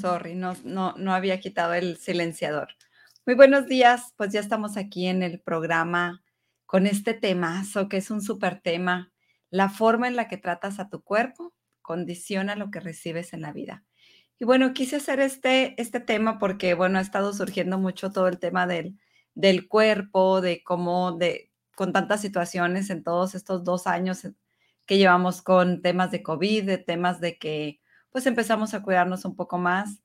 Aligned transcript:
Sorry, 0.00 0.34
no, 0.34 0.54
no, 0.64 0.94
no 0.96 1.14
había 1.14 1.40
quitado 1.40 1.74
el 1.74 1.96
silenciador. 1.96 2.68
Muy 3.26 3.36
buenos 3.36 3.66
días, 3.66 4.12
pues 4.16 4.32
ya 4.32 4.40
estamos 4.40 4.76
aquí 4.76 5.06
en 5.06 5.22
el 5.22 5.40
programa 5.40 6.22
con 6.66 6.86
este 6.86 7.14
temazo 7.14 7.88
que 7.88 7.98
es 7.98 8.10
un 8.10 8.20
súper 8.20 8.60
tema. 8.60 9.12
La 9.50 9.68
forma 9.68 10.08
en 10.08 10.16
la 10.16 10.26
que 10.26 10.36
tratas 10.36 10.80
a 10.80 10.88
tu 10.88 11.02
cuerpo 11.02 11.54
condiciona 11.80 12.56
lo 12.56 12.70
que 12.70 12.80
recibes 12.80 13.32
en 13.32 13.42
la 13.42 13.52
vida. 13.52 13.84
Y 14.38 14.44
bueno, 14.44 14.74
quise 14.74 14.96
hacer 14.96 15.20
este, 15.20 15.80
este 15.80 16.00
tema 16.00 16.38
porque, 16.38 16.74
bueno, 16.74 16.98
ha 16.98 17.02
estado 17.02 17.32
surgiendo 17.32 17.78
mucho 17.78 18.10
todo 18.10 18.26
el 18.26 18.38
tema 18.38 18.66
del, 18.66 18.98
del 19.34 19.68
cuerpo, 19.68 20.40
de 20.40 20.62
cómo, 20.64 21.12
de, 21.12 21.52
con 21.76 21.92
tantas 21.92 22.20
situaciones 22.20 22.90
en 22.90 23.04
todos 23.04 23.34
estos 23.34 23.62
dos 23.62 23.86
años 23.86 24.26
que 24.86 24.98
llevamos 24.98 25.40
con 25.40 25.82
temas 25.82 26.10
de 26.10 26.22
COVID, 26.22 26.64
de 26.64 26.78
temas 26.78 27.20
de 27.20 27.38
que 27.38 27.80
pues 28.14 28.26
empezamos 28.26 28.74
a 28.74 28.82
cuidarnos 28.82 29.24
un 29.24 29.34
poco 29.34 29.58
más. 29.58 30.00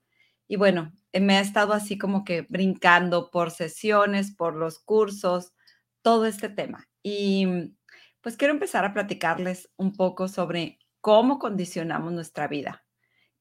Y 0.47 0.55
bueno, 0.55 0.91
eh, 1.11 1.19
me 1.19 1.37
ha 1.37 1.41
estado 1.41 1.73
así 1.73 1.99
como 1.99 2.23
que 2.23 2.41
brincando 2.41 3.29
por 3.29 3.51
sesiones, 3.51 4.35
por 4.35 4.55
los 4.55 4.79
cursos, 4.79 5.53
todo 6.01 6.25
este 6.25 6.49
tema. 6.49 6.89
Y 7.03 7.75
pues 8.21 8.35
quiero 8.35 8.55
empezar 8.55 8.83
a 8.83 8.95
platicarles 8.95 9.69
un 9.77 9.95
poco 9.95 10.27
sobre 10.27 10.79
cómo 11.01 11.37
condicionamos 11.37 12.11
nuestra 12.11 12.47
vida, 12.47 12.83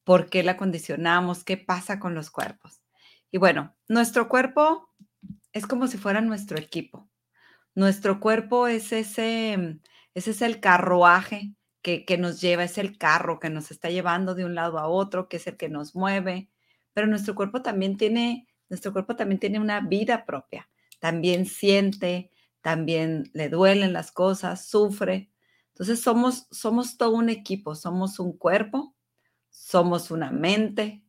por 0.03 0.29
qué 0.29 0.43
la 0.43 0.55
condicionamos, 0.55 1.43
qué 1.43 1.57
pasa 1.57 1.99
con 1.99 2.13
los 2.13 2.29
cuerpos. 2.29 2.83
Y 3.31 3.39
bueno, 3.39 3.75
nuestro 3.87 4.29
cuerpo 4.29 4.93
es 5.51 5.65
como 5.65 5.87
si 5.87 5.97
fuera 5.97 6.21
nuestro 6.21 6.59
equipo. 6.59 7.09
Nuestro 7.73 8.19
cuerpo 8.19 8.67
es 8.67 8.91
ese, 8.91 9.79
ese 10.13 10.29
es 10.29 10.43
el 10.43 10.59
carruaje 10.59 11.55
que, 11.81 12.17
nos 12.17 12.41
lleva, 12.41 12.63
es 12.63 12.77
el 12.77 12.97
carro 12.97 13.39
que 13.39 13.49
nos 13.49 13.71
está 13.71 13.89
llevando 13.89 14.35
de 14.35 14.45
un 14.45 14.55
lado 14.55 14.79
a 14.79 14.87
otro, 14.87 15.27
que 15.29 15.37
es 15.37 15.47
el 15.47 15.57
que 15.57 15.69
nos 15.69 15.95
mueve, 15.95 16.49
pero 16.93 17.07
nuestro 17.07 17.35
cuerpo 17.35 17.61
también 17.61 17.97
tiene, 17.97 18.47
nuestro 18.69 18.91
cuerpo 18.91 19.15
también 19.15 19.39
tiene 19.39 19.59
una 19.59 19.79
vida 19.81 20.25
propia, 20.25 20.69
también 20.99 21.45
siente, 21.45 22.31
también 22.61 23.29
le 23.33 23.49
duelen 23.49 23.93
las 23.93 24.11
cosas, 24.11 24.67
sufre. 24.67 25.31
Entonces 25.69 26.01
somos, 26.01 26.47
somos 26.51 26.97
todo 26.97 27.11
un 27.11 27.29
equipo, 27.29 27.75
somos 27.75 28.19
un 28.19 28.37
cuerpo, 28.37 28.95
somos 29.49 30.11
una 30.11 30.31
mente, 30.31 31.03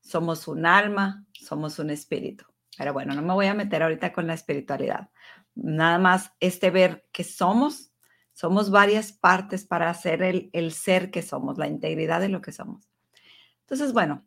somos 0.00 0.48
un 0.48 0.64
alma, 0.64 1.26
somos 1.32 1.78
un 1.78 1.90
espíritu. 1.90 2.46
Pero 2.78 2.92
bueno, 2.92 3.14
no 3.14 3.22
me 3.22 3.34
voy 3.34 3.46
a 3.46 3.54
meter 3.54 3.82
ahorita 3.82 4.12
con 4.12 4.26
la 4.26 4.34
espiritualidad. 4.34 5.10
Nada 5.54 5.98
más 5.98 6.32
este 6.40 6.70
ver 6.70 7.06
que 7.12 7.24
somos 7.24 7.92
somos 8.36 8.70
varias 8.70 9.12
partes 9.12 9.64
para 9.64 9.88
hacer 9.88 10.22
el, 10.22 10.50
el 10.52 10.72
ser 10.72 11.10
que 11.10 11.22
somos, 11.22 11.56
la 11.56 11.68
integridad 11.68 12.20
de 12.20 12.28
lo 12.28 12.42
que 12.42 12.52
somos. 12.52 12.86
Entonces, 13.62 13.94
bueno, 13.94 14.26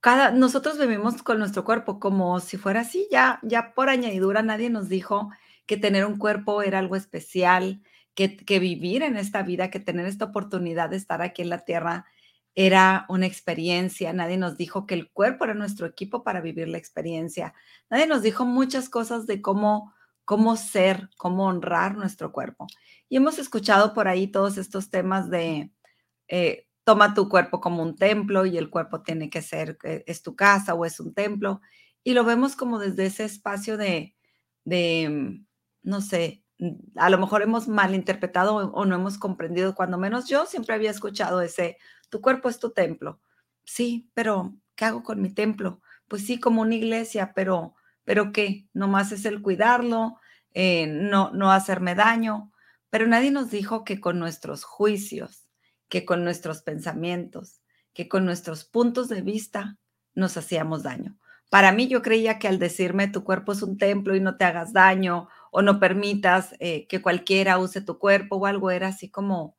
cada, 0.00 0.32
nosotros 0.32 0.78
vivimos 0.78 1.22
con 1.22 1.38
nuestro 1.38 1.64
cuerpo 1.64 1.98
como 1.98 2.40
si 2.40 2.58
fuera 2.58 2.80
así, 2.80 3.08
ya, 3.10 3.40
ya 3.42 3.72
por 3.72 3.88
añadidura 3.88 4.42
nadie 4.42 4.68
nos 4.68 4.90
dijo 4.90 5.30
que 5.64 5.78
tener 5.78 6.04
un 6.04 6.18
cuerpo 6.18 6.60
era 6.60 6.78
algo 6.78 6.94
especial, 6.94 7.80
que, 8.14 8.36
que, 8.36 8.58
vivir 8.58 9.02
en 9.02 9.16
esta 9.16 9.42
vida, 9.42 9.70
que 9.70 9.80
tener 9.80 10.04
esta 10.04 10.26
oportunidad 10.26 10.90
de 10.90 10.96
estar 10.96 11.22
aquí 11.22 11.40
en 11.40 11.48
la 11.48 11.64
tierra 11.64 12.04
era 12.54 13.06
una 13.08 13.24
experiencia. 13.24 14.12
Nadie 14.12 14.36
nos 14.36 14.58
dijo 14.58 14.86
que 14.86 14.92
el 14.92 15.10
cuerpo 15.10 15.44
era 15.44 15.54
nuestro 15.54 15.86
equipo 15.86 16.22
para 16.22 16.42
vivir 16.42 16.68
la 16.68 16.76
experiencia. 16.76 17.54
Nadie 17.88 18.06
nos 18.06 18.20
dijo 18.20 18.44
muchas 18.44 18.90
cosas 18.90 19.26
de 19.26 19.40
cómo 19.40 19.93
cómo 20.24 20.56
ser, 20.56 21.10
cómo 21.16 21.46
honrar 21.46 21.96
nuestro 21.96 22.32
cuerpo. 22.32 22.66
Y 23.08 23.16
hemos 23.16 23.38
escuchado 23.38 23.94
por 23.94 24.08
ahí 24.08 24.26
todos 24.28 24.58
estos 24.58 24.90
temas 24.90 25.30
de 25.30 25.70
eh, 26.28 26.66
toma 26.84 27.14
tu 27.14 27.28
cuerpo 27.28 27.60
como 27.60 27.82
un 27.82 27.96
templo 27.96 28.46
y 28.46 28.58
el 28.58 28.70
cuerpo 28.70 29.02
tiene 29.02 29.30
que 29.30 29.42
ser, 29.42 29.78
eh, 29.84 30.04
es 30.06 30.22
tu 30.22 30.36
casa 30.36 30.74
o 30.74 30.84
es 30.84 31.00
un 31.00 31.14
templo. 31.14 31.60
Y 32.02 32.14
lo 32.14 32.24
vemos 32.24 32.56
como 32.56 32.78
desde 32.78 33.06
ese 33.06 33.24
espacio 33.24 33.76
de, 33.76 34.14
de 34.64 35.08
mm, 35.10 35.46
no 35.82 36.00
sé, 36.00 36.44
mm, 36.58 36.98
a 36.98 37.10
lo 37.10 37.18
mejor 37.18 37.42
hemos 37.42 37.68
malinterpretado 37.68 38.56
o 38.56 38.84
no 38.84 38.94
hemos 38.94 39.18
comprendido, 39.18 39.74
cuando 39.74 39.98
menos 39.98 40.28
yo 40.28 40.46
siempre 40.46 40.74
había 40.74 40.90
escuchado 40.90 41.40
ese, 41.42 41.78
tu 42.10 42.20
cuerpo 42.20 42.48
es 42.48 42.58
tu 42.58 42.72
templo. 42.72 43.20
Sí, 43.64 44.10
pero 44.14 44.54
¿qué 44.76 44.84
hago 44.86 45.02
con 45.02 45.22
mi 45.22 45.30
templo? 45.32 45.80
Pues 46.08 46.26
sí, 46.26 46.38
como 46.40 46.62
una 46.62 46.74
iglesia, 46.74 47.32
pero 47.34 47.74
pero 48.04 48.32
¿qué? 48.32 48.66
Nomás 48.72 49.12
es 49.12 49.24
el 49.24 49.42
cuidarlo, 49.42 50.18
eh, 50.52 50.86
no, 50.86 51.30
no 51.32 51.50
hacerme 51.50 51.94
daño, 51.94 52.52
pero 52.90 53.06
nadie 53.06 53.30
nos 53.30 53.50
dijo 53.50 53.84
que 53.84 54.00
con 54.00 54.18
nuestros 54.18 54.64
juicios, 54.64 55.48
que 55.88 56.04
con 56.04 56.24
nuestros 56.24 56.62
pensamientos, 56.62 57.60
que 57.92 58.08
con 58.08 58.24
nuestros 58.24 58.64
puntos 58.64 59.08
de 59.08 59.22
vista 59.22 59.78
nos 60.14 60.36
hacíamos 60.36 60.82
daño. 60.82 61.18
Para 61.50 61.72
mí 61.72 61.88
yo 61.88 62.02
creía 62.02 62.38
que 62.38 62.48
al 62.48 62.58
decirme 62.58 63.08
tu 63.08 63.22
cuerpo 63.24 63.52
es 63.52 63.62
un 63.62 63.78
templo 63.78 64.16
y 64.16 64.20
no 64.20 64.36
te 64.36 64.44
hagas 64.44 64.72
daño 64.72 65.28
o 65.50 65.62
no 65.62 65.78
permitas 65.78 66.54
eh, 66.58 66.86
que 66.88 67.00
cualquiera 67.00 67.58
use 67.58 67.80
tu 67.80 67.98
cuerpo 67.98 68.36
o 68.36 68.46
algo, 68.46 68.70
era 68.70 68.88
así 68.88 69.10
como, 69.10 69.56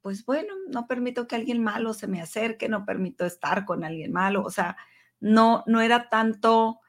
pues 0.00 0.24
bueno, 0.24 0.54
no 0.68 0.86
permito 0.86 1.26
que 1.26 1.36
alguien 1.36 1.62
malo 1.62 1.94
se 1.94 2.06
me 2.06 2.20
acerque, 2.20 2.68
no 2.68 2.84
permito 2.84 3.24
estar 3.24 3.64
con 3.64 3.84
alguien 3.84 4.12
malo, 4.12 4.42
o 4.44 4.50
sea, 4.50 4.76
no, 5.18 5.64
no 5.66 5.80
era 5.80 6.08
tanto 6.08 6.80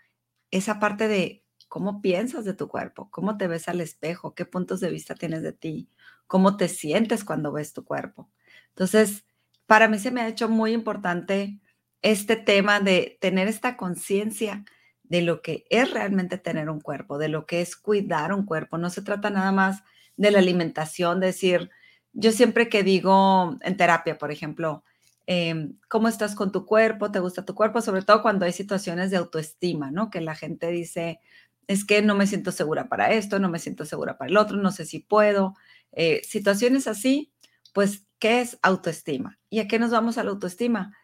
esa 0.51 0.79
parte 0.79 1.07
de 1.07 1.43
cómo 1.67 2.01
piensas 2.01 2.45
de 2.45 2.53
tu 2.53 2.67
cuerpo, 2.67 3.09
cómo 3.11 3.37
te 3.37 3.47
ves 3.47 3.67
al 3.67 3.81
espejo, 3.81 4.33
qué 4.35 4.45
puntos 4.45 4.79
de 4.79 4.89
vista 4.89 5.15
tienes 5.15 5.41
de 5.41 5.53
ti, 5.53 5.89
cómo 6.27 6.57
te 6.57 6.67
sientes 6.67 7.23
cuando 7.23 7.51
ves 7.51 7.73
tu 7.73 7.83
cuerpo. 7.83 8.29
Entonces, 8.69 9.25
para 9.65 9.87
mí 9.87 9.99
se 9.99 10.11
me 10.11 10.21
ha 10.21 10.27
hecho 10.27 10.47
muy 10.49 10.73
importante 10.73 11.59
este 12.01 12.35
tema 12.35 12.79
de 12.79 13.17
tener 13.19 13.47
esta 13.47 13.77
conciencia 13.77 14.63
de 15.03 15.21
lo 15.21 15.41
que 15.41 15.65
es 15.69 15.91
realmente 15.91 16.37
tener 16.37 16.69
un 16.69 16.79
cuerpo, 16.79 17.17
de 17.17 17.29
lo 17.29 17.45
que 17.45 17.61
es 17.61 17.75
cuidar 17.75 18.33
un 18.33 18.45
cuerpo. 18.45 18.77
No 18.77 18.89
se 18.89 19.01
trata 19.01 19.29
nada 19.29 19.51
más 19.51 19.83
de 20.17 20.31
la 20.31 20.39
alimentación, 20.39 21.19
de 21.19 21.27
decir, 21.27 21.69
yo 22.13 22.31
siempre 22.31 22.69
que 22.69 22.83
digo 22.83 23.57
en 23.61 23.77
terapia, 23.77 24.17
por 24.17 24.31
ejemplo, 24.31 24.83
Em, 25.27 25.79
cómo 25.89 26.07
estás 26.07 26.35
con 26.35 26.51
tu 26.51 26.65
cuerpo, 26.65 27.11
te 27.11 27.19
gusta 27.19 27.45
tu 27.45 27.55
cuerpo, 27.55 27.81
sobre 27.81 28.03
todo 28.03 28.21
cuando 28.21 28.45
hay 28.45 28.53
situaciones 28.53 29.09
de 29.09 29.17
autoestima, 29.17 29.89
¿no? 29.91 30.09
Que 30.11 30.21
la 30.21 30.35
gente 30.35 30.67
dice, 30.67 31.19
es 31.67 31.83
que 31.85 32.01
no 32.01 32.15
me 32.15 32.27
siento 32.27 32.51
segura 32.51 32.87
para 32.89 33.11
esto, 33.11 33.39
no 33.39 33.49
me 33.49 33.59
siento 33.59 33.85
segura 33.85 34.17
para 34.17 34.29
el 34.29 34.37
otro, 34.37 34.57
no 34.57 34.71
sé 34.71 34.85
si 34.85 34.99
puedo. 34.99 35.55
Eh, 35.93 36.21
situaciones 36.23 36.87
así, 36.87 37.33
pues, 37.73 38.05
¿qué 38.19 38.41
es 38.41 38.59
autoestima? 38.61 39.39
¿Y 39.49 39.59
a 39.59 39.67
qué 39.67 39.79
nos 39.79 39.91
vamos 39.91 40.17
a 40.17 40.23
la 40.23 40.29
autoestima? 40.31 40.95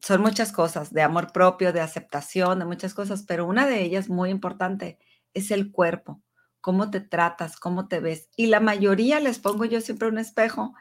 Son 0.00 0.20
muchas 0.20 0.52
cosas, 0.52 0.92
de 0.92 1.02
amor 1.02 1.32
propio, 1.32 1.72
de 1.72 1.80
aceptación, 1.80 2.60
de 2.60 2.66
muchas 2.66 2.94
cosas, 2.94 3.24
pero 3.24 3.46
una 3.46 3.66
de 3.66 3.82
ellas 3.82 4.08
muy 4.08 4.30
importante 4.30 4.98
es 5.34 5.50
el 5.50 5.72
cuerpo, 5.72 6.22
cómo 6.60 6.90
te 6.90 7.00
tratas, 7.00 7.56
cómo 7.56 7.88
te 7.88 8.00
ves. 8.00 8.30
Y 8.36 8.46
la 8.46 8.60
mayoría 8.60 9.18
les 9.20 9.38
pongo 9.40 9.64
yo 9.64 9.80
siempre 9.80 10.08
un 10.08 10.18
espejo 10.18 10.74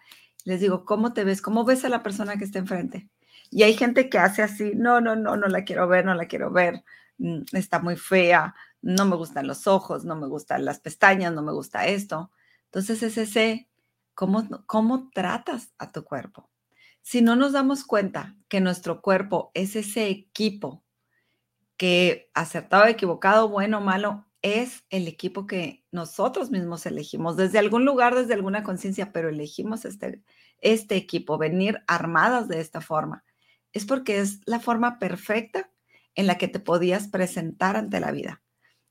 les 0.46 0.62
digo, 0.62 0.86
¿cómo 0.86 1.14
te 1.14 1.26
ves? 1.26 1.42
¿Cómo 1.42 1.66
ves 1.66 1.84
a 1.84 1.90
la 1.90 2.04
persona 2.04 2.38
que 2.38 2.46
está 2.46 2.60
enfrente? 2.60 3.10
Y 3.52 3.64
hay 3.64 3.74
gente 3.74 4.10
que 4.10 4.20
hace 4.20 4.42
así, 4.42 4.72
no, 4.76 5.02
no, 5.02 5.16
no, 5.16 5.36
no 5.36 5.48
la 5.48 5.66
quiero 5.66 5.88
ver, 5.88 6.06
no 6.06 6.16
la 6.16 6.28
quiero 6.28 6.52
ver, 6.52 6.84
mm, 7.18 7.42
está 7.52 7.80
muy 7.80 7.98
fea, 7.98 8.56
no 8.82 9.06
me 9.06 9.16
gustan 9.16 9.48
los 9.48 9.68
ojos, 9.68 10.06
no 10.06 10.16
me 10.16 10.28
gustan 10.28 10.64
las 10.64 10.80
pestañas, 10.80 11.34
no 11.34 11.42
me 11.42 11.52
gusta 11.52 11.88
esto. 11.88 12.32
Entonces 12.66 13.04
es 13.04 13.18
ese, 13.18 13.68
¿cómo, 14.14 14.48
cómo 14.68 15.10
tratas 15.14 15.74
a 15.80 15.92
tu 15.92 16.04
cuerpo? 16.04 16.50
Si 17.02 17.22
no 17.22 17.36
nos 17.36 17.54
damos 17.54 17.84
cuenta 17.84 18.36
que 18.48 18.62
nuestro 18.62 19.02
cuerpo 19.02 19.52
es 19.54 19.76
ese 19.76 20.08
equipo 20.08 20.84
que 21.78 22.30
acertado, 22.34 22.86
equivocado, 22.86 23.50
bueno, 23.50 23.82
malo, 23.82 24.26
es 24.46 24.86
el 24.92 25.08
equipo 25.08 25.48
que 25.48 25.84
nosotros 25.92 26.52
mismos 26.52 26.86
elegimos, 26.86 27.36
desde 27.36 27.58
algún 27.58 27.84
lugar, 27.84 28.14
desde 28.14 28.36
alguna 28.36 28.62
conciencia, 28.62 29.12
pero 29.12 29.28
elegimos 29.28 29.86
este, 29.86 30.22
este 30.60 30.96
equipo, 30.96 31.40
venir 31.40 31.82
armadas 31.88 32.48
de 32.48 32.60
esta 32.62 32.80
forma. 32.80 33.24
Es 33.74 33.86
porque 33.88 34.20
es 34.20 34.42
la 34.46 34.60
forma 34.60 35.00
perfecta 35.00 35.72
en 36.14 36.28
la 36.28 36.38
que 36.38 36.48
te 36.48 36.60
podías 36.60 37.08
presentar 37.08 37.76
ante 37.76 38.00
la 38.00 38.12
vida. 38.12 38.44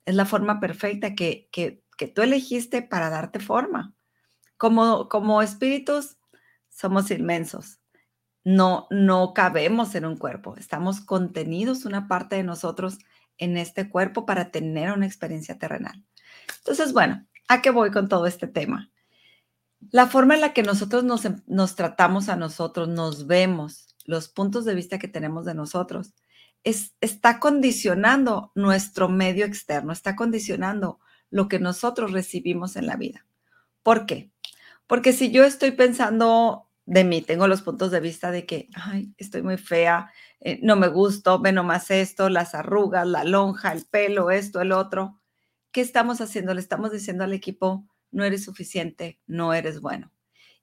Es 0.05 0.17
la 0.17 0.27
forma 0.27 0.59
perfecta 0.59 1.15
que, 1.15 1.49
que, 1.53 1.85
que 1.97 2.09
tú 2.09 2.23
elegiste 2.23 2.83
para 2.83 3.09
darte 3.09 3.39
forma. 3.39 3.95
Como, 4.57 5.09
como 5.09 5.41
espíritus, 5.41 6.17
somos 6.69 7.13
inmensos. 7.13 7.79
No, 8.43 8.89
no 8.91 9.33
cabemos 9.35 9.95
en 9.95 10.05
un 10.05 10.17
cuerpo. 10.17 10.57
Estamos 10.57 11.01
contenidos, 11.01 11.85
una 11.85 12.09
parte 12.09 12.35
de 12.35 12.43
nosotros 12.43 12.99
en 13.39 13.57
este 13.57 13.89
cuerpo 13.89 14.27
para 14.27 14.51
tener 14.51 14.93
una 14.93 15.07
experiencia 15.07 15.59
terrenal. 15.59 16.05
Entonces, 16.59 16.93
bueno, 16.93 17.27
¿a 17.49 17.63
qué 17.63 17.71
voy 17.71 17.91
con 17.91 18.09
todo 18.09 18.27
este 18.27 18.47
tema? 18.47 18.91
La 19.91 20.07
forma 20.07 20.35
en 20.35 20.41
la 20.41 20.53
que 20.53 20.63
nosotros 20.63 21.05
nos, 21.05 21.25
em, 21.25 21.43
nos 21.47 21.77
tratamos 21.77 22.29
a 22.29 22.37
nosotros, 22.37 22.89
nos 22.89 23.27
vemos, 23.27 23.97
los 24.05 24.29
puntos 24.29 24.65
de 24.65 24.75
vista 24.75 24.99
que 24.99 25.09
tenemos 25.09 25.45
de 25.45 25.55
nosotros, 25.55 26.15
es, 26.63 26.95
está 27.01 27.41
condicionando 27.41 28.51
nuestro 28.55 29.09
medio 29.09 29.45
externo, 29.45 29.93
está 29.93 30.17
condicionando 30.17 31.01
lo 31.31 31.49
que 31.49 31.59
nosotros 31.59 32.13
recibimos 32.13 32.77
en 32.77 32.87
la 32.87 32.97
vida. 32.97 33.27
¿Por 33.83 34.07
qué? 34.07 34.31
Porque 34.87 35.13
si 35.13 35.31
yo 35.31 35.45
estoy 35.45 35.73
pensando 35.73 36.69
de 36.87 37.05
mí, 37.05 37.23
tengo 37.23 37.49
los 37.49 37.63
puntos 37.63 37.91
de 37.91 38.01
vista 38.01 38.31
de 38.31 38.47
que, 38.47 38.69
ay, 38.75 39.15
estoy 39.17 39.43
muy 39.43 39.57
fea, 39.57 40.13
eh, 40.41 40.61
no 40.63 40.77
me 40.77 40.89
gusto, 40.89 41.41
ve 41.41 41.53
nomás 41.53 41.91
esto, 41.91 42.29
las 42.29 42.55
arrugas, 42.55 43.07
la 43.07 43.25
lonja, 43.25 43.73
el 43.73 43.87
pelo, 43.87 44.31
esto, 44.31 44.61
el 44.61 44.73
otro. 44.73 45.21
¿Qué 45.73 45.81
estamos 45.81 46.21
haciendo? 46.21 46.53
Le 46.55 46.61
estamos 46.61 46.93
diciendo 46.93 47.25
al 47.25 47.33
equipo, 47.33 47.89
no 48.11 48.25
eres 48.25 48.45
suficiente, 48.45 49.19
no 49.27 49.55
eres 49.55 49.81
bueno. 49.81 50.13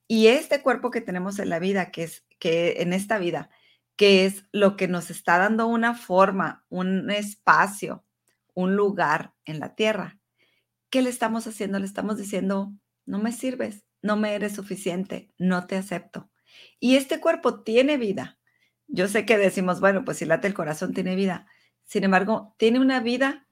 Y 0.07 0.27
este 0.27 0.61
cuerpo 0.61 0.91
que 0.91 1.01
tenemos 1.01 1.39
en 1.39 1.49
la 1.49 1.59
vida, 1.59 1.91
que 1.91 2.03
es 2.03 2.25
que 2.37 2.81
en 2.81 2.93
esta 2.93 3.17
vida, 3.17 3.49
que 3.95 4.25
es 4.25 4.45
lo 4.51 4.75
que 4.77 4.87
nos 4.87 5.09
está 5.09 5.37
dando 5.37 5.67
una 5.67 5.95
forma, 5.95 6.65
un 6.69 7.09
espacio, 7.11 8.03
un 8.53 8.75
lugar 8.75 9.33
en 9.45 9.59
la 9.59 9.75
tierra. 9.75 10.19
¿Qué 10.89 11.01
le 11.01 11.09
estamos 11.09 11.47
haciendo? 11.47 11.79
Le 11.79 11.85
estamos 11.85 12.17
diciendo, 12.17 12.73
no 13.05 13.19
me 13.19 13.31
sirves, 13.31 13.85
no 14.01 14.15
me 14.17 14.33
eres 14.33 14.55
suficiente, 14.55 15.31
no 15.37 15.67
te 15.67 15.77
acepto. 15.77 16.29
Y 16.79 16.95
este 16.95 17.19
cuerpo 17.19 17.61
tiene 17.61 17.97
vida. 17.97 18.37
Yo 18.87 19.07
sé 19.07 19.25
que 19.25 19.37
decimos, 19.37 19.79
bueno, 19.79 20.03
pues 20.03 20.17
si 20.17 20.25
late 20.25 20.47
el 20.47 20.53
corazón 20.53 20.93
tiene 20.93 21.15
vida. 21.15 21.47
Sin 21.85 22.03
embargo, 22.03 22.55
tiene 22.57 22.79
una 22.79 22.99
vida 22.99 23.47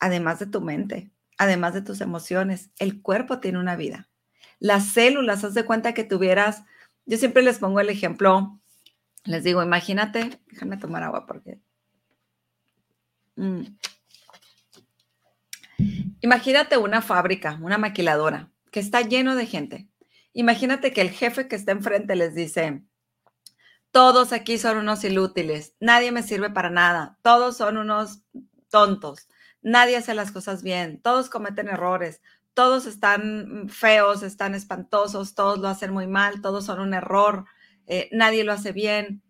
además 0.00 0.38
de 0.38 0.46
tu 0.46 0.60
mente, 0.60 1.10
además 1.36 1.74
de 1.74 1.82
tus 1.82 2.00
emociones. 2.00 2.70
El 2.78 3.02
cuerpo 3.02 3.40
tiene 3.40 3.58
una 3.58 3.76
vida. 3.76 4.08
Las 4.60 4.88
células, 4.88 5.44
haz 5.44 5.54
de 5.54 5.64
cuenta 5.64 5.94
que 5.94 6.04
tuvieras, 6.04 6.64
yo 7.06 7.16
siempre 7.16 7.42
les 7.42 7.58
pongo 7.58 7.80
el 7.80 7.90
ejemplo, 7.90 8.60
les 9.24 9.44
digo, 9.44 9.62
imagínate, 9.62 10.40
déjame 10.50 10.76
tomar 10.76 11.02
agua 11.02 11.26
porque... 11.26 11.60
Mm. 13.36 13.62
Imagínate 16.20 16.76
una 16.76 17.00
fábrica, 17.00 17.58
una 17.62 17.78
maquiladora 17.78 18.50
que 18.70 18.80
está 18.80 19.02
lleno 19.02 19.34
de 19.34 19.46
gente. 19.46 19.88
Imagínate 20.32 20.92
que 20.92 21.00
el 21.00 21.10
jefe 21.10 21.48
que 21.48 21.56
está 21.56 21.72
enfrente 21.72 22.14
les 22.14 22.34
dice, 22.34 22.82
todos 23.90 24.32
aquí 24.32 24.58
son 24.58 24.78
unos 24.78 25.02
inútiles, 25.04 25.74
nadie 25.80 26.12
me 26.12 26.22
sirve 26.22 26.50
para 26.50 26.70
nada, 26.70 27.18
todos 27.22 27.56
son 27.56 27.78
unos 27.78 28.22
tontos, 28.70 29.28
nadie 29.62 29.96
hace 29.96 30.14
las 30.14 30.30
cosas 30.30 30.62
bien, 30.62 31.00
todos 31.00 31.30
cometen 31.30 31.68
errores, 31.68 32.20
todos 32.54 32.86
están 32.86 33.68
feos, 33.68 34.22
están 34.22 34.54
espantosos, 34.54 35.34
todos 35.34 35.58
lo 35.58 35.68
hacen 35.68 35.92
muy 35.92 36.06
mal, 36.06 36.42
todos 36.42 36.66
son 36.66 36.80
un 36.80 36.92
error, 36.92 37.46
eh, 37.86 38.08
nadie 38.12 38.44
lo 38.44 38.52
hace 38.52 38.72
bien. 38.72 39.22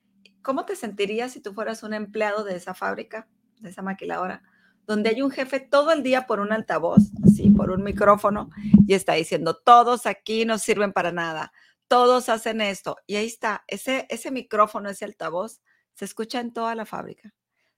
¿Cómo 0.43 0.65
te 0.65 0.77
sentirías 0.77 1.33
si 1.33 1.41
tú 1.41 1.53
fueras 1.53 1.83
un 1.83 1.95
empleado 1.95 2.43
de 2.43 2.57
esa 2.57 2.75
fábrica, 2.75 3.29
de 3.59 3.71
esa 3.71 3.83
maquiladora? 3.83 4.43
Donde 4.89 5.11
hay 5.11 5.21
un 5.21 5.31
jefe 5.31 5.61
todo 5.61 5.93
el 5.93 6.03
día 6.03 6.27
por 6.27 6.41
un 6.41 6.51
altavoz, 6.51 7.13
así, 7.23 7.51
por 7.51 7.71
un 7.71 7.85
micrófono, 7.85 8.49
y 8.87 8.95
está 8.95 9.13
diciendo, 9.13 9.55
todos 9.55 10.07
aquí 10.07 10.47
no 10.47 10.57
sirven 10.57 10.95
para 10.95 11.13
nada, 11.13 11.53
todos 11.89 12.31
hacen 12.31 12.63
esto. 12.63 12.97
Y 13.07 13.17
ahí 13.17 13.27
está, 13.27 13.65
ese, 13.69 14.07
ese 14.09 14.31
micrófono, 14.31 14.89
ese 14.89 15.05
altavoz, 15.05 15.61
se 15.93 16.07
escucha 16.07 16.41
en 16.41 16.55
toda 16.55 16.75
la 16.75 16.87
fábrica. 16.87 17.35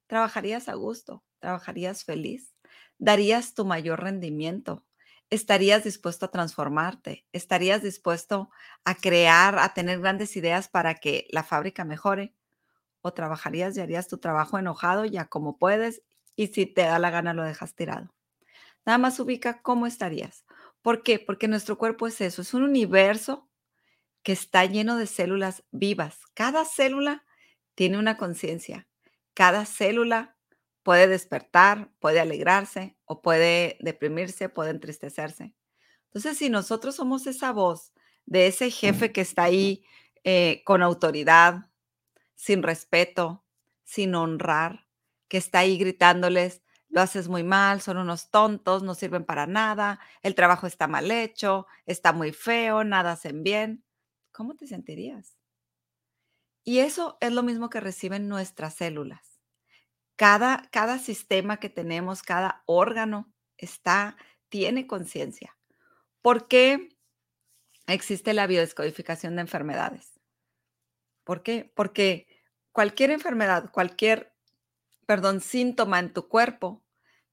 Trabajarías 0.06 0.68
a 0.68 0.74
gusto, 0.74 1.24
trabajarías 1.40 2.04
feliz, 2.04 2.54
darías 2.96 3.54
tu 3.54 3.64
mayor 3.64 4.00
rendimiento, 4.00 4.84
estarías 5.30 5.82
dispuesto 5.82 6.26
a 6.26 6.30
transformarte, 6.30 7.26
estarías 7.32 7.82
dispuesto 7.82 8.50
a 8.84 8.94
crear, 8.94 9.58
a 9.58 9.74
tener 9.74 9.98
grandes 9.98 10.36
ideas 10.36 10.68
para 10.68 10.94
que 10.94 11.26
la 11.30 11.42
fábrica 11.42 11.84
mejore, 11.84 12.34
o 13.02 13.12
trabajarías 13.12 13.76
y 13.76 13.80
harías 13.80 14.06
tu 14.06 14.18
trabajo 14.18 14.58
enojado 14.58 15.06
ya 15.06 15.24
como 15.26 15.58
puedes 15.58 16.02
y 16.36 16.48
si 16.48 16.66
te 16.66 16.82
da 16.82 16.98
la 16.98 17.10
gana 17.10 17.34
lo 17.34 17.42
dejas 17.42 17.74
tirado. 17.74 18.14
Nada 18.86 18.98
más 18.98 19.20
ubica 19.20 19.62
cómo 19.62 19.86
estarías. 19.86 20.44
¿Por 20.82 21.02
qué? 21.02 21.18
Porque 21.18 21.48
nuestro 21.48 21.76
cuerpo 21.76 22.06
es 22.06 22.20
eso, 22.20 22.42
es 22.42 22.54
un 22.54 22.62
universo 22.62 23.48
que 24.22 24.32
está 24.32 24.64
lleno 24.64 24.96
de 24.96 25.06
células 25.06 25.64
vivas. 25.70 26.20
Cada 26.34 26.64
célula 26.64 27.24
tiene 27.74 27.98
una 27.98 28.16
conciencia. 28.16 28.88
Cada 29.34 29.64
célula 29.64 30.36
puede 30.82 31.08
despertar, 31.08 31.90
puede 31.98 32.20
alegrarse 32.20 32.96
o 33.04 33.22
puede 33.22 33.76
deprimirse, 33.80 34.48
puede 34.48 34.70
entristecerse. 34.70 35.54
Entonces, 36.06 36.38
si 36.38 36.50
nosotros 36.50 36.96
somos 36.96 37.26
esa 37.26 37.52
voz 37.52 37.92
de 38.26 38.46
ese 38.46 38.70
jefe 38.70 39.12
que 39.12 39.20
está 39.20 39.44
ahí 39.44 39.84
eh, 40.24 40.62
con 40.64 40.82
autoridad, 40.82 41.70
sin 42.34 42.62
respeto, 42.62 43.44
sin 43.84 44.14
honrar, 44.14 44.86
que 45.30 45.38
está 45.38 45.60
ahí 45.60 45.78
gritándoles, 45.78 46.60
lo 46.88 47.00
haces 47.00 47.28
muy 47.28 47.44
mal, 47.44 47.80
son 47.80 47.98
unos 47.98 48.30
tontos, 48.30 48.82
no 48.82 48.94
sirven 48.94 49.24
para 49.24 49.46
nada, 49.46 50.00
el 50.22 50.34
trabajo 50.34 50.66
está 50.66 50.88
mal 50.88 51.10
hecho, 51.10 51.66
está 51.86 52.12
muy 52.12 52.32
feo, 52.32 52.82
nada 52.82 53.12
hacen 53.12 53.44
bien. 53.44 53.84
¿Cómo 54.32 54.56
te 54.56 54.66
sentirías? 54.66 55.38
Y 56.64 56.80
eso 56.80 57.16
es 57.20 57.32
lo 57.32 57.44
mismo 57.44 57.70
que 57.70 57.80
reciben 57.80 58.28
nuestras 58.28 58.74
células. 58.74 59.40
Cada, 60.16 60.68
cada 60.72 60.98
sistema 60.98 61.58
que 61.58 61.70
tenemos, 61.70 62.22
cada 62.22 62.64
órgano 62.66 63.32
está, 63.56 64.16
tiene 64.48 64.88
conciencia. 64.88 65.56
¿Por 66.22 66.48
qué 66.48 66.88
existe 67.86 68.34
la 68.34 68.48
biodescodificación 68.48 69.36
de 69.36 69.42
enfermedades? 69.42 70.20
¿Por 71.22 71.44
qué? 71.44 71.72
Porque 71.76 72.26
cualquier 72.72 73.12
enfermedad, 73.12 73.70
cualquier 73.70 74.29
perdón, 75.10 75.40
síntoma 75.40 75.98
en 75.98 76.12
tu 76.12 76.28
cuerpo, 76.28 76.84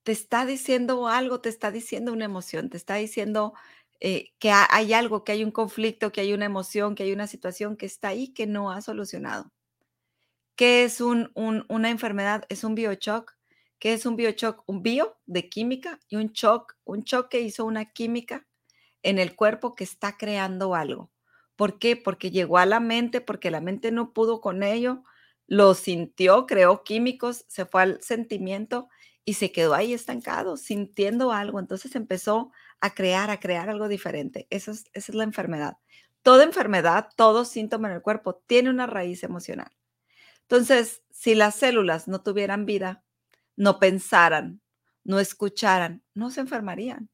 te 0.01 0.11
está 0.11 0.47
diciendo 0.47 1.07
algo, 1.07 1.41
te 1.41 1.49
está 1.49 1.69
diciendo 1.69 2.11
una 2.11 2.25
emoción, 2.25 2.71
te 2.71 2.77
está 2.77 2.95
diciendo 2.95 3.53
eh, 3.99 4.31
que 4.39 4.49
hay 4.49 4.93
algo, 4.93 5.23
que 5.23 5.33
hay 5.33 5.43
un 5.43 5.51
conflicto, 5.51 6.11
que 6.11 6.21
hay 6.21 6.33
una 6.33 6.45
emoción, 6.45 6.95
que 6.95 7.03
hay 7.03 7.13
una 7.13 7.27
situación 7.27 7.77
que 7.77 7.85
está 7.85 8.07
ahí 8.07 8.29
que 8.29 8.47
no 8.47 8.71
ha 8.71 8.81
solucionado. 8.81 9.51
¿Qué 10.55 10.85
es 10.85 11.01
un, 11.01 11.31
una 11.35 11.91
enfermedad? 11.91 12.45
Es 12.49 12.63
un 12.63 12.73
biochoc. 12.73 13.37
¿Qué 13.77 13.93
es 13.93 14.07
un 14.07 14.15
biochoc? 14.15 14.63
Un 14.65 14.81
bio 14.81 15.19
de 15.27 15.47
química 15.47 15.99
y 16.09 16.15
un 16.15 16.29
shock, 16.29 16.73
un 16.83 17.03
shock 17.03 17.29
que 17.29 17.41
hizo 17.41 17.63
una 17.63 17.85
química 17.93 18.47
en 19.03 19.19
el 19.19 19.35
cuerpo 19.35 19.75
que 19.75 19.83
está 19.83 20.17
creando 20.17 20.73
algo. 20.73 21.11
¿Por 21.55 21.77
qué? 21.77 21.95
Porque 21.95 22.31
llegó 22.31 22.57
a 22.57 22.65
la 22.65 22.79
mente, 22.79 23.21
porque 23.21 23.51
la 23.51 23.61
mente 23.61 23.91
no 23.91 24.13
pudo 24.13 24.41
con 24.41 24.63
ello, 24.63 25.03
lo 25.47 25.73
sintió, 25.73 26.45
creó 26.45 26.83
químicos, 26.83 27.45
se 27.47 27.65
fue 27.65 27.81
al 27.81 28.01
sentimiento 28.01 28.89
y 29.25 29.33
se 29.35 29.51
quedó 29.51 29.73
ahí 29.73 29.93
estancado, 29.93 30.57
sintiendo 30.57 31.31
algo. 31.31 31.59
Entonces 31.59 31.95
empezó 31.95 32.51
a 32.79 32.93
crear, 32.93 33.29
a 33.29 33.39
crear 33.39 33.69
algo 33.69 33.87
diferente. 33.87 34.47
Eso 34.49 34.71
es, 34.71 34.85
esa 34.93 35.11
es 35.11 35.15
la 35.15 35.23
enfermedad. 35.23 35.77
Toda 36.21 36.43
enfermedad, 36.43 37.09
todo 37.15 37.45
síntoma 37.45 37.87
en 37.89 37.95
el 37.95 38.01
cuerpo 38.01 38.35
tiene 38.47 38.69
una 38.69 38.87
raíz 38.87 39.23
emocional. 39.23 39.71
Entonces, 40.41 41.03
si 41.09 41.35
las 41.35 41.55
células 41.55 42.07
no 42.07 42.21
tuvieran 42.21 42.65
vida, 42.65 43.03
no 43.55 43.79
pensaran, 43.79 44.61
no 45.03 45.19
escucharan, 45.19 46.03
no 46.13 46.31
se 46.31 46.41
enfermarían. 46.41 47.09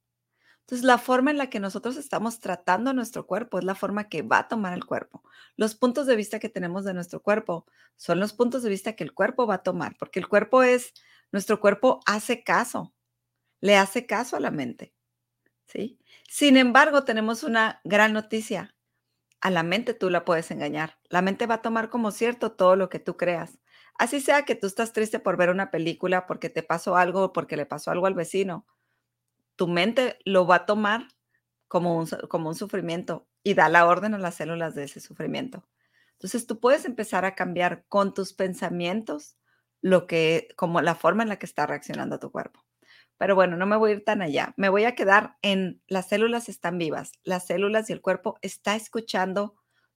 Entonces, 0.73 0.87
la 0.87 0.97
forma 0.97 1.29
en 1.29 1.37
la 1.37 1.51
que 1.51 1.59
nosotros 1.59 1.97
estamos 1.97 2.39
tratando 2.39 2.89
a 2.89 2.93
nuestro 2.93 3.27
cuerpo 3.27 3.59
es 3.59 3.63
la 3.63 3.75
forma 3.75 4.09
que 4.09 4.23
va 4.23 4.39
a 4.39 4.47
tomar 4.47 4.73
el 4.73 4.85
cuerpo. 4.85 5.21
Los 5.55 5.75
puntos 5.75 6.07
de 6.07 6.15
vista 6.15 6.39
que 6.39 6.49
tenemos 6.49 6.83
de 6.83 6.95
nuestro 6.95 7.21
cuerpo 7.21 7.67
son 7.95 8.19
los 8.19 8.33
puntos 8.33 8.63
de 8.63 8.71
vista 8.71 8.95
que 8.95 9.03
el 9.03 9.13
cuerpo 9.13 9.45
va 9.45 9.53
a 9.53 9.61
tomar, 9.61 9.95
porque 9.99 10.19
el 10.19 10.27
cuerpo 10.27 10.63
es, 10.63 10.95
nuestro 11.31 11.59
cuerpo 11.59 11.99
hace 12.07 12.43
caso, 12.43 12.91
le 13.61 13.77
hace 13.77 14.07
caso 14.07 14.35
a 14.35 14.39
la 14.39 14.49
mente. 14.49 14.95
¿sí? 15.67 15.99
Sin 16.27 16.57
embargo, 16.57 17.03
tenemos 17.03 17.43
una 17.43 17.79
gran 17.83 18.11
noticia. 18.11 18.75
A 19.41 19.51
la 19.51 19.61
mente 19.61 19.93
tú 19.93 20.09
la 20.09 20.25
puedes 20.25 20.49
engañar. 20.49 20.97
La 21.07 21.21
mente 21.21 21.45
va 21.45 21.55
a 21.55 21.61
tomar 21.61 21.91
como 21.91 22.09
cierto 22.09 22.53
todo 22.53 22.75
lo 22.75 22.89
que 22.89 22.97
tú 22.97 23.15
creas. 23.15 23.59
Así 23.99 24.21
sea 24.21 24.41
que 24.41 24.55
tú 24.55 24.65
estás 24.65 24.91
triste 24.91 25.19
por 25.19 25.37
ver 25.37 25.51
una 25.51 25.69
película, 25.69 26.25
porque 26.25 26.49
te 26.49 26.63
pasó 26.63 26.95
algo, 26.97 27.31
porque 27.31 27.57
le 27.57 27.67
pasó 27.67 27.91
algo 27.91 28.07
al 28.07 28.15
vecino 28.15 28.65
tu 29.55 29.67
mente 29.67 30.19
lo 30.25 30.45
va 30.45 30.55
a 30.55 30.65
tomar 30.65 31.07
como 31.67 31.97
un, 31.97 32.07
como 32.29 32.49
un 32.49 32.55
sufrimiento 32.55 33.27
y 33.43 33.53
da 33.53 33.69
la 33.69 33.85
orden 33.85 34.13
a 34.13 34.19
las 34.19 34.35
células 34.35 34.75
de 34.75 34.83
ese 34.83 34.99
sufrimiento. 34.99 35.67
Entonces 36.13 36.47
tú 36.47 36.59
puedes 36.59 36.85
empezar 36.85 37.25
a 37.25 37.35
cambiar 37.35 37.85
con 37.89 38.13
tus 38.13 38.33
pensamientos 38.33 39.37
lo 39.81 40.07
que, 40.07 40.47
como 40.55 40.81
la 40.81 40.95
forma 40.95 41.23
en 41.23 41.29
la 41.29 41.37
que 41.37 41.45
está 41.45 41.65
reaccionando 41.65 42.19
tu 42.19 42.31
cuerpo. 42.31 42.63
Pero 43.17 43.35
bueno, 43.35 43.57
no 43.57 43.65
me 43.65 43.75
voy 43.75 43.91
a 43.91 43.93
ir 43.95 44.03
tan 44.03 44.21
allá. 44.21 44.53
Me 44.57 44.69
voy 44.69 44.85
a 44.85 44.95
quedar 44.95 45.37
en 45.41 45.81
las 45.87 46.09
células 46.09 46.49
están 46.49 46.77
vivas. 46.77 47.11
Las 47.23 47.47
células 47.47 47.89
y 47.89 47.93
el 47.93 48.01
cuerpo 48.01 48.37
está 48.41 48.75
escuchando 48.75 49.55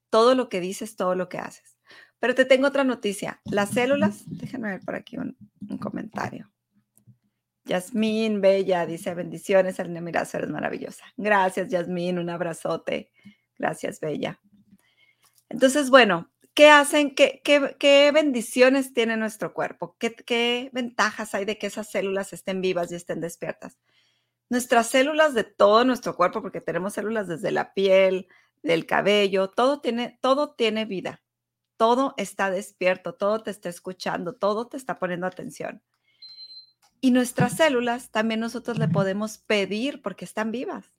todo 0.09 0.35
lo 0.35 0.49
que 0.49 0.59
dices, 0.59 0.95
todo 0.95 1.15
lo 1.15 1.29
que 1.29 1.37
haces. 1.37 1.77
Pero 2.19 2.35
te 2.35 2.45
tengo 2.45 2.67
otra 2.67 2.83
noticia. 2.83 3.41
Las 3.45 3.69
células, 3.69 4.23
déjenme 4.25 4.69
ver 4.71 4.81
por 4.81 4.95
aquí 4.95 5.17
un 5.17 5.77
comentario. 5.77 6.51
Yasmín, 7.67 8.41
bella, 8.41 8.85
dice 8.85 9.13
bendiciones, 9.13 9.77
Mirazo, 9.87 10.37
eres 10.37 10.49
maravillosa. 10.49 11.05
Gracias, 11.17 11.69
Yasmín, 11.69 12.17
un 12.17 12.29
abrazote. 12.29 13.11
Gracias, 13.57 13.99
bella. 13.99 14.39
Entonces, 15.49 15.89
bueno, 15.89 16.31
¿qué 16.53 16.69
hacen? 16.69 17.13
¿Qué, 17.13 17.41
qué, 17.43 18.11
bendiciones 18.11 18.93
tiene 18.93 19.17
nuestro 19.17 19.53
cuerpo? 19.53 19.95
¿Qué, 19.99 20.15
¿Qué 20.15 20.69
ventajas 20.73 21.35
hay 21.35 21.45
de 21.45 21.57
que 21.57 21.67
esas 21.67 21.89
células 21.89 22.33
estén 22.33 22.61
vivas 22.61 22.91
y 22.91 22.95
estén 22.95 23.21
despiertas? 23.21 23.77
Nuestras 24.49 24.87
células 24.87 25.33
de 25.33 25.43
todo 25.43 25.83
nuestro 25.83 26.15
cuerpo, 26.15 26.41
porque 26.41 26.61
tenemos 26.61 26.93
células 26.93 27.27
desde 27.27 27.51
la 27.51 27.73
piel, 27.73 28.27
del 28.63 28.85
cabello, 28.85 29.49
todo 29.49 29.81
tiene, 29.81 30.17
todo 30.21 30.53
tiene 30.53 30.85
vida. 30.85 31.21
Todo 31.77 32.15
está 32.17 32.49
despierto, 32.49 33.13
todo 33.13 33.43
te 33.43 33.51
está 33.51 33.69
escuchando, 33.69 34.33
todo 34.33 34.67
te 34.67 34.77
está 34.77 34.97
poniendo 34.97 35.27
atención. 35.27 35.83
Y 36.99 37.11
nuestras 37.11 37.57
células 37.57 38.09
también 38.09 38.39
nosotros 38.39 38.77
le 38.77 38.87
podemos 38.87 39.37
pedir 39.37 40.01
porque 40.01 40.25
están 40.25 40.51
vivas. 40.51 40.91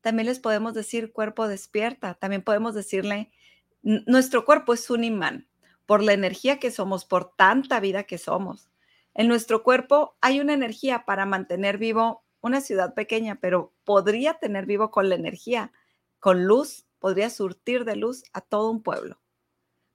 También 0.00 0.26
les 0.26 0.40
podemos 0.40 0.74
decir 0.74 1.12
cuerpo 1.12 1.48
despierta. 1.48 2.14
También 2.14 2.42
podemos 2.42 2.74
decirle, 2.74 3.30
nuestro 3.82 4.44
cuerpo 4.44 4.74
es 4.74 4.90
un 4.90 5.04
imán 5.04 5.48
por 5.86 6.02
la 6.02 6.12
energía 6.12 6.58
que 6.58 6.70
somos, 6.70 7.04
por 7.04 7.34
tanta 7.36 7.80
vida 7.80 8.04
que 8.04 8.18
somos. 8.18 8.68
En 9.14 9.28
nuestro 9.28 9.62
cuerpo 9.62 10.16
hay 10.20 10.40
una 10.40 10.54
energía 10.54 11.04
para 11.06 11.26
mantener 11.26 11.78
vivo 11.78 12.24
una 12.40 12.60
ciudad 12.60 12.94
pequeña, 12.94 13.36
pero 13.36 13.72
podría 13.84 14.34
tener 14.34 14.66
vivo 14.66 14.90
con 14.90 15.08
la 15.08 15.14
energía, 15.14 15.72
con 16.20 16.44
luz, 16.44 16.86
podría 16.98 17.30
surtir 17.30 17.84
de 17.84 17.96
luz 17.96 18.24
a 18.32 18.40
todo 18.40 18.70
un 18.70 18.82
pueblo 18.82 19.18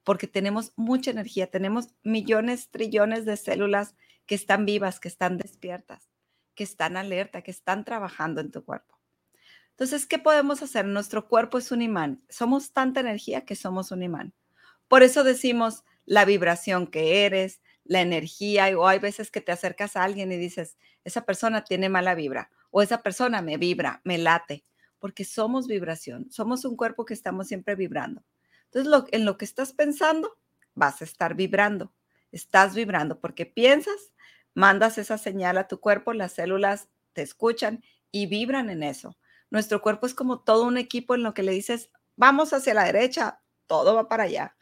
porque 0.09 0.25
tenemos 0.25 0.73
mucha 0.75 1.11
energía, 1.11 1.51
tenemos 1.51 1.89
millones, 2.01 2.69
trillones 2.69 3.25
de 3.25 3.37
células 3.37 3.95
que 4.29 4.35
están 4.35 4.63
vivas, 4.63 4.99
que 4.99 5.07
están 5.07 5.39
despiertas, 5.39 6.07
que 6.53 6.63
están 6.63 6.97
alerta, 6.97 7.41
que 7.41 7.49
están 7.49 7.83
trabajando 7.83 8.41
en 8.41 8.51
tu 8.51 8.63
cuerpo. 8.63 8.99
Entonces, 9.71 10.05
¿qué 10.05 10.19
podemos 10.19 10.61
hacer? 10.61 10.85
Nuestro 10.85 11.27
cuerpo 11.27 11.57
es 11.57 11.71
un 11.71 11.81
imán. 11.81 12.21
Somos 12.29 12.71
tanta 12.71 12.99
energía 12.99 13.43
que 13.43 13.55
somos 13.55 13.89
un 13.89 14.03
imán. 14.03 14.35
Por 14.87 15.01
eso 15.01 15.23
decimos 15.23 15.83
la 16.05 16.25
vibración 16.25 16.85
que 16.85 17.25
eres, 17.25 17.59
la 17.83 18.01
energía, 18.01 18.67
o 18.77 18.87
hay 18.87 18.99
veces 18.99 19.31
que 19.31 19.41
te 19.41 19.51
acercas 19.51 19.95
a 19.95 20.03
alguien 20.03 20.31
y 20.31 20.37
dices, 20.37 20.77
esa 21.03 21.25
persona 21.25 21.63
tiene 21.63 21.89
mala 21.89 22.13
vibra, 22.13 22.51
o 22.69 22.83
esa 22.83 23.01
persona 23.01 23.41
me 23.41 23.57
vibra, 23.57 23.99
me 24.03 24.19
late, 24.19 24.63
porque 24.99 25.25
somos 25.25 25.65
vibración, 25.65 26.29
somos 26.29 26.65
un 26.65 26.75
cuerpo 26.77 27.03
que 27.03 27.15
estamos 27.15 27.47
siempre 27.47 27.73
vibrando. 27.73 28.23
Entonces, 28.65 29.09
en 29.11 29.25
lo 29.25 29.39
que 29.39 29.45
estás 29.45 29.73
pensando, 29.73 30.37
vas 30.75 31.01
a 31.01 31.05
estar 31.05 31.33
vibrando. 31.33 31.95
Estás 32.31 32.75
vibrando 32.75 33.19
porque 33.19 33.45
piensas, 33.45 34.13
mandas 34.53 34.97
esa 34.97 35.17
señal 35.17 35.57
a 35.57 35.67
tu 35.67 35.79
cuerpo, 35.79 36.13
las 36.13 36.33
células 36.33 36.89
te 37.13 37.21
escuchan 37.21 37.83
y 38.11 38.27
vibran 38.27 38.69
en 38.69 38.83
eso. 38.83 39.17
Nuestro 39.49 39.81
cuerpo 39.81 40.05
es 40.05 40.13
como 40.13 40.41
todo 40.41 40.63
un 40.63 40.77
equipo 40.77 41.15
en 41.15 41.23
lo 41.23 41.33
que 41.33 41.43
le 41.43 41.51
dices, 41.51 41.91
vamos 42.15 42.53
hacia 42.53 42.73
la 42.73 42.83
derecha, 42.83 43.41
todo 43.67 43.95
va 43.95 44.07
para 44.07 44.23
allá. 44.23 44.55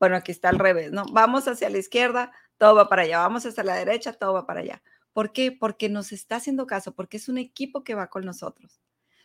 Bueno, 0.00 0.16
aquí 0.16 0.32
está 0.32 0.48
al 0.48 0.58
revés, 0.58 0.92
¿no? 0.92 1.04
Vamos 1.12 1.48
hacia 1.48 1.70
la 1.70 1.78
izquierda, 1.78 2.32
todo 2.56 2.74
va 2.74 2.88
para 2.88 3.02
allá. 3.02 3.18
Vamos 3.18 3.46
hacia 3.46 3.64
la 3.64 3.74
derecha, 3.74 4.12
todo 4.12 4.34
va 4.34 4.46
para 4.46 4.60
allá. 4.60 4.82
¿Por 5.12 5.32
qué? 5.32 5.52
Porque 5.52 5.88
nos 5.88 6.12
está 6.12 6.36
haciendo 6.36 6.66
caso, 6.66 6.94
porque 6.94 7.16
es 7.16 7.28
un 7.28 7.38
equipo 7.38 7.82
que 7.82 7.94
va 7.94 8.08
con 8.08 8.24
nosotros. 8.24 8.80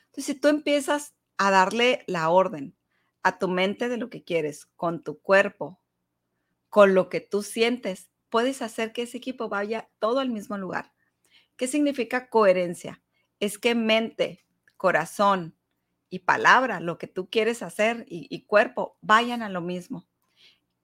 Entonces, 0.05 0.25
si 0.25 0.35
tú 0.35 0.47
empiezas 0.47 1.15
a 1.37 1.51
darle 1.51 2.03
la 2.07 2.29
orden, 2.29 2.75
a 3.23 3.37
tu 3.39 3.47
mente 3.47 3.89
de 3.89 3.97
lo 3.97 4.09
que 4.09 4.23
quieres, 4.23 4.65
con 4.75 5.03
tu 5.03 5.19
cuerpo, 5.19 5.81
con 6.69 6.93
lo 6.93 7.09
que 7.09 7.21
tú 7.21 7.43
sientes, 7.43 8.09
puedes 8.33 8.63
hacer 8.63 8.93
que 8.93 9.03
ese 9.03 9.19
equipo 9.19 9.47
vaya 9.47 9.91
todo 9.99 10.19
al 10.19 10.31
mismo 10.31 10.57
lugar. 10.57 10.91
¿Qué 11.55 11.67
significa 11.67 12.29
coherencia? 12.29 12.99
Es 13.39 13.59
que 13.59 13.75
mente, 13.75 14.43
corazón 14.75 15.55
y 16.09 16.17
palabra, 16.17 16.79
lo 16.79 16.97
que 16.97 17.05
tú 17.05 17.29
quieres 17.29 17.61
hacer 17.61 18.07
y, 18.09 18.41
cuerpo, 18.45 18.97
vayan 19.01 19.43
a 19.43 19.49
lo 19.49 19.61
mismo. 19.61 20.07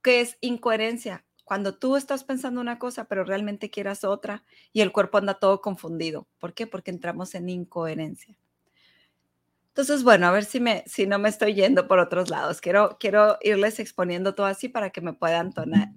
¿Qué 0.03 0.22
es 0.22 0.38
incoherencia? 0.41 1.25
Cuando 1.44 1.75
tú 1.75 1.96
estás 1.96 2.24
pensando 2.24 2.62
una 2.62 2.77
cosa, 2.77 3.06
pero 3.06 3.24
realmente 3.24 3.72
quieras 3.72 4.03
otra 4.03 4.44
y 4.72 4.82
el 4.82 4.91
cuerpo 4.91 5.18
anda 5.18 5.39
todo 5.39 5.60
confundido. 5.60 6.27
¿Por 6.38 6.53
qué? 6.53 6.68
Porque 6.68 6.91
entramos 6.91 7.34
en 7.34 7.50
incoherencia. 7.50 8.38
Entonces, 9.70 10.03
bueno, 10.03 10.27
a 10.27 10.32
ver 10.32 10.46
si, 10.46 10.60
me, 10.60 10.84
si 10.86 11.08
no 11.08 11.18
me 11.18 11.29
estoy 11.29 11.56
yendo 11.56 11.88
por 11.88 11.98
otros 11.98 12.29
lados. 12.29 12.62
Quiero, 12.62 12.98
quiero 13.00 13.39
irles 13.41 13.79
exponiendo 13.79 14.36
todo 14.36 14.46
así 14.46 14.70
para 14.70 14.91
que 14.91 15.01
me 15.01 15.13
puedan 15.13 15.51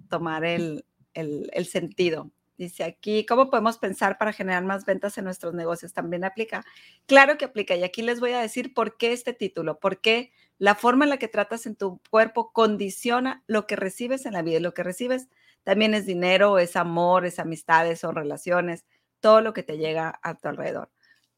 tomar 0.09 0.45
el, 0.45 0.83
el, 1.13 1.65
sentido. 1.65 2.31
Dice 2.57 2.83
aquí, 2.83 3.25
¿cómo 3.25 3.49
podemos 3.49 3.77
pensar 3.77 4.17
para 4.17 4.33
generar 4.33 4.63
más 4.63 4.85
ventas 4.85 5.17
en 5.17 5.25
nuestros 5.25 5.53
negocios? 5.53 5.93
¿También 5.93 6.23
aplica? 6.23 6.63
Claro 7.07 7.37
que 7.37 7.45
aplica. 7.45 7.75
Y 7.75 7.83
aquí 7.83 8.01
les 8.01 8.19
voy 8.19 8.31
a 8.31 8.39
decir 8.39 8.73
por 8.73 8.97
qué 8.97 9.11
este 9.11 9.33
título, 9.33 9.79
porque 9.79 10.31
la 10.59 10.75
forma 10.75 11.05
en 11.05 11.09
la 11.09 11.17
que 11.17 11.27
tratas 11.27 11.65
en 11.65 11.75
tu 11.75 11.99
cuerpo 12.09 12.51
condiciona 12.53 13.43
lo 13.47 13.65
que 13.65 13.75
recibes 13.75 14.25
en 14.25 14.33
la 14.33 14.43
vida. 14.43 14.59
Lo 14.59 14.73
que 14.73 14.83
recibes 14.83 15.29
también 15.63 15.93
es 15.93 16.05
dinero, 16.05 16.59
es 16.59 16.75
amor, 16.75 17.25
es 17.25 17.39
amistades, 17.39 17.99
son 17.99 18.15
relaciones, 18.15 18.85
todo 19.19 19.41
lo 19.41 19.53
que 19.53 19.63
te 19.63 19.77
llega 19.77 20.19
a 20.21 20.35
tu 20.35 20.47
alrededor. 20.47 20.91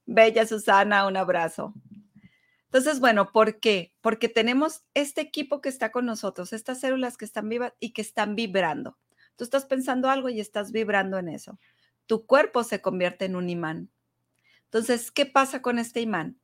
Bella 0.05 0.45
Susana, 0.45 1.07
un 1.07 1.17
abrazo. 1.17 1.73
Entonces, 2.65 2.99
bueno, 2.99 3.31
¿por 3.31 3.59
qué? 3.59 3.93
Porque 4.01 4.27
tenemos 4.27 4.83
este 4.93 5.21
equipo 5.21 5.61
que 5.61 5.69
está 5.69 5.91
con 5.91 6.05
nosotros, 6.05 6.51
estas 6.51 6.81
células 6.81 7.15
que 7.15 7.23
están 7.23 7.47
vivas 7.47 7.73
y 7.79 7.93
que 7.93 8.01
están 8.01 8.35
vibrando. 8.35 8.97
Tú 9.35 9.43
estás 9.43 9.65
pensando 9.65 10.09
algo 10.09 10.29
y 10.29 10.39
estás 10.39 10.71
vibrando 10.71 11.17
en 11.17 11.29
eso. 11.29 11.59
Tu 12.05 12.25
cuerpo 12.25 12.63
se 12.63 12.81
convierte 12.81 13.25
en 13.25 13.35
un 13.35 13.49
imán. 13.49 13.89
Entonces, 14.65 15.11
¿qué 15.11 15.25
pasa 15.25 15.61
con 15.61 15.79
este 15.79 16.01
imán? 16.01 16.39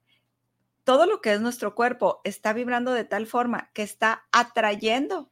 Todo 0.84 1.06
lo 1.06 1.22
que 1.22 1.34
es 1.34 1.42
nuestro 1.42 1.76
cuerpo 1.76 2.22
está 2.24 2.54
vibrando 2.54 2.92
de 2.92 3.06
tal 3.06 3.28
forma 3.28 3.72
que 3.74 3.84
está 3.84 4.24
atrayendo, 4.32 5.32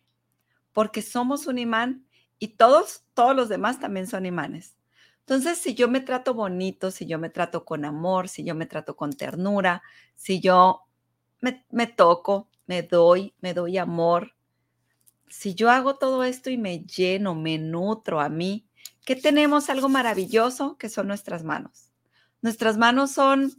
porque 0.73 1.01
somos 1.01 1.47
un 1.47 1.57
imán 1.57 2.05
y 2.37 2.49
todos, 2.49 3.05
todos 3.13 3.35
los 3.35 3.49
demás 3.49 3.79
también 3.79 4.07
son 4.07 4.25
imanes. 4.25 4.77
Entonces, 5.19 5.59
si 5.59 5.75
yo 5.75 5.87
me 5.87 6.01
trato 6.01 6.33
bonito, 6.33 6.89
si 6.89 7.05
yo 7.05 7.19
me 7.19 7.29
trato 7.29 7.63
con 7.65 7.85
amor, 7.85 8.29
si 8.29 8.43
yo 8.43 8.55
me 8.55 8.65
trato 8.65 8.95
con 8.95 9.13
ternura, 9.13 9.83
si 10.15 10.39
yo 10.39 10.87
me, 11.41 11.87
toco, 11.87 12.49
me 12.65 12.81
doy, 12.81 13.35
me 13.39 13.53
doy 13.53 13.77
amor. 13.77 14.35
Si 15.29 15.55
yo 15.55 15.69
hago 15.69 15.95
todo 15.95 16.23
esto 16.23 16.49
y 16.49 16.57
me 16.57 16.79
lleno, 16.79 17.35
me 17.35 17.57
nutro 17.57 18.19
a 18.19 18.29
mí, 18.29 18.67
¿qué 19.05 19.15
tenemos? 19.15 19.69
Algo 19.69 19.89
maravilloso 19.89 20.77
que 20.77 20.89
son 20.89 21.07
nuestras 21.07 21.43
manos. 21.43 21.91
Nuestras 22.41 22.77
manos 22.77 23.11
son 23.11 23.51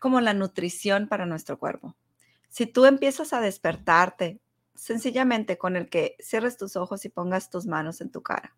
como 0.00 0.20
la 0.20 0.34
nutrición 0.34 1.08
para 1.08 1.26
nuestro 1.26 1.58
cuerpo. 1.58 1.96
Si 2.48 2.66
tú 2.66 2.84
empiezas 2.84 3.32
a 3.32 3.40
despertarte 3.40 4.40
sencillamente 4.74 5.58
con 5.58 5.76
el 5.76 5.88
que 5.88 6.16
cierres 6.20 6.56
tus 6.56 6.76
ojos 6.76 7.04
y 7.04 7.08
pongas 7.08 7.50
tus 7.50 7.66
manos 7.66 8.00
en 8.00 8.10
tu 8.10 8.22
cara, 8.22 8.56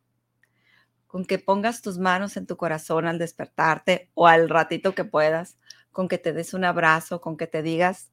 con 1.06 1.24
que 1.24 1.38
pongas 1.38 1.82
tus 1.82 1.98
manos 1.98 2.36
en 2.36 2.46
tu 2.46 2.56
corazón 2.56 3.06
al 3.06 3.18
despertarte 3.18 4.10
o 4.14 4.26
al 4.26 4.48
ratito 4.48 4.94
que 4.94 5.04
puedas, 5.04 5.58
con 5.92 6.08
que 6.08 6.18
te 6.18 6.32
des 6.32 6.52
un 6.52 6.64
abrazo, 6.64 7.20
con 7.20 7.36
que 7.36 7.46
te 7.46 7.62
digas, 7.62 8.10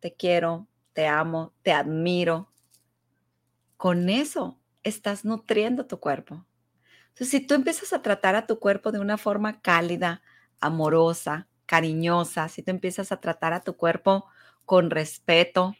te 0.00 0.14
quiero, 0.14 0.68
te 0.92 1.06
amo, 1.06 1.54
te 1.62 1.72
admiro. 1.72 2.52
Con 3.76 4.08
eso 4.08 4.58
estás 4.82 5.24
nutriendo 5.24 5.86
tu 5.86 6.00
cuerpo. 6.00 6.46
Entonces, 7.08 7.30
si 7.30 7.40
tú 7.40 7.54
empiezas 7.54 7.92
a 7.92 8.02
tratar 8.02 8.36
a 8.36 8.46
tu 8.46 8.58
cuerpo 8.58 8.92
de 8.92 9.00
una 9.00 9.18
forma 9.18 9.60
cálida, 9.60 10.22
amorosa, 10.60 11.48
cariñosa, 11.66 12.48
si 12.48 12.62
tú 12.62 12.70
empiezas 12.70 13.12
a 13.12 13.20
tratar 13.20 13.52
a 13.52 13.62
tu 13.62 13.76
cuerpo 13.76 14.26
con 14.64 14.90
respeto, 14.90 15.74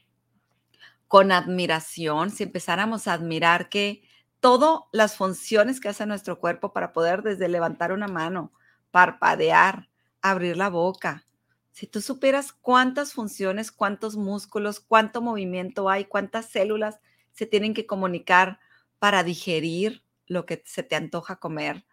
con 1.08 1.32
admiración, 1.32 2.30
si 2.30 2.44
empezáramos 2.44 3.06
a 3.06 3.12
admirar 3.12 3.68
que 3.68 4.02
todas 4.40 4.80
las 4.92 5.16
funciones 5.16 5.80
que 5.80 5.88
hace 5.88 6.06
nuestro 6.06 6.38
cuerpo 6.40 6.72
para 6.72 6.92
poder 6.92 7.22
desde 7.22 7.48
levantar 7.48 7.92
una 7.92 8.08
mano, 8.08 8.52
parpadear, 8.90 9.88
abrir 10.20 10.56
la 10.56 10.68
boca, 10.68 11.26
si 11.70 11.86
tú 11.86 12.00
supieras 12.00 12.52
cuántas 12.52 13.12
funciones, 13.12 13.70
cuántos 13.70 14.16
músculos, 14.16 14.80
cuánto 14.80 15.20
movimiento 15.20 15.90
hay, 15.90 16.06
cuántas 16.06 16.46
células 16.46 17.00
se 17.36 17.46
tienen 17.46 17.74
que 17.74 17.86
comunicar 17.86 18.58
para 18.98 19.22
digerir 19.22 20.02
lo 20.26 20.46
que 20.46 20.62
se 20.64 20.82
te 20.82 20.96
antoja 20.96 21.36
comer, 21.36 21.86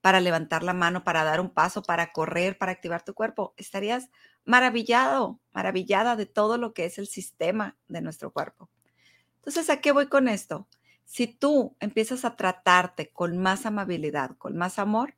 para 0.00 0.20
levantar 0.20 0.64
la 0.64 0.72
mano, 0.72 1.04
para 1.04 1.22
dar 1.22 1.40
un 1.40 1.50
paso, 1.50 1.82
para 1.82 2.12
correr, 2.12 2.58
para 2.58 2.72
activar 2.72 3.04
tu 3.04 3.14
cuerpo, 3.14 3.54
estarías 3.56 4.10
maravillado, 4.44 5.40
maravillada 5.52 6.16
de 6.16 6.26
todo 6.26 6.58
lo 6.58 6.74
que 6.74 6.84
es 6.84 6.98
el 6.98 7.06
sistema 7.06 7.76
de 7.86 8.00
nuestro 8.00 8.32
cuerpo. 8.32 8.70
Entonces, 9.36 9.70
¿a 9.70 9.80
qué 9.80 9.92
voy 9.92 10.08
con 10.08 10.26
esto? 10.26 10.68
Si 11.04 11.28
tú 11.28 11.76
empiezas 11.78 12.24
a 12.24 12.34
tratarte 12.34 13.10
con 13.10 13.38
más 13.38 13.66
amabilidad, 13.66 14.36
con 14.36 14.56
más 14.56 14.80
amor, 14.80 15.14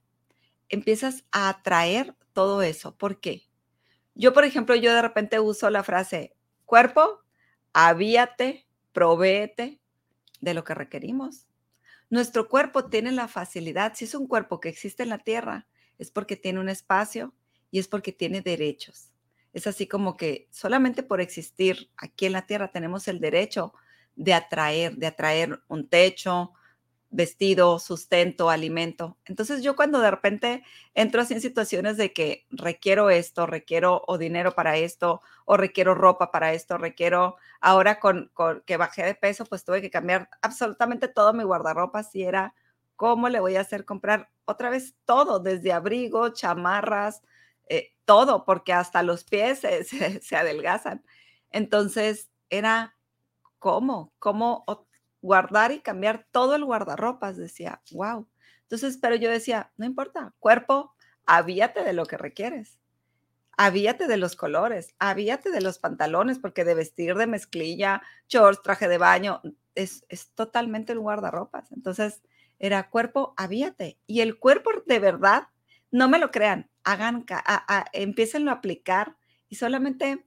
empiezas 0.69 1.25
a 1.33 1.49
atraer 1.49 2.15
todo 2.35 2.61
eso. 2.63 2.97
¿Por 2.97 3.19
qué? 3.19 3.49
Yo, 4.15 4.35
por 4.35 4.45
ejemplo, 4.45 4.77
yo 4.77 4.95
de 4.95 5.03
repente 5.03 5.41
uso 5.41 5.71
la 5.71 5.83
frase, 5.83 6.37
cuerpo, 6.67 7.21
avíate, 7.73 8.67
provéete 8.93 9.81
de 10.41 10.55
lo 10.55 10.65
que 10.65 10.75
requerimos. 10.75 11.47
Nuestro 12.09 12.49
cuerpo 12.49 12.87
tiene 12.87 13.13
la 13.13 13.29
facilidad, 13.29 13.95
si 13.95 14.05
es 14.05 14.15
un 14.15 14.27
cuerpo 14.27 14.61
que 14.61 14.69
existe 14.69 15.03
en 15.03 15.11
la 15.11 15.19
tierra, 15.19 15.69
es 15.99 16.11
porque 16.11 16.37
tiene 16.37 16.61
un 16.61 16.69
espacio 16.69 17.35
y 17.71 17.79
es 17.79 17.89
porque 17.89 18.13
tiene 18.13 18.41
derechos. 18.41 19.13
Es 19.53 19.67
así 19.67 19.87
como 19.87 20.17
que 20.17 20.49
solamente 20.51 21.03
por 21.03 21.21
existir 21.21 21.91
aquí 21.97 22.27
en 22.27 22.33
la 22.33 22.47
tierra 22.47 22.73
tenemos 22.73 23.09
el 23.09 23.21
derecho 23.21 23.73
de 24.17 24.35
atraer, 24.35 24.97
de 24.97 25.07
atraer 25.07 25.61
un 25.69 25.89
techo, 25.89 26.53
vestido, 27.11 27.79
sustento, 27.81 28.51
alimento. 28.51 29.19
Entonces 29.25 29.63
yo 29.63 29.75
cuando 29.77 30.01
de 30.01 30.11
repente 30.11 30.63
entro 30.95 31.21
así 31.21 31.35
en 31.35 31.41
situaciones 31.41 31.97
de 31.97 32.13
que 32.13 32.47
requiero 32.51 33.11
esto, 33.11 33.47
requiero 33.47 34.03
o 34.07 34.17
dinero 34.17 34.55
para 34.55 34.77
esto, 34.77 35.21
o 35.45 35.57
requiero 35.57 35.95
ropa 35.95 36.31
para 36.31 36.53
esto, 36.55 36.79
requiero, 36.79 37.37
ahora 37.61 37.99
con, 37.99 38.31
que 38.65 38.77
bajé 38.77 39.05
de 39.05 39.15
peso, 39.17 39.45
pues 39.45 39.65
tuve 39.65 39.83
que 39.83 39.91
cambiar 39.91 40.31
absolutamente 40.41 41.09
todo 41.09 41.33
mi 41.33 41.43
guardarropa, 41.43 42.05
si 42.05 42.23
era, 42.23 42.55
¿cómo 42.97 43.29
le 43.29 43.41
voy 43.41 43.57
a 43.57 43.63
hacer 43.63 43.85
comprar 43.85 44.31
otra 44.45 44.71
vez 44.71 44.95
todo, 45.05 45.41
desde 45.41 45.73
abrigo, 45.73 46.29
chamarras, 46.31 47.23
eh, 47.69 47.93
todo, 48.05 48.45
porque 48.45 48.73
hasta 48.73 49.03
los 49.03 49.25
pies 49.25 49.61
se, 49.61 49.85
se 50.23 50.37
adelgazan. 50.37 51.05
Entonces 51.51 52.31
era, 52.51 52.97
¿cómo? 53.59 54.13
¿Cómo? 54.19 54.65
Guardar 55.23 55.73
y 55.73 55.81
cambiar 55.81 56.27
todo 56.31 56.55
el 56.55 56.65
guardarropas, 56.65 57.37
decía, 57.37 57.83
wow. 57.93 58.29
Entonces, 58.63 58.99
pero 59.01 59.17
yo 59.17 59.31
decía, 59.31 59.73
no 59.77 59.87
importa, 59.87 60.35
cuerpo, 60.39 60.95
avíate 61.27 61.83
de 61.85 61.93
lo 61.93 62.07
que 62.07 62.17
requieres. 62.17 62.79
Avíate 63.57 64.07
de 64.07 64.17
los 64.17 64.37
colores, 64.37 64.95
avíate 64.99 65.51
de 65.51 65.61
los 65.61 65.79
pantalones, 65.79 66.39
porque 66.39 66.65
de 66.65 66.75
vestir 66.75 67.15
de 67.17 67.27
mezclilla, 67.27 68.03
shorts, 68.29 68.63
traje 68.63 68.89
de 68.89 68.97
baño, 68.97 69.43
es, 69.75 70.05
es 70.09 70.33
totalmente 70.33 70.93
el 70.93 71.01
guardarropas. 71.01 71.71
Entonces, 71.73 72.23
era 72.59 72.89
cuerpo, 72.89 73.35
avíate. 73.37 73.99
Y 74.07 74.21
el 74.21 74.39
cuerpo 74.39 74.71
de 74.87 74.99
verdad, 74.99 75.49
no 75.91 76.09
me 76.09 76.19
lo 76.19 76.31
crean, 76.31 76.71
hagan, 76.85 77.27
a, 77.31 77.43
a 77.47 77.91
aplicar 78.51 79.17
y 79.49 79.57
solamente 79.57 80.25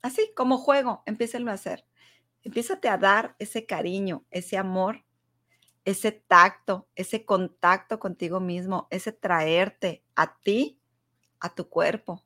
así 0.00 0.32
como 0.34 0.58
juego, 0.58 1.02
empiecenlo 1.06 1.50
a 1.50 1.54
hacer. 1.54 1.84
Empiézate 2.42 2.88
a 2.88 2.98
dar 2.98 3.36
ese 3.38 3.66
cariño, 3.66 4.24
ese 4.30 4.58
amor, 4.58 5.04
ese 5.84 6.12
tacto, 6.12 6.88
ese 6.94 7.24
contacto 7.24 7.98
contigo 7.98 8.40
mismo, 8.40 8.88
ese 8.90 9.12
traerte 9.12 10.04
a 10.16 10.38
ti, 10.40 10.80
a 11.40 11.54
tu 11.54 11.68
cuerpo, 11.68 12.24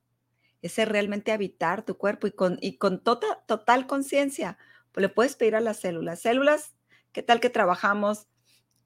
ese 0.63 0.85
realmente 0.85 1.33
habitar 1.33 1.85
tu 1.85 1.97
cuerpo 1.97 2.27
y 2.27 2.33
con, 2.33 2.59
y 2.61 2.77
con 2.79 3.03
tota, 3.03 3.43
total 3.47 3.87
conciencia, 3.87 4.59
le 4.95 5.09
puedes 5.11 5.37
pedir 5.37 5.57
a 5.57 5.61
las 5.61 5.79
células. 5.79 6.21
Células, 6.21 6.75
¿qué 7.13 7.23
tal 7.23 7.41
que 7.41 7.51
trabajamos 7.51 8.27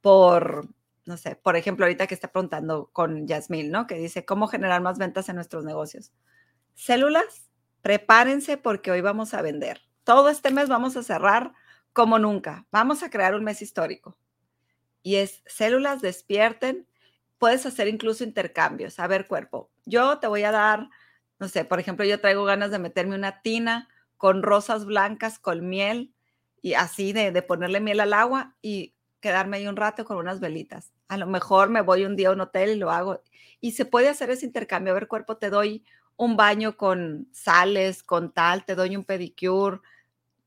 por, 0.00 0.68
no 1.04 1.16
sé, 1.16 1.36
por 1.36 1.56
ejemplo, 1.56 1.84
ahorita 1.84 2.08
que 2.08 2.14
está 2.14 2.32
preguntando 2.32 2.90
con 2.92 3.28
Yasmil, 3.28 3.70
¿no? 3.70 3.86
Que 3.86 3.94
dice, 3.94 4.24
¿cómo 4.24 4.48
generar 4.48 4.82
más 4.82 4.98
ventas 4.98 5.28
en 5.28 5.36
nuestros 5.36 5.64
negocios? 5.64 6.12
Células, 6.74 7.50
prepárense 7.82 8.56
porque 8.56 8.90
hoy 8.90 9.00
vamos 9.00 9.34
a 9.34 9.42
vender 9.42 9.89
todo 10.04 10.28
este 10.28 10.50
mes 10.50 10.68
vamos 10.68 10.96
a 10.96 11.02
cerrar 11.02 11.52
como 11.92 12.18
nunca. 12.18 12.66
Vamos 12.70 13.02
a 13.02 13.10
crear 13.10 13.34
un 13.34 13.44
mes 13.44 13.62
histórico. 13.62 14.16
Y 15.02 15.16
es 15.16 15.42
células 15.46 16.02
despierten. 16.02 16.86
Puedes 17.38 17.66
hacer 17.66 17.88
incluso 17.88 18.24
intercambios. 18.24 18.98
A 19.00 19.06
ver, 19.06 19.26
cuerpo, 19.26 19.70
yo 19.86 20.18
te 20.18 20.26
voy 20.26 20.42
a 20.44 20.50
dar, 20.50 20.90
no 21.38 21.48
sé, 21.48 21.64
por 21.64 21.80
ejemplo, 21.80 22.04
yo 22.04 22.20
traigo 22.20 22.44
ganas 22.44 22.70
de 22.70 22.78
meterme 22.78 23.14
una 23.14 23.40
tina 23.42 23.88
con 24.18 24.42
rosas 24.42 24.84
blancas, 24.84 25.38
con 25.38 25.68
miel 25.68 26.12
y 26.60 26.74
así 26.74 27.12
de, 27.12 27.32
de 27.32 27.42
ponerle 27.42 27.80
miel 27.80 28.00
al 28.00 28.12
agua 28.12 28.54
y 28.60 28.94
quedarme 29.20 29.58
ahí 29.58 29.66
un 29.66 29.76
rato 29.76 30.04
con 30.04 30.18
unas 30.18 30.40
velitas. 30.40 30.92
A 31.08 31.16
lo 31.16 31.26
mejor 31.26 31.70
me 31.70 31.80
voy 31.80 32.04
un 32.04 32.16
día 32.16 32.28
a 32.28 32.32
un 32.32 32.40
hotel 32.40 32.70
y 32.70 32.76
lo 32.76 32.90
hago. 32.90 33.22
Y 33.60 33.72
se 33.72 33.84
puede 33.84 34.08
hacer 34.08 34.30
ese 34.30 34.46
intercambio. 34.46 34.92
A 34.92 34.94
ver, 34.94 35.08
cuerpo, 35.08 35.36
te 35.36 35.50
doy 35.50 35.84
un 36.20 36.36
baño 36.36 36.76
con 36.76 37.28
sales, 37.32 38.02
con 38.02 38.30
tal, 38.30 38.66
te 38.66 38.74
doy 38.74 38.94
un 38.94 39.04
pedicure 39.04 39.80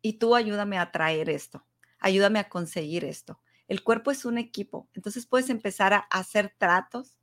y 0.03 0.19
tú 0.19 0.35
ayúdame 0.35 0.77
a 0.77 0.91
traer 0.91 1.31
esto, 1.31 1.65
ayúdame 1.97 2.37
a 2.37 2.47
conseguir 2.47 3.03
esto. 3.03 3.39
El 3.67 3.81
cuerpo 3.81 4.11
es 4.11 4.23
un 4.23 4.37
equipo, 4.37 4.87
entonces 4.93 5.25
puedes 5.25 5.49
empezar 5.49 5.93
a 5.93 6.05
hacer 6.11 6.53
tratos, 6.59 7.17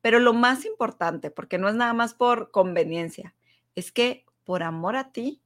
pero 0.00 0.18
lo 0.18 0.32
más 0.32 0.64
importante, 0.64 1.30
porque 1.30 1.58
no 1.58 1.68
es 1.68 1.76
nada 1.76 1.92
más 1.92 2.12
por 2.12 2.50
conveniencia, 2.50 3.36
es 3.76 3.92
que 3.92 4.26
por 4.42 4.64
amor 4.64 4.96
a 4.96 5.12
ti, 5.12 5.40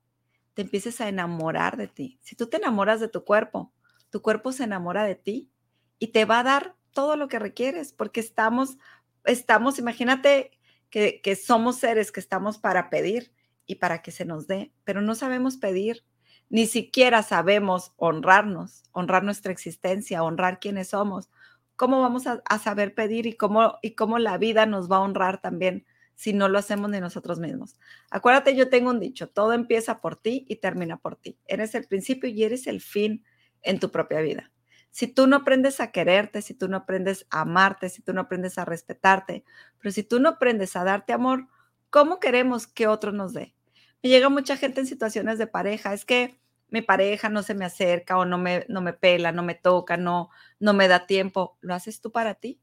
te 0.55 0.63
empieces 0.63 1.03
a 1.03 1.11
enamorar 1.11 1.77
de 1.77 1.89
ti. 1.89 2.19
Si 2.23 2.37
tú 2.37 2.47
te 2.47 2.57
enamoras 2.57 3.01
de 3.01 3.09
tu 3.09 3.23
cuerpo, 3.23 3.75
tu 4.09 4.23
cuerpo 4.23 4.53
se 4.53 4.65
enamora 4.65 5.05
de 5.05 5.17
ti 5.17 5.51
y 5.99 6.07
te 6.07 6.25
va 6.25 6.39
a 6.39 6.45
dar 6.45 6.75
todo 6.93 7.17
lo 7.17 7.29
que 7.29 7.39
requieres, 7.39 7.93
porque 7.93 8.21
estamos, 8.21 8.79
estamos, 9.27 9.79
imagínate 9.79 10.53
que, 10.91 11.37
somos 11.37 11.77
seres 11.77 12.13
que 12.13 12.21
estamos 12.21 12.59
para 12.59 12.91
pedir 12.91 13.33
y 13.67 13.77
para 13.77 14.03
que 14.03 14.11
se 14.11 14.25
nos 14.25 14.47
dé, 14.47 14.73
pero 14.85 15.03
no 15.03 15.15
sabemos 15.15 15.57
pedir, 15.57 16.05
ni 16.49 16.67
siquiera 16.67 17.23
sabemos 17.23 17.93
honrarnos, 17.97 18.85
honrar 18.93 19.25
nuestra 19.25 19.53
existencia, 19.53 20.23
honrar 20.23 20.61
quiénes 20.61 20.89
somos. 20.89 21.29
¿Cómo 21.75 22.01
vamos 22.01 22.27
a, 22.27 22.59
saber 22.59 22.95
pedir 22.95 23.27
y 23.27 23.35
cómo, 23.35 23.79
y 23.83 23.95
cómo 23.95 24.19
la 24.19 24.39
vida 24.39 24.65
nos 24.65 24.91
va 24.91 24.97
a 24.97 25.01
honrar 25.01 25.41
también 25.41 25.85
si 26.15 26.33
no 26.33 26.49
lo 26.49 26.59
hacemos 26.59 26.91
de 26.93 27.01
nosotros 27.01 27.41
mismos? 27.41 27.77
Acuérdate, 28.11 28.55
yo 28.55 28.71
tengo 28.71 28.91
un 28.91 29.01
dicho, 29.01 29.29
todo 29.29 29.53
empieza 29.53 30.01
por 30.01 30.17
ti 30.17 30.47
y 30.49 30.57
termina 30.57 30.97
por 30.97 31.17
ti. 31.17 31.39
Eres 31.47 31.75
el 31.75 31.87
principio 31.87 32.31
y 32.31 32.45
eres 32.45 32.67
el 32.67 32.81
fin 32.81 33.25
en 33.63 33.81
tu 33.81 33.91
propia 33.91 34.21
vida. 34.21 34.53
Si 34.97 35.09
tú 35.09 35.27
no 35.27 35.37
aprendes 35.37 35.81
a 35.81 35.93
quererte, 35.93 36.41
si 36.41 36.55
tú 36.55 36.69
no 36.69 36.79
aprendes 36.79 37.27
a 37.29 37.43
amarte, 37.43 37.91
si 37.91 38.01
tú 38.01 38.15
no 38.15 38.23
aprendes 38.23 38.57
a 38.57 38.65
respetarte, 38.65 39.45
pero 39.79 39.93
si 39.93 40.03
tú 40.03 40.21
no 40.21 40.31
aprendes 40.31 40.75
a 40.75 40.85
darte 40.85 41.13
amor, 41.13 41.49
¿cómo 41.91 42.19
queremos 42.19 42.67
que 42.67 42.87
otro 42.87 43.13
nos 43.13 43.35
dé? 43.35 43.55
Me 44.03 44.09
llega 44.09 44.31
mucha 44.31 44.57
gente 44.57 44.81
en 44.81 44.87
situaciones 44.87 45.37
de 45.37 45.47
pareja, 45.47 45.93
es 45.93 46.07
que 46.07 46.41
mi 46.71 46.81
pareja 46.81 47.29
no 47.29 47.43
se 47.43 47.53
me 47.53 47.67
acerca 47.67 48.17
o 48.17 48.25
no 48.25 48.39
me, 48.39 48.65
no 48.71 48.81
me 48.81 48.95
pela, 48.95 49.33
no 49.33 49.43
me 49.43 49.55
toca, 49.55 49.99
no, 49.99 50.31
no 50.61 50.73
me 50.73 50.89
da 50.89 51.07
tiempo. 51.07 51.59
¿Lo 51.61 51.75
haces 51.75 52.01
tú 52.01 52.11
para 52.11 52.33
ti? 52.37 52.59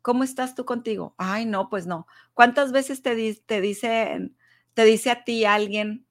¿Cómo 0.00 0.24
estás 0.24 0.54
tú 0.54 0.64
contigo? 0.64 1.14
Ay, 1.18 1.44
no, 1.44 1.68
pues 1.68 1.86
no. 1.86 2.06
¿Cuántas 2.32 2.72
veces 2.72 3.02
te, 3.02 3.34
te, 3.34 3.60
dicen, 3.60 4.34
te 4.72 4.84
dice 4.86 5.10
a 5.10 5.24
ti 5.24 5.44
alguien, 5.44 6.06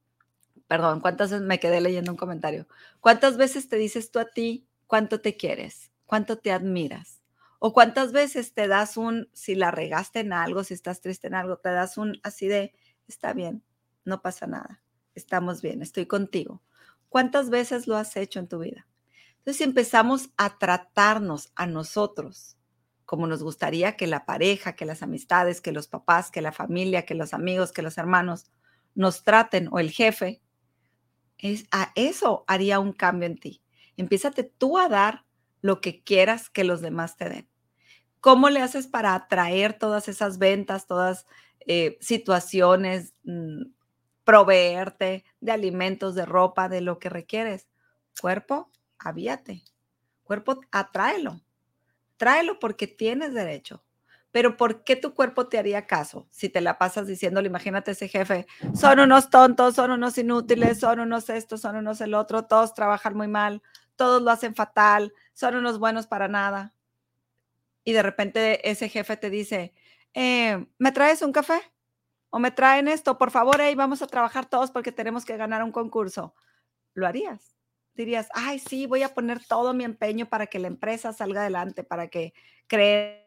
perdón, 0.68 1.00
cuántas 1.00 1.32
veces 1.32 1.48
me 1.48 1.60
quedé 1.60 1.82
leyendo 1.82 2.12
un 2.12 2.18
comentario, 2.18 2.68
cuántas 3.00 3.36
veces 3.36 3.68
te 3.68 3.78
dices 3.78 4.12
tú 4.12 4.20
a 4.20 4.26
ti, 4.26 4.68
cuánto 4.88 5.22
te 5.22 5.38
quieres, 5.38 5.92
cuánto 6.06 6.38
te 6.38 6.52
admiras. 6.52 7.22
O 7.60 7.74
cuántas 7.74 8.12
veces 8.12 8.54
te 8.54 8.68
das 8.68 8.98
un, 8.98 9.30
si 9.34 9.56
la 9.56 9.72
regaste 9.72 10.20
en 10.20 10.34
algo, 10.34 10.64
si 10.64 10.74
estás 10.74 11.02
triste 11.02 11.28
en 11.28 11.36
algo, 11.36 11.58
te 11.58 11.70
das 11.70 11.98
un 11.98 12.20
así 12.22 12.48
de, 12.48 12.74
está 13.08 13.34
bien, 13.34 13.64
no 14.04 14.22
pasa 14.22 14.46
nada, 14.46 14.84
estamos 15.16 15.62
bien, 15.62 15.82
estoy 15.82 16.06
contigo. 16.06 16.62
¿Cuántas 17.10 17.50
veces 17.50 17.88
lo 17.88 17.96
has 17.96 18.16
hecho 18.18 18.40
en 18.40 18.48
tu 18.48 18.60
vida? 18.60 18.88
Entonces, 19.38 19.58
si 19.58 19.64
empezamos 19.64 20.30
a 20.38 20.58
tratarnos 20.58 21.52
a 21.56 21.66
nosotros 21.66 22.56
como 23.06 23.28
nos 23.28 23.44
gustaría 23.44 23.96
que 23.96 24.08
la 24.08 24.26
pareja, 24.26 24.76
que 24.76 24.86
las 24.86 25.04
amistades, 25.04 25.62
que 25.62 25.72
los 25.72 25.88
papás, 25.88 26.32
que 26.32 26.42
la 26.42 26.52
familia, 26.52 27.06
que 27.06 27.16
los 27.16 27.34
amigos, 27.34 27.72
que 27.72 27.84
los 27.84 27.98
hermanos 27.98 28.52
nos 28.96 29.24
traten 29.24 29.70
o 29.72 29.80
el 29.80 29.92
jefe, 29.92 30.42
es, 31.38 31.68
a 31.72 31.92
eso 31.96 32.44
haría 32.48 32.80
un 32.80 32.94
cambio 32.94 33.28
en 33.28 33.38
ti. 33.38 33.62
Empiézate 33.98 34.44
tú 34.44 34.78
a 34.78 34.90
dar 34.90 35.26
lo 35.62 35.82
que 35.82 36.04
quieras 36.04 36.50
que 36.50 36.64
los 36.64 36.82
demás 36.82 37.18
te 37.18 37.30
den. 37.30 37.50
¿Cómo 38.22 38.50
le 38.50 38.62
haces 38.62 38.88
para 38.88 39.14
atraer 39.14 39.78
todas 39.78 40.08
esas 40.08 40.38
ventas, 40.38 40.88
todas 40.88 41.26
eh, 41.68 41.98
situaciones, 42.02 43.14
mm, 43.24 43.64
proveerte 44.24 45.24
de 45.42 45.52
alimentos, 45.52 46.16
de 46.16 46.26
ropa, 46.26 46.70
de 46.70 46.82
lo 46.82 47.00
que 47.00 47.10
requieres? 47.10 47.68
Cuerpo, 48.20 48.72
avíate. 48.98 49.64
Cuerpo, 50.24 50.60
atráelo. 50.72 51.42
Tráelo 52.18 52.60
porque 52.60 52.88
tienes 52.88 53.34
derecho. 53.34 53.84
Pero 54.36 54.58
¿por 54.58 54.84
qué 54.84 54.98
tu 54.98 55.14
cuerpo 55.14 55.48
te 55.48 55.58
haría 55.58 55.88
caso 55.88 56.28
si 56.30 56.50
te 56.50 56.60
la 56.60 56.78
pasas 56.78 57.08
diciéndole, 57.08 57.48
imagínate 57.48 57.92
ese 57.92 58.10
jefe, 58.10 58.48
son 58.74 59.00
unos 59.00 59.30
tontos, 59.30 59.76
son 59.76 59.92
unos 59.92 60.18
inútiles, 60.18 60.78
son 60.82 61.00
unos 61.00 61.30
esto, 61.30 61.58
son 61.58 61.78
unos 61.78 62.02
el 62.02 62.14
otro, 62.14 62.44
todos 62.44 62.74
trabajan 62.74 63.16
muy 63.16 63.30
mal, 63.30 63.62
todos 63.96 64.22
lo 64.22 64.32
hacen 64.32 64.56
fatal, 64.56 65.14
son 65.34 65.56
unos 65.56 65.80
buenos 65.80 66.08
para 66.08 66.28
nada. 66.28 66.74
Y 67.84 67.94
de 67.94 68.04
repente 68.04 68.70
ese 68.70 68.90
jefe 68.90 69.18
te 69.18 69.30
dice, 69.30 69.74
eh, 70.14 70.66
¿me 70.78 70.92
traes 70.92 71.22
un 71.22 71.32
café? 71.32 71.62
¿O 72.30 72.40
me 72.40 72.52
traen 72.52 72.88
esto? 72.88 73.18
Por 73.18 73.32
favor, 73.32 73.58
hey, 73.60 73.76
vamos 73.76 74.02
a 74.02 74.08
trabajar 74.08 74.46
todos 74.46 74.72
porque 74.72 74.92
tenemos 74.92 75.24
que 75.24 75.38
ganar 75.38 75.64
un 75.64 75.72
concurso. 75.72 76.34
¿Lo 76.94 77.08
harías? 77.08 77.56
Dirías, 77.94 78.28
ay, 78.34 78.60
sí, 78.60 78.88
voy 78.88 79.04
a 79.04 79.14
poner 79.14 79.46
todo 79.46 79.74
mi 79.74 79.84
empeño 79.84 80.28
para 80.28 80.48
que 80.48 80.60
la 80.60 80.68
empresa 80.68 81.14
salga 81.14 81.42
adelante, 81.42 81.84
para 81.84 82.08
que 82.08 82.34
cree 82.68 83.25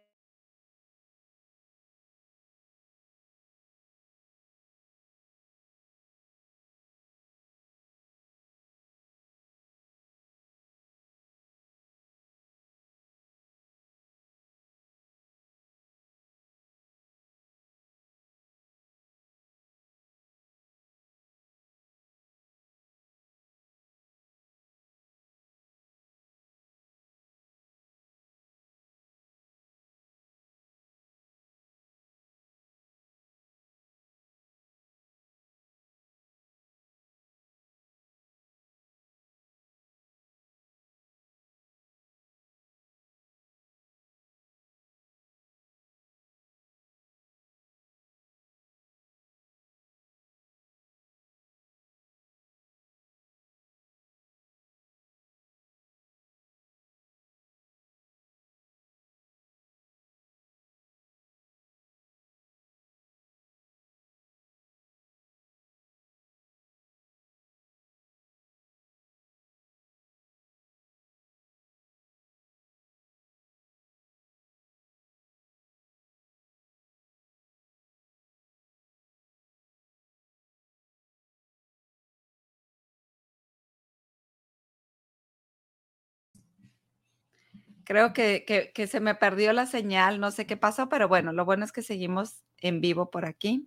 Creo 87.88 88.12
que, 88.12 88.44
que, 88.74 88.87
se 88.87 89.01
me 89.01 89.14
perdió 89.14 89.55
la 89.55 89.64
señal, 89.64 90.20
no 90.20 90.31
sé 90.31 90.46
qué 90.46 90.59
pasó, 90.59 90.90
pero 90.90 91.09
bueno, 91.09 91.33
lo 91.33 91.46
bueno 91.46 91.64
es 91.64 91.72
que 91.72 91.81
seguimos 91.81 92.44
en 92.59 92.83
vivo 92.83 93.11
por 93.11 93.24
aquí. 93.24 93.66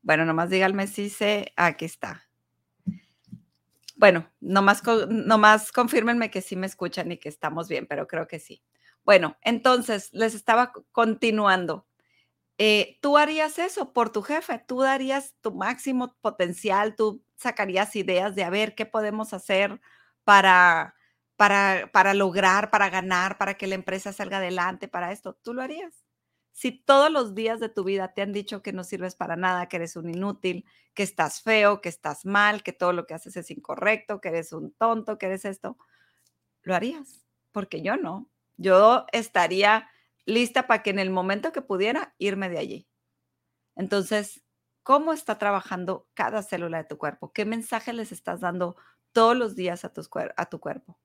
Bueno, 0.00 0.24
nomás 0.24 0.48
díganme 0.48 0.86
si 0.86 1.10
se, 1.10 1.52
aquí 1.54 1.84
está. 1.84 2.26
Bueno, 3.94 4.26
nomás, 4.40 4.82
nomás 5.10 5.70
confírmenme 5.70 6.30
que 6.30 6.40
sí 6.40 6.56
me 6.56 6.66
escuchan 6.66 7.12
y 7.12 7.18
que 7.18 7.28
estamos 7.28 7.68
bien, 7.68 7.86
pero 7.86 8.08
creo 8.08 8.26
que 8.26 8.38
sí. 8.38 8.62
Bueno, 9.04 9.36
entonces 9.42 10.08
les 10.14 10.34
estaba 10.34 10.72
continuando. 10.90 11.86
Eh, 12.56 12.96
tú 13.02 13.18
harías 13.18 13.58
eso 13.58 13.92
por 13.92 14.08
tu 14.08 14.22
jefe, 14.22 14.64
tú 14.66 14.80
darías 14.80 15.34
tu 15.42 15.52
máximo 15.52 16.16
potencial, 16.22 16.96
tú 16.96 17.22
sacarías 17.36 17.94
ideas 17.96 18.34
de 18.34 18.44
a 18.44 18.48
ver 18.48 18.74
qué 18.74 18.86
podemos 18.86 19.34
hacer 19.34 19.78
para, 20.24 20.94
para, 21.40 22.12
lograr, 22.12 22.70
para 22.70 22.90
ganar, 22.90 23.38
para 23.38 23.54
que 23.54 23.66
la 23.66 23.74
empresa 23.74 24.12
salga 24.12 24.36
adelante, 24.36 24.88
para 24.88 25.10
esto, 25.10 25.38
tú 25.42 25.54
lo 25.54 25.62
harías. 25.62 26.04
Si 26.52 26.70
todos 26.70 27.10
los 27.10 27.34
días 27.34 27.60
de 27.60 27.70
tu 27.70 27.82
vida 27.82 28.12
te 28.12 28.20
han 28.20 28.34
dicho 28.34 28.62
que 28.62 28.74
no 28.74 28.84
sirves 28.84 29.14
para 29.14 29.36
nada, 29.36 29.66
que 29.66 29.76
eres 29.76 29.96
un 29.96 30.10
inútil, 30.10 30.66
que 30.92 31.02
estás 31.02 31.40
feo, 31.40 31.80
que 31.80 31.88
estás 31.88 32.26
mal, 32.26 32.62
que 32.62 32.74
todo 32.74 32.92
lo 32.92 33.06
que 33.06 33.14
haces 33.14 33.38
es 33.38 33.50
incorrecto, 33.50 34.20
que 34.20 34.28
eres 34.28 34.52
un 34.52 34.72
tonto, 34.72 35.16
que 35.16 35.26
eres 35.26 35.46
esto, 35.46 35.78
lo 36.60 36.74
harías, 36.74 37.24
porque 37.52 37.80
yo 37.80 37.96
no. 37.96 38.28
Yo 38.58 39.06
estaría 39.10 39.88
lista 40.26 40.66
para 40.66 40.82
que 40.82 40.90
en 40.90 40.98
el 40.98 41.08
momento 41.08 41.52
que 41.52 41.62
pudiera 41.62 42.14
irme 42.18 42.50
de 42.50 42.58
allí. 42.58 42.88
Entonces, 43.76 44.42
¿cómo 44.82 45.14
está 45.14 45.38
trabajando 45.38 46.06
cada 46.12 46.42
célula 46.42 46.76
de 46.76 46.84
tu 46.84 46.98
cuerpo? 46.98 47.32
¿Qué 47.32 47.46
mensaje 47.46 47.94
les 47.94 48.12
estás 48.12 48.40
dando 48.40 48.76
todos 49.12 49.34
los 49.34 49.56
días 49.56 49.86
a 49.86 49.90
tu 49.94 50.60
cuerpo? 50.60 50.98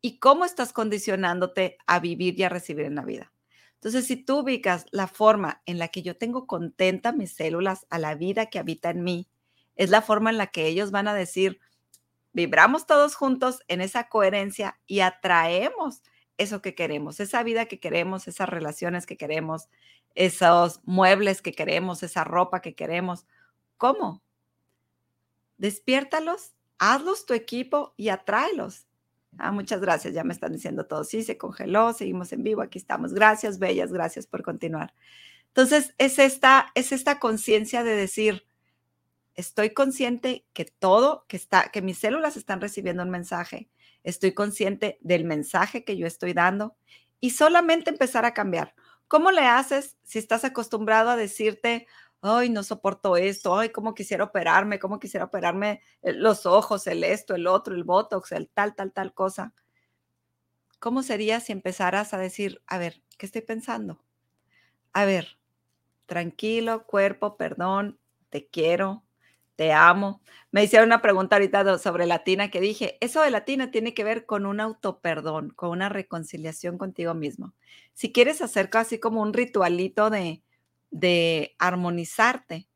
¿Y 0.00 0.18
cómo 0.18 0.44
estás 0.44 0.72
condicionándote 0.72 1.78
a 1.86 2.00
vivir 2.00 2.38
y 2.38 2.44
a 2.44 2.48
recibir 2.48 2.86
en 2.86 2.94
la 2.94 3.04
vida? 3.04 3.32
Entonces, 3.74 4.06
si 4.06 4.16
tú 4.16 4.40
ubicas 4.40 4.86
la 4.90 5.06
forma 5.06 5.62
en 5.66 5.78
la 5.78 5.88
que 5.88 6.02
yo 6.02 6.16
tengo 6.16 6.46
contenta 6.46 7.12
mis 7.12 7.34
células 7.34 7.86
a 7.90 7.98
la 7.98 8.14
vida 8.14 8.46
que 8.46 8.58
habita 8.58 8.90
en 8.90 9.04
mí, 9.04 9.28
es 9.76 9.90
la 9.90 10.02
forma 10.02 10.30
en 10.30 10.38
la 10.38 10.48
que 10.48 10.66
ellos 10.66 10.90
van 10.90 11.08
a 11.08 11.14
decir, 11.14 11.60
vibramos 12.32 12.86
todos 12.86 13.14
juntos 13.14 13.60
en 13.68 13.80
esa 13.80 14.08
coherencia 14.08 14.78
y 14.86 15.00
atraemos 15.00 16.02
eso 16.38 16.62
que 16.62 16.74
queremos, 16.74 17.20
esa 17.20 17.42
vida 17.42 17.66
que 17.66 17.80
queremos, 17.80 18.28
esas 18.28 18.48
relaciones 18.48 19.06
que 19.06 19.16
queremos, 19.16 19.68
esos 20.14 20.80
muebles 20.84 21.42
que 21.42 21.52
queremos, 21.52 22.02
esa 22.02 22.24
ropa 22.24 22.60
que 22.60 22.74
queremos. 22.74 23.26
¿Cómo? 23.76 24.22
Despiértalos, 25.58 26.54
hazlos 26.78 27.26
tu 27.26 27.34
equipo 27.34 27.94
y 27.96 28.08
atráelos. 28.08 28.85
Ah, 29.38 29.52
muchas 29.52 29.80
gracias, 29.80 30.14
ya 30.14 30.24
me 30.24 30.32
están 30.32 30.52
diciendo 30.52 30.86
todo. 30.86 31.04
Sí, 31.04 31.22
se 31.22 31.36
congeló, 31.36 31.92
seguimos 31.92 32.32
en 32.32 32.42
vivo, 32.42 32.62
aquí 32.62 32.78
estamos. 32.78 33.12
Gracias, 33.12 33.58
bellas, 33.58 33.92
gracias 33.92 34.26
por 34.26 34.42
continuar. 34.42 34.94
Entonces, 35.48 35.94
es 35.98 36.18
esta, 36.18 36.70
es 36.74 36.92
esta 36.92 37.18
conciencia 37.18 37.82
de 37.82 37.96
decir, 37.96 38.46
estoy 39.34 39.70
consciente 39.70 40.46
que 40.52 40.64
todo, 40.64 41.24
que 41.28 41.36
está, 41.36 41.70
que 41.70 41.82
mis 41.82 41.98
células 41.98 42.36
están 42.36 42.60
recibiendo 42.60 43.02
un 43.02 43.10
mensaje, 43.10 43.68
estoy 44.02 44.32
consciente 44.32 44.98
del 45.00 45.24
mensaje 45.24 45.84
que 45.84 45.96
yo 45.96 46.06
estoy 46.06 46.32
dando 46.32 46.76
y 47.20 47.30
solamente 47.30 47.90
empezar 47.90 48.24
a 48.24 48.34
cambiar. 48.34 48.74
¿Cómo 49.08 49.30
le 49.30 49.42
haces 49.42 49.96
si 50.02 50.18
estás 50.18 50.44
acostumbrado 50.44 51.10
a 51.10 51.16
decirte, 51.16 51.86
ay, 52.22 52.50
no 52.50 52.62
soporto 52.62 53.16
esto, 53.16 53.56
ay, 53.58 53.70
cómo 53.70 53.94
quisiera 53.94 54.24
operarme, 54.24 54.78
cómo 54.78 54.98
quisiera 54.98 55.26
operarme 55.26 55.82
eh, 56.02 56.12
los 56.12 56.46
ojos, 56.46 56.86
el 56.86 57.04
esto, 57.04 57.34
el 57.34 57.46
otro, 57.46 57.74
el 57.74 57.84
botox, 57.84 58.32
el 58.32 58.48
tal, 58.48 58.74
tal, 58.74 58.92
tal 58.92 59.14
cosa? 59.14 59.54
¿Cómo 60.78 61.02
sería 61.02 61.40
si 61.40 61.52
empezaras 61.52 62.14
a 62.14 62.18
decir, 62.18 62.62
a 62.66 62.78
ver, 62.78 63.02
¿qué 63.18 63.26
estoy 63.26 63.42
pensando? 63.42 64.04
A 64.92 65.04
ver, 65.04 65.38
tranquilo, 66.06 66.86
cuerpo, 66.86 67.36
perdón, 67.36 67.98
te 68.30 68.46
quiero, 68.46 69.04
te 69.56 69.72
amo. 69.72 70.20
Me 70.50 70.62
hicieron 70.64 70.88
una 70.88 71.02
pregunta 71.02 71.36
ahorita 71.36 71.78
sobre 71.78 72.06
latina 72.06 72.50
que 72.50 72.60
dije, 72.60 72.98
eso 73.00 73.22
de 73.22 73.30
latina 73.30 73.70
tiene 73.70 73.94
que 73.94 74.04
ver 74.04 74.26
con 74.26 74.46
un 74.46 74.60
autoperdón, 74.60 75.50
con 75.50 75.70
una 75.70 75.88
reconciliación 75.88 76.78
contigo 76.78 77.14
mismo. 77.14 77.54
Si 77.94 78.12
quieres 78.12 78.42
hacer 78.42 78.70
casi 78.70 78.98
como 79.00 79.22
un 79.22 79.32
ritualito 79.32 80.10
de, 80.10 80.42
de 80.90 81.56
armonizarte, 81.58 82.68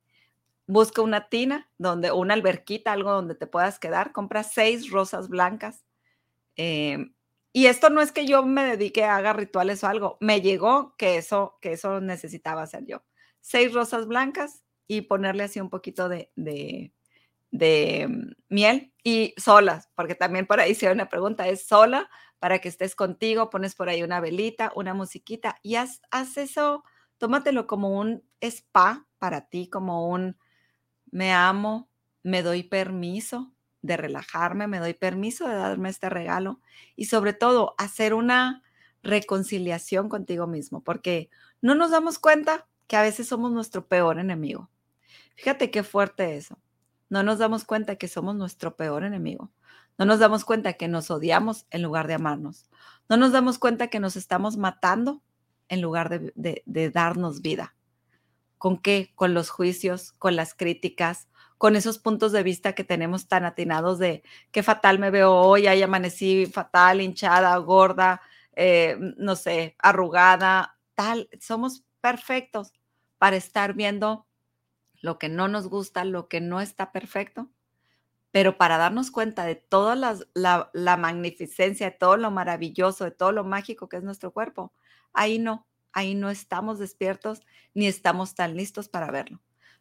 busca 0.66 1.02
una 1.02 1.28
tina, 1.28 1.68
donde, 1.78 2.12
una 2.12 2.34
alberquita, 2.34 2.92
algo 2.92 3.12
donde 3.12 3.34
te 3.34 3.46
puedas 3.46 3.78
quedar, 3.78 4.12
compra 4.12 4.42
seis 4.42 4.90
rosas 4.90 5.28
blancas. 5.28 5.84
Em, 6.56 7.14
y 7.52 7.66
esto 7.66 7.90
no 7.90 8.00
es 8.02 8.12
que 8.12 8.26
yo 8.26 8.44
me 8.44 8.64
dedique 8.64 9.04
a 9.04 9.16
haga 9.16 9.32
rituales 9.32 9.82
o 9.84 9.88
algo, 9.88 10.16
me 10.20 10.40
llegó 10.40 10.94
que 10.96 11.16
eso, 11.16 11.58
que 11.60 11.72
eso 11.72 12.00
necesitaba 12.00 12.62
hacer 12.62 12.86
yo. 12.86 13.02
Seis 13.40 13.72
rosas 13.72 14.06
blancas, 14.06 14.62
y 14.90 15.02
ponerle 15.02 15.44
así 15.44 15.60
un 15.60 15.70
poquito 15.70 16.08
de, 16.08 16.32
de, 16.34 18.08
mm, 18.08 18.32
miel 18.48 18.92
y 19.04 19.34
solas, 19.36 19.88
porque 19.94 20.16
también 20.16 20.48
por 20.48 20.58
ahí 20.58 20.74
se 20.74 20.90
una 20.90 21.08
pregunta, 21.08 21.46
es 21.46 21.64
sola 21.64 22.10
para 22.40 22.58
que 22.58 22.68
estés 22.68 22.96
contigo, 22.96 23.50
pones 23.50 23.76
por 23.76 23.88
ahí 23.88 24.02
una 24.02 24.18
velita, 24.18 24.72
una 24.74 24.92
musiquita 24.92 25.58
y 25.62 25.76
haz, 25.76 26.02
haz 26.10 26.36
eso, 26.38 26.82
tómatelo 27.20 27.66
como 27.66 27.90
un 28.00 28.24
spa 28.40 29.06
para 29.18 29.42
ti, 29.42 29.68
como 29.68 30.08
un 30.08 30.38
me 31.12 31.32
amo, 31.32 31.90
me 32.22 32.42
doy 32.42 32.62
permiso 32.62 33.52
de 33.82 33.98
relajarme, 33.98 34.66
me 34.66 34.78
doy 34.78 34.94
permiso 34.94 35.46
de 35.46 35.54
darme 35.54 35.90
este 35.90 36.08
regalo 36.08 36.60
y 36.96 37.04
sobre 37.04 37.34
todo 37.34 37.74
hacer 37.76 38.14
una 38.14 38.62
reconciliación 39.02 40.08
contigo 40.08 40.46
mismo, 40.46 40.82
porque 40.82 41.28
no 41.60 41.74
nos 41.74 41.90
damos 41.90 42.18
cuenta 42.18 42.66
que 42.86 42.96
a 42.96 43.02
veces 43.02 43.28
somos 43.28 43.52
nuestro 43.52 43.86
peor 43.86 44.18
enemigo. 44.18 44.70
Fíjate 45.36 45.70
qué 45.70 45.82
fuerte 45.82 46.36
eso. 46.36 46.58
No 47.10 47.22
nos 47.22 47.38
damos 47.38 47.64
cuenta 47.64 47.96
que 47.96 48.08
somos 48.08 48.34
nuestro 48.34 48.76
peor 48.76 49.04
enemigo. 49.04 49.52
No 49.98 50.06
nos 50.06 50.20
damos 50.20 50.46
cuenta 50.46 50.72
que 50.74 50.88
nos 50.88 51.10
odiamos 51.10 51.66
en 51.70 51.82
lugar 51.82 52.06
de 52.06 52.14
amarnos. 52.14 52.70
No 53.10 53.18
nos 53.18 53.32
damos 53.32 53.58
cuenta 53.58 53.88
que 53.88 54.00
nos 54.00 54.16
estamos 54.16 54.56
matando 54.56 55.22
en 55.70 55.80
lugar 55.80 56.10
de, 56.34 56.90
darnos 56.90 57.40
vida. 57.40 57.74
¿Con 58.58 58.76
qué? 58.76 59.12
Con 59.14 59.32
los 59.32 59.48
juicios, 59.48 60.12
con 60.12 60.36
las 60.36 60.54
críticas, 60.54 61.28
con 61.56 61.76
esos 61.76 61.98
puntos 61.98 62.32
de 62.32 62.42
vista 62.42 62.74
que 62.74 62.84
tenemos 62.84 63.28
tan 63.28 63.44
atinados 63.44 63.98
de 63.98 64.22
qué 64.50 64.62
fatal 64.62 64.98
me 64.98 65.10
veo 65.10 65.32
hoy, 65.32 65.66
ahí 65.66 65.82
amanecí 65.82 66.46
fatal, 66.46 67.00
hinchada, 67.00 67.56
gorda, 67.58 68.20
eh, 68.54 68.96
no 69.16 69.36
sé, 69.36 69.76
arrugada, 69.78 70.76
tal. 70.94 71.28
Somos 71.40 71.84
perfectos 72.00 72.72
para 73.18 73.36
estar 73.36 73.74
viendo 73.74 74.26
lo 75.00 75.18
que 75.18 75.28
no 75.28 75.48
nos 75.48 75.68
gusta, 75.68 76.04
lo 76.04 76.28
que 76.28 76.40
no 76.40 76.60
está 76.60 76.92
perfecto, 76.92 77.48
pero 78.32 78.58
para 78.58 78.76
darnos 78.76 79.10
cuenta 79.10 79.44
de 79.44 79.54
toda 79.54 79.96
la, 79.96 80.96
magnificencia, 80.96 81.90
de 81.90 81.96
todo 81.96 82.16
lo 82.16 82.30
maravilloso, 82.30 83.04
de 83.04 83.10
todo 83.12 83.32
lo 83.32 83.44
mágico 83.44 83.88
que 83.88 83.96
es 83.96 84.02
nuestro 84.02 84.32
cuerpo, 84.32 84.72
ahí 85.12 85.38
no, 85.38 85.66
ahí 85.92 86.14
no 86.14 86.30
estamos 86.30 86.78
despiertos 86.78 87.40
ni 87.74 87.86
estamos 87.86 88.34
tan 88.34 88.56
listos 88.56 88.88
para 88.88 89.10
verlo. 89.10 89.40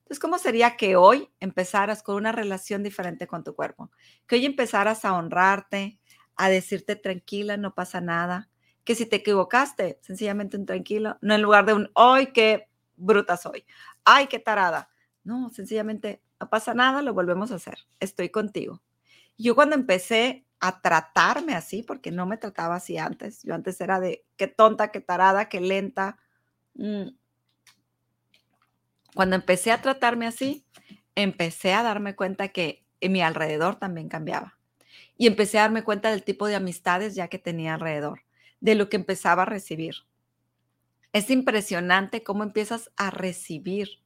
Entonces, 0.09 0.19
¿cómo 0.19 0.39
sería 0.39 0.75
que 0.75 0.95
hoy 0.95 1.29
empezaras 1.39 2.01
con 2.01 2.15
una 2.15 2.31
relación 2.31 2.81
diferente 2.81 3.27
con 3.27 3.43
tu 3.43 3.53
cuerpo? 3.55 3.91
Que 4.25 4.37
hoy 4.37 4.45
empezaras 4.45 5.05
a 5.05 5.13
honrarte, 5.13 5.99
a 6.35 6.49
decirte 6.49 6.95
tranquila, 6.95 7.57
no 7.57 7.75
pasa 7.75 8.01
nada. 8.01 8.49
Que 8.83 8.95
si 8.95 9.05
te 9.05 9.17
equivocaste, 9.17 9.99
sencillamente 10.01 10.57
un 10.57 10.65
tranquilo, 10.65 11.17
no 11.21 11.35
en 11.35 11.41
lugar 11.43 11.65
de 11.65 11.73
un, 11.73 11.91
¡ay, 11.93 12.27
qué 12.33 12.69
bruta 12.95 13.37
soy! 13.37 13.65
¡Ay, 14.03 14.25
qué 14.27 14.39
tarada! 14.39 14.89
No, 15.23 15.49
sencillamente 15.51 16.23
no 16.39 16.49
pasa 16.49 16.73
nada, 16.73 17.03
lo 17.03 17.13
volvemos 17.13 17.51
a 17.51 17.55
hacer. 17.55 17.77
Estoy 17.99 18.29
contigo. 18.29 18.81
Yo 19.37 19.53
cuando 19.53 19.75
empecé 19.75 20.45
a 20.60 20.82
tratarme 20.82 21.56
así, 21.56 21.84
porque 21.84 22.12
no 22.12 22.26
me 22.26 22.38
trataba 22.38 22.76
así 22.76 22.98
antes, 22.98 23.43
yo 23.43 23.56
antes 23.56 23.80
era 23.82 24.00
de 24.00 24.26
qué 24.36 24.48
tonta, 24.48 24.91
qué 24.91 25.02
tarada, 25.02 25.50
qué 25.50 25.62
lenta. 25.62 26.17
Mm. 26.74 27.10
Cuando 29.15 29.36
empecé 29.36 29.72
a 29.72 29.82
tratarme 29.82 30.28
así, 30.28 30.65
empecé 31.15 31.74
a 31.74 31.84
darme 31.84 32.15
cuenta 32.15 32.50
que 32.50 32.86
en 33.02 33.12
mi 33.12 33.22
alrededor 33.22 33.78
también 33.78 34.10
cambiaba. 34.10 34.58
Y 35.17 35.28
empecé 35.28 35.60
a 35.60 35.63
darme 35.63 35.84
cuenta 35.84 36.12
del 36.12 36.24
tipo 36.24 36.48
de 36.48 36.56
amistades 36.56 37.15
ya 37.15 37.28
que 37.28 37.39
tenía 37.39 37.74
alrededor, 37.74 38.22
de 38.60 38.76
lo 38.76 38.89
que 38.89 38.98
empezaba 38.98 39.43
a 39.43 39.45
recibir. 39.45 39.95
Es 41.12 41.30
impresionante 41.30 42.24
cómo 42.24 42.43
empiezas 42.43 42.91
a 42.95 43.10
recibir 43.10 44.00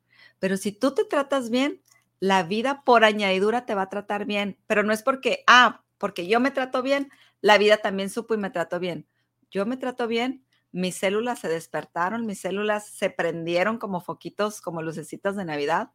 pero 0.43 0.57
si 0.57 0.73
tú 0.73 0.93
te 0.93 1.05
tratas 1.05 1.49
bien, 1.49 1.81
la 2.19 2.43
vida 2.43 2.83
por 2.83 3.05
añadidura 3.05 3.65
te 3.65 3.75
va 3.75 3.83
a 3.83 3.89
tratar 3.89 4.25
bien. 4.25 4.59
Pero 4.67 4.83
no 4.83 4.91
es 4.91 5.01
porque, 5.01 5.45
ah, 5.47 5.82
porque 6.03 6.27
yo 6.27 6.41
me 6.41 6.51
trato 6.51 6.81
bien, 6.81 7.09
la 7.39 7.57
vida 7.57 7.77
también 7.77 8.09
supo 8.09 8.33
y 8.33 8.37
me 8.37 8.49
trató 8.49 8.77
bien. 8.77 9.07
Yo 9.49 9.65
me 9.65 9.77
trato 9.77 10.05
bien, 10.05 10.45
mis 10.73 10.97
células 10.97 11.39
se 11.39 11.47
despertaron, 11.47 12.25
mis 12.25 12.41
células 12.41 12.85
se 12.89 13.09
prendieron 13.09 13.77
como 13.77 14.01
foquitos, 14.01 14.59
como 14.59 14.81
lucecitas 14.81 15.37
de 15.37 15.45
Navidad. 15.45 15.91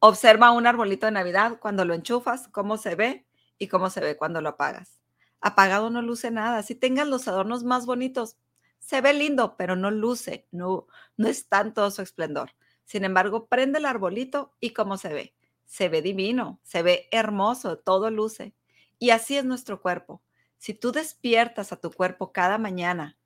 Observa 0.00 0.50
un 0.50 0.66
arbolito 0.66 1.06
de 1.06 1.12
Navidad 1.12 1.60
cuando 1.60 1.84
lo 1.84 1.94
enchufas, 1.94 2.48
cómo 2.48 2.76
se 2.76 2.96
ve 2.96 3.24
y 3.56 3.68
cómo 3.68 3.88
se 3.88 4.00
ve 4.00 4.16
cuando 4.16 4.40
lo 4.40 4.48
apagas. 4.48 4.98
apagado 5.40 5.90
no 5.90 6.02
luce 6.02 6.32
nada. 6.32 6.64
Si 6.64 6.74
tengas 6.74 7.06
los 7.06 7.28
adornos 7.28 7.62
más 7.62 7.86
bonitos, 7.86 8.36
se 8.80 9.00
ve 9.00 9.12
lindo, 9.12 9.56
pero 9.56 9.76
no 9.76 9.92
luce, 9.92 10.48
no, 10.50 10.88
no 11.16 11.28
está 11.28 11.60
en 11.60 11.72
todo 11.72 11.92
su 11.92 12.02
esplendor. 12.02 12.50
Sin 12.84 13.04
embargo, 13.04 13.46
prende 13.46 13.78
el 13.78 13.86
arbolito 13.86 14.56
y 14.58 14.70
cómo 14.70 14.96
se 14.96 15.14
ve. 15.14 15.34
Se 15.66 15.88
ve 15.88 16.02
divino, 16.02 16.58
se 16.64 16.82
ve 16.82 17.06
hermoso, 17.12 17.78
todo 17.78 18.10
luce. 18.10 18.56
Y 19.04 19.10
así 19.10 19.36
es 19.36 19.44
nuestro 19.44 19.82
cuerpo. 19.82 20.22
Si 20.56 20.72
tú 20.72 20.90
despiertas 20.90 21.72
a 21.72 21.76
tu 21.76 21.92
cuerpo 21.92 22.32
cada 22.32 22.56
mañana 22.56 23.18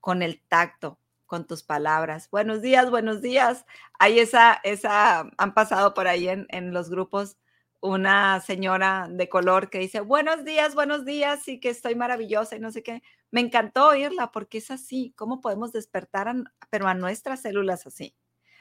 con 0.00 0.22
el 0.22 0.40
tacto, 0.40 0.98
con 1.24 1.46
tus 1.46 1.62
palabras, 1.62 2.28
buenos 2.32 2.62
días, 2.62 2.90
buenos 2.90 3.22
días. 3.22 3.64
Hay 4.00 4.18
esa, 4.18 4.54
esa, 4.64 5.30
han 5.38 5.54
pasado 5.54 5.94
por 5.94 6.08
ahí 6.08 6.28
en, 6.28 6.48
en 6.48 6.72
los 6.72 6.90
grupos 6.90 7.36
una 7.78 8.40
señora 8.40 9.06
de 9.08 9.28
color 9.28 9.70
que 9.70 9.78
dice, 9.78 10.00
buenos 10.00 10.44
días, 10.44 10.74
buenos 10.74 11.04
días, 11.04 11.46
y 11.46 11.60
que 11.60 11.68
estoy 11.68 11.94
maravillosa 11.94 12.56
y 12.56 12.58
no 12.58 12.72
sé 12.72 12.82
qué. 12.82 13.00
Me 13.30 13.40
encantó 13.40 13.86
oírla 13.86 14.32
porque 14.32 14.58
es 14.58 14.72
así, 14.72 15.14
¿cómo 15.16 15.40
podemos 15.40 15.70
despertar, 15.70 16.34
pero 16.70 16.88
a 16.88 16.94
nuestras 16.94 17.42
células 17.42 17.86
así, 17.86 18.16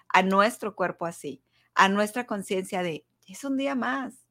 a 0.07 0.21
nuestro 0.21 0.75
cuerpo 0.75 1.07
así, 1.07 1.41
a 1.73 1.89
nuestra 1.89 2.27
conciencia 2.27 2.83
de, 2.83 3.07
es 3.25 3.43
un 3.43 3.57
día 3.57 3.73
más. 3.73 4.28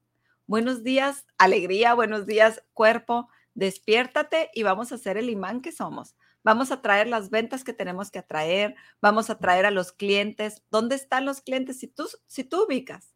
Buenos 0.49 0.81
días, 0.81 1.27
alegría, 1.37 1.93
buenos 1.93 2.25
días, 2.25 2.63
cuerpo, 2.73 3.29
despiértate 3.53 4.49
y 4.55 4.63
vamos 4.63 4.91
a 4.91 4.97
ser 4.97 5.15
el 5.15 5.29
imán 5.29 5.61
que 5.61 5.71
somos. 5.71 6.15
Vamos 6.41 6.71
a 6.71 6.81
traer 6.81 7.05
las 7.05 7.29
ventas 7.29 7.63
que 7.63 7.71
tenemos 7.71 8.09
que 8.09 8.17
atraer, 8.17 8.73
vamos 8.99 9.29
a 9.29 9.37
traer 9.37 9.67
a 9.67 9.69
los 9.69 9.91
clientes. 9.91 10.63
¿Dónde 10.71 10.95
están 10.95 11.25
los 11.27 11.41
clientes? 11.41 11.77
Si 11.77 11.85
tú, 11.85 12.09
si 12.25 12.43
tú 12.43 12.65
ubicas 12.65 13.13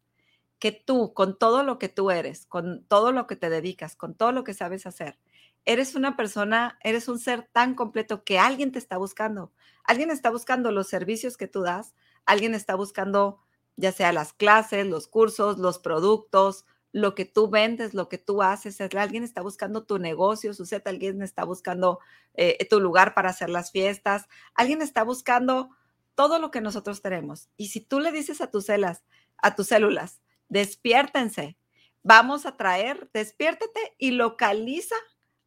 que 0.60 0.70
tú, 0.70 1.12
con 1.12 1.36
todo 1.36 1.64
lo 1.64 1.80
que 1.80 1.88
tú 1.88 2.12
eres, 2.12 2.46
con 2.46 2.84
todo 2.84 3.10
lo 3.10 3.26
que 3.26 3.34
te 3.34 3.50
dedicas, 3.50 3.96
con 3.96 4.14
todo 4.14 4.30
lo 4.30 4.44
que 4.44 4.54
sabes 4.54 4.86
hacer, 4.86 5.18
eres 5.64 5.96
una 5.96 6.16
persona, 6.16 6.78
eres 6.84 7.08
un 7.08 7.18
ser 7.18 7.48
tan 7.50 7.74
completo 7.74 8.22
que 8.22 8.38
alguien 8.38 8.70
te 8.70 8.78
está 8.78 8.96
buscando. 8.96 9.52
Alguien 9.82 10.12
está 10.12 10.30
buscando 10.30 10.70
los 10.70 10.86
servicios 10.86 11.36
que 11.36 11.48
tú 11.48 11.62
das, 11.62 11.96
alguien 12.26 12.54
está 12.54 12.76
buscando 12.76 13.40
ya 13.76 13.90
sea 13.90 14.12
las 14.12 14.32
clases, 14.32 14.86
los 14.86 15.08
cursos, 15.08 15.58
los 15.58 15.80
productos, 15.80 16.64
lo 16.94 17.16
que 17.16 17.24
tú 17.24 17.50
vendes, 17.50 17.92
lo 17.92 18.08
que 18.08 18.18
tú 18.18 18.40
haces. 18.40 18.80
Alguien 18.80 19.24
está 19.24 19.42
buscando 19.42 19.84
tu 19.84 19.98
negocio, 19.98 20.54
sucede, 20.54 20.84
alguien 20.86 21.22
está 21.22 21.42
buscando 21.42 21.98
eh, 22.34 22.64
tu 22.70 22.78
lugar 22.78 23.14
para 23.14 23.30
hacer 23.30 23.50
las 23.50 23.72
fiestas, 23.72 24.28
alguien 24.54 24.80
está 24.80 25.02
buscando 25.02 25.70
todo 26.14 26.38
lo 26.38 26.52
que 26.52 26.60
nosotros 26.60 27.02
tenemos. 27.02 27.48
Y 27.56 27.70
si 27.70 27.80
tú 27.80 27.98
le 27.98 28.12
dices 28.12 28.40
a 28.40 28.48
tus 28.48 28.66
células, 28.66 29.02
a 29.38 29.56
tus 29.56 29.66
células, 29.66 30.20
despiértense. 30.48 31.58
Vamos 32.04 32.46
a 32.46 32.56
traer, 32.56 33.10
despiértate 33.12 33.96
y 33.98 34.12
localiza 34.12 34.94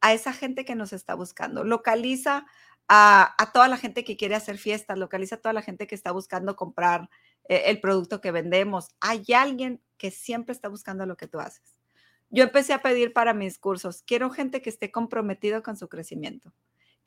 a 0.02 0.12
esa 0.14 0.34
gente 0.34 0.66
que 0.66 0.76
nos 0.76 0.92
está 0.92 1.16
buscando. 1.16 1.64
Localiza 1.64 2.46
a, 2.90 3.52
toda 3.54 3.70
la 3.70 3.78
gente 3.78 4.04
que 4.04 4.18
quiere 4.18 4.36
hacer 4.36 4.58
fiestas, 4.58 4.98
localiza 4.98 5.36
a 5.36 5.42
toda 5.42 5.54
la 5.54 5.62
gente 5.62 5.88
que 5.88 5.96
está 5.96 6.12
buscando 6.12 6.58
comprar 6.58 7.10
eh, 7.50 7.64
el 7.66 7.80
producto 7.80 8.22
que 8.22 8.32
vendemos. 8.32 8.90
Hay 9.00 9.24
alguien 9.34 9.82
que 9.98 10.12
siempre 10.12 10.54
está 10.54 10.70
buscando 10.70 11.06
lo 11.06 11.18
que 11.18 11.28
tú 11.28 11.40
haces. 11.40 11.78
Yo 12.30 12.44
empecé 12.44 12.74
a 12.74 12.82
pedir 12.82 13.14
para 13.14 13.34
mis 13.34 13.58
cursos, 13.58 14.04
quiero 14.04 14.30
gente 14.30 14.62
que 14.62 14.70
esté 14.70 14.92
comprometido 14.92 15.64
con 15.64 15.78
su 15.78 15.88
crecimiento 15.88 16.54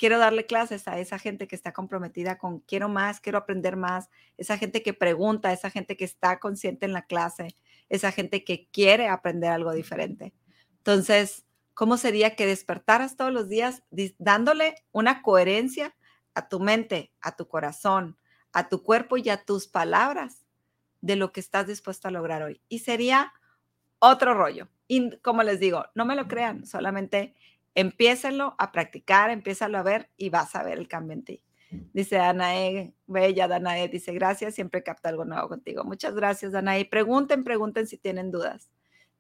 quiero 0.01 0.19
darle 0.19 0.47
clases 0.47 0.89
a 0.89 0.99
esa 0.99 1.19
gente 1.19 1.47
que 1.47 1.55
está 1.55 1.75
comprometida 1.75 2.39
con 2.39 2.61
quiero 2.61 2.89
más, 2.89 3.21
quiero 3.21 3.37
aprender 3.37 3.77
más, 3.77 4.09
esa 4.39 4.57
gente 4.57 4.83
que 4.83 4.95
pregunta, 4.95 5.53
esa 5.53 5.69
gente 5.69 5.95
que 5.99 6.07
está 6.07 6.39
consciente 6.39 6.87
en 6.87 6.95
la 6.95 7.03
clase, 7.03 7.55
esa 7.91 8.11
gente 8.11 8.43
que 8.43 8.67
quiere 8.73 9.09
aprender 9.09 9.51
algo 9.51 9.75
diferente. 9.75 10.33
Entonces, 10.79 11.45
¿cómo 11.75 11.99
sería 11.99 12.35
que 12.35 12.47
despertaras 12.47 13.19
todos 13.19 13.31
los 13.31 13.51
días 13.51 13.83
dándole 14.17 14.77
una 14.91 15.21
coherencia 15.21 15.95
a 16.33 16.49
tu 16.49 16.61
mente, 16.61 17.13
a 17.21 17.37
tu 17.37 17.47
corazón, 17.47 18.17
a 18.53 18.69
tu 18.69 18.83
cuerpo 18.83 19.17
y 19.17 19.29
a 19.29 19.45
tus 19.45 19.69
palabras 19.69 20.45
de 21.01 21.17
lo 21.17 21.33
que 21.33 21.41
estás 21.41 21.67
dispuesto 21.67 22.09
a 22.09 22.11
lograr 22.11 22.43
hoy? 22.43 22.61
Y 22.69 22.81
sería 22.81 23.33
otro 23.99 24.35
rollo. 24.35 24.69
Y 24.89 25.19
como 25.19 25.43
les 25.43 25.61
digo, 25.61 25.85
no 25.95 26.05
me 26.05 26.17
lo 26.17 26.27
crean, 26.29 26.67
solamente 26.67 27.35
Empiécenlo 27.75 28.57
a 28.59 28.73
practicar, 28.73 29.31
empiézalo 29.31 29.79
a 29.79 29.83
ver 29.83 30.11
y 30.17 30.29
vas 30.31 30.55
a 30.57 30.63
ver 30.63 30.79
el 30.79 30.89
cambio 30.89 31.15
en 31.15 31.25
ti. 31.25 31.43
Dice 31.93 32.17
Danae, 32.17 32.95
bella 33.07 33.47
Danae, 33.47 33.89
dice 33.89 34.13
gracias, 34.13 34.57
siempre 34.57 34.83
capta 34.83 35.09
algo 35.09 35.25
nuevo 35.25 35.49
contigo. 35.49 35.85
Muchas 35.85 36.15
gracias, 36.15 36.51
Danae. 36.51 36.85
Pregunten, 36.85 37.45
pregunten 37.45 37.87
si 37.87 37.97
tienen 37.97 38.33
dudas. 38.33 38.71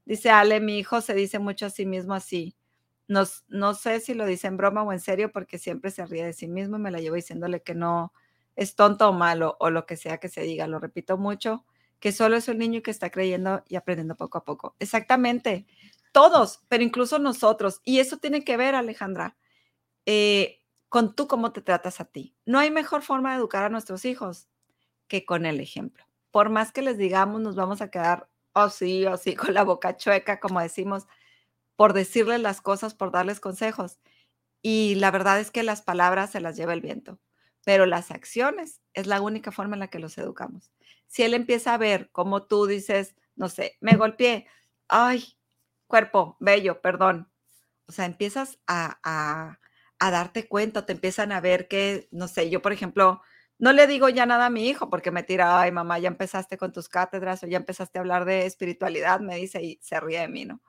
Dice 0.04 0.30
Ale, 0.30 0.58
mi 0.60 0.78
hijo 0.78 1.00
se 1.00 1.14
dice 1.14 1.38
mucho 1.38 1.66
a 1.66 1.70
sí 1.70 1.86
mismo 1.86 2.14
así. 2.14 2.56
No, 3.06 3.22
no 3.48 3.74
sé 3.74 4.00
si 4.00 4.14
lo 4.14 4.26
dice 4.26 4.48
en 4.48 4.56
broma 4.56 4.82
o 4.82 4.92
en 4.92 5.00
serio 5.00 5.30
porque 5.30 5.58
siempre 5.58 5.92
se 5.92 6.04
ríe 6.06 6.24
de 6.24 6.32
sí 6.32 6.48
mismo 6.48 6.76
y 6.76 6.80
me 6.80 6.90
la 6.90 6.98
llevo 6.98 7.16
diciéndole 7.16 7.62
que 7.62 7.74
no 7.74 8.12
es 8.56 8.74
tonto 8.74 9.08
o 9.08 9.12
malo 9.12 9.56
o 9.60 9.70
lo 9.70 9.86
que 9.86 9.96
sea 9.96 10.18
que 10.18 10.28
se 10.28 10.42
diga. 10.42 10.66
Lo 10.66 10.78
repito 10.78 11.18
mucho, 11.18 11.64
que 11.98 12.12
solo 12.12 12.36
es 12.36 12.48
un 12.48 12.58
niño 12.58 12.82
que 12.82 12.90
está 12.90 13.10
creyendo 13.10 13.64
y 13.68 13.76
aprendiendo 13.76 14.16
poco 14.16 14.38
a 14.38 14.44
poco. 14.44 14.76
Exactamente. 14.78 15.66
Todos, 16.12 16.60
pero 16.68 16.82
incluso 16.82 17.18
nosotros. 17.18 17.80
Y 17.84 18.00
eso 18.00 18.18
tiene 18.18 18.44
que 18.44 18.56
ver, 18.56 18.74
Alejandra, 18.74 19.36
eh, 20.06 20.60
con 20.88 21.14
tú 21.14 21.28
cómo 21.28 21.52
te 21.52 21.62
tratas 21.62 22.00
a 22.00 22.04
ti. 22.04 22.36
No 22.44 22.58
hay 22.58 22.70
mejor 22.70 23.02
forma 23.02 23.30
de 23.30 23.38
educar 23.38 23.64
a 23.64 23.68
nuestros 23.68 24.04
hijos 24.04 24.48
que 25.06 25.24
con 25.24 25.46
el 25.46 25.60
ejemplo. 25.60 26.04
Por 26.30 26.50
más 26.50 26.72
que 26.72 26.82
les 26.82 26.98
digamos, 26.98 27.40
nos 27.40 27.56
vamos 27.56 27.80
a 27.80 27.90
quedar, 27.90 28.28
oh 28.54 28.70
sí, 28.70 29.06
oh 29.06 29.16
sí, 29.16 29.34
con 29.36 29.54
la 29.54 29.64
boca 29.64 29.96
chueca, 29.96 30.40
como 30.40 30.60
decimos, 30.60 31.06
por 31.76 31.92
decirles 31.92 32.40
las 32.40 32.60
cosas, 32.60 32.94
por 32.94 33.10
darles 33.12 33.40
consejos. 33.40 34.00
Y 34.62 34.96
la 34.96 35.10
verdad 35.10 35.40
es 35.40 35.50
que 35.50 35.62
las 35.62 35.82
palabras 35.82 36.30
se 36.30 36.40
las 36.40 36.56
lleva 36.56 36.74
el 36.74 36.80
viento, 36.80 37.18
pero 37.64 37.86
las 37.86 38.10
acciones 38.10 38.80
es 38.94 39.06
la 39.06 39.20
única 39.20 39.52
forma 39.52 39.76
en 39.76 39.80
la 39.80 39.88
que 39.88 39.98
los 39.98 40.16
educamos. 40.18 40.72
Si 41.06 41.22
él 41.22 41.34
empieza 41.34 41.74
a 41.74 41.78
ver 41.78 42.10
como 42.10 42.44
tú 42.44 42.66
dices, 42.66 43.16
no 43.36 43.48
sé, 43.48 43.76
me 43.80 43.96
golpeé, 43.96 44.46
ay, 44.88 45.36
cuerpo, 45.86 46.36
bello, 46.40 46.80
perdón. 46.80 47.30
O 47.86 47.92
sea, 47.92 48.06
empiezas 48.06 48.58
a, 48.66 49.58
darte 49.98 50.48
cuenta, 50.48 50.86
te 50.86 50.92
empiezan 50.92 51.32
a 51.32 51.40
ver 51.40 51.68
que, 51.68 52.08
no 52.12 52.28
sé, 52.28 52.50
yo 52.50 52.62
por 52.62 52.72
ejemplo, 52.72 53.22
no 53.58 53.72
le 53.72 53.86
digo 53.86 54.08
ya 54.08 54.26
nada 54.26 54.46
a 54.46 54.50
mi 54.50 54.68
hijo 54.68 54.88
porque 54.88 55.10
me 55.10 55.22
tira, 55.22 55.60
ay 55.60 55.72
mamá, 55.72 55.98
ya 55.98 56.08
empezaste 56.08 56.56
con 56.56 56.72
tus 56.72 56.88
cátedras 56.88 57.42
o 57.42 57.46
ya 57.46 57.58
empezaste 57.58 57.98
a 57.98 58.02
hablar 58.02 58.24
de 58.24 58.46
espiritualidad, 58.46 59.20
me 59.20 59.36
dice 59.36 59.62
y 59.62 59.78
se 59.82 60.00
ríe 60.00 60.20
de 60.20 60.28
mí, 60.28 60.44
¿no? 60.46 60.62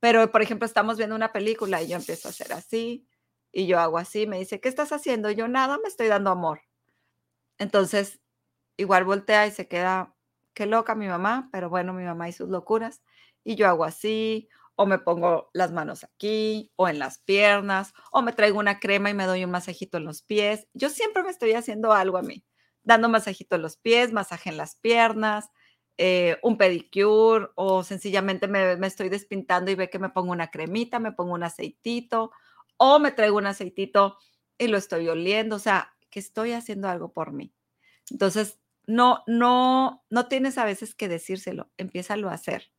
Pero, 0.00 0.30
por 0.32 0.42
ejemplo, 0.42 0.66
estamos 0.66 0.96
viendo 0.96 1.16
una 1.16 1.32
película 1.32 1.82
y 1.82 1.88
yo 1.88 1.96
empiezo 1.96 2.28
a 2.28 2.30
hacer 2.30 2.52
así 2.52 3.06
y 3.52 3.66
yo 3.66 3.78
hago 3.80 3.98
así, 3.98 4.26
me 4.26 4.38
dice, 4.38 4.60
¿qué 4.60 4.68
estás 4.68 4.92
haciendo? 4.92 5.30
Yo 5.30 5.48
nada, 5.48 5.78
me 5.82 5.88
estoy 5.88 6.08
dando 6.08 6.30
amor. 6.30 6.62
Entonces, 7.58 8.20
igual 8.76 9.04
voltea 9.04 9.46
y 9.46 9.50
se 9.52 9.68
queda, 9.68 10.16
qué 10.54 10.66
loca 10.66 10.94
mi 10.94 11.08
mamá, 11.08 11.48
pero 11.52 11.70
bueno, 11.70 11.92
mi 11.94 12.04
mamá 12.04 12.28
y 12.28 12.32
sus 12.32 12.48
locuras 12.50 13.02
y 13.44 13.56
yo 13.56 13.68
hago 13.68 13.84
así, 13.84 14.48
o 14.76 14.86
me 14.86 14.98
pongo 14.98 15.50
las 15.54 15.72
manos 15.72 16.04
aquí, 16.04 16.72
o 16.76 16.88
en 16.88 16.98
las 16.98 17.18
piernas, 17.20 17.92
o 18.12 18.22
me 18.22 18.32
traigo 18.32 18.58
una 18.58 18.80
crema 18.80 19.10
y 19.10 19.14
me 19.14 19.26
doy 19.26 19.44
un 19.44 19.50
masajito 19.50 19.98
en 19.98 20.04
los 20.04 20.22
pies. 20.22 20.68
Yo 20.74 20.90
siempre 20.90 21.22
me 21.22 21.30
estoy 21.30 21.52
haciendo 21.52 21.92
algo 21.92 22.18
a 22.18 22.22
mí, 22.22 22.44
dando 22.82 23.08
masajito 23.08 23.56
en 23.56 23.62
los 23.62 23.76
pies, 23.78 24.12
masaje 24.12 24.50
en 24.50 24.56
las 24.58 24.76
piernas, 24.76 25.50
eh, 25.98 26.38
un 26.42 26.56
pedicure, 26.58 27.48
o 27.56 27.84
sencillamente 27.84 28.48
me, 28.48 28.76
me 28.76 28.86
estoy 28.86 29.08
despintando 29.10 29.70
y 29.70 29.74
ve 29.74 29.90
que 29.90 29.98
me 29.98 30.10
pongo 30.10 30.32
una 30.32 30.50
cremita, 30.50 30.98
me 30.98 31.12
pongo 31.12 31.34
un 31.34 31.42
aceitito, 31.44 32.30
o 32.80 32.98
me 32.98 33.12
traigo 33.12 33.38
un 33.38 33.46
aceitito 33.46 34.16
y 34.58 34.68
lo 34.68 34.78
estoy 34.78 35.08
oliendo, 35.08 35.56
o 35.56 35.60
sea, 35.60 35.94
que 36.10 36.20
estoy 36.20 36.52
haciendo 36.52 36.88
algo 36.88 37.12
por 37.12 37.32
mí. 37.32 37.54
Entonces, 38.10 38.58
no, 38.86 39.22
no, 39.26 40.04
no 40.10 40.28
tienes 40.28 40.58
a 40.58 40.64
veces 40.64 40.94
que 40.94 41.08
decírselo, 41.08 41.70
empiézalo 41.78 42.30
a 42.30 42.34
hacer 42.34 42.72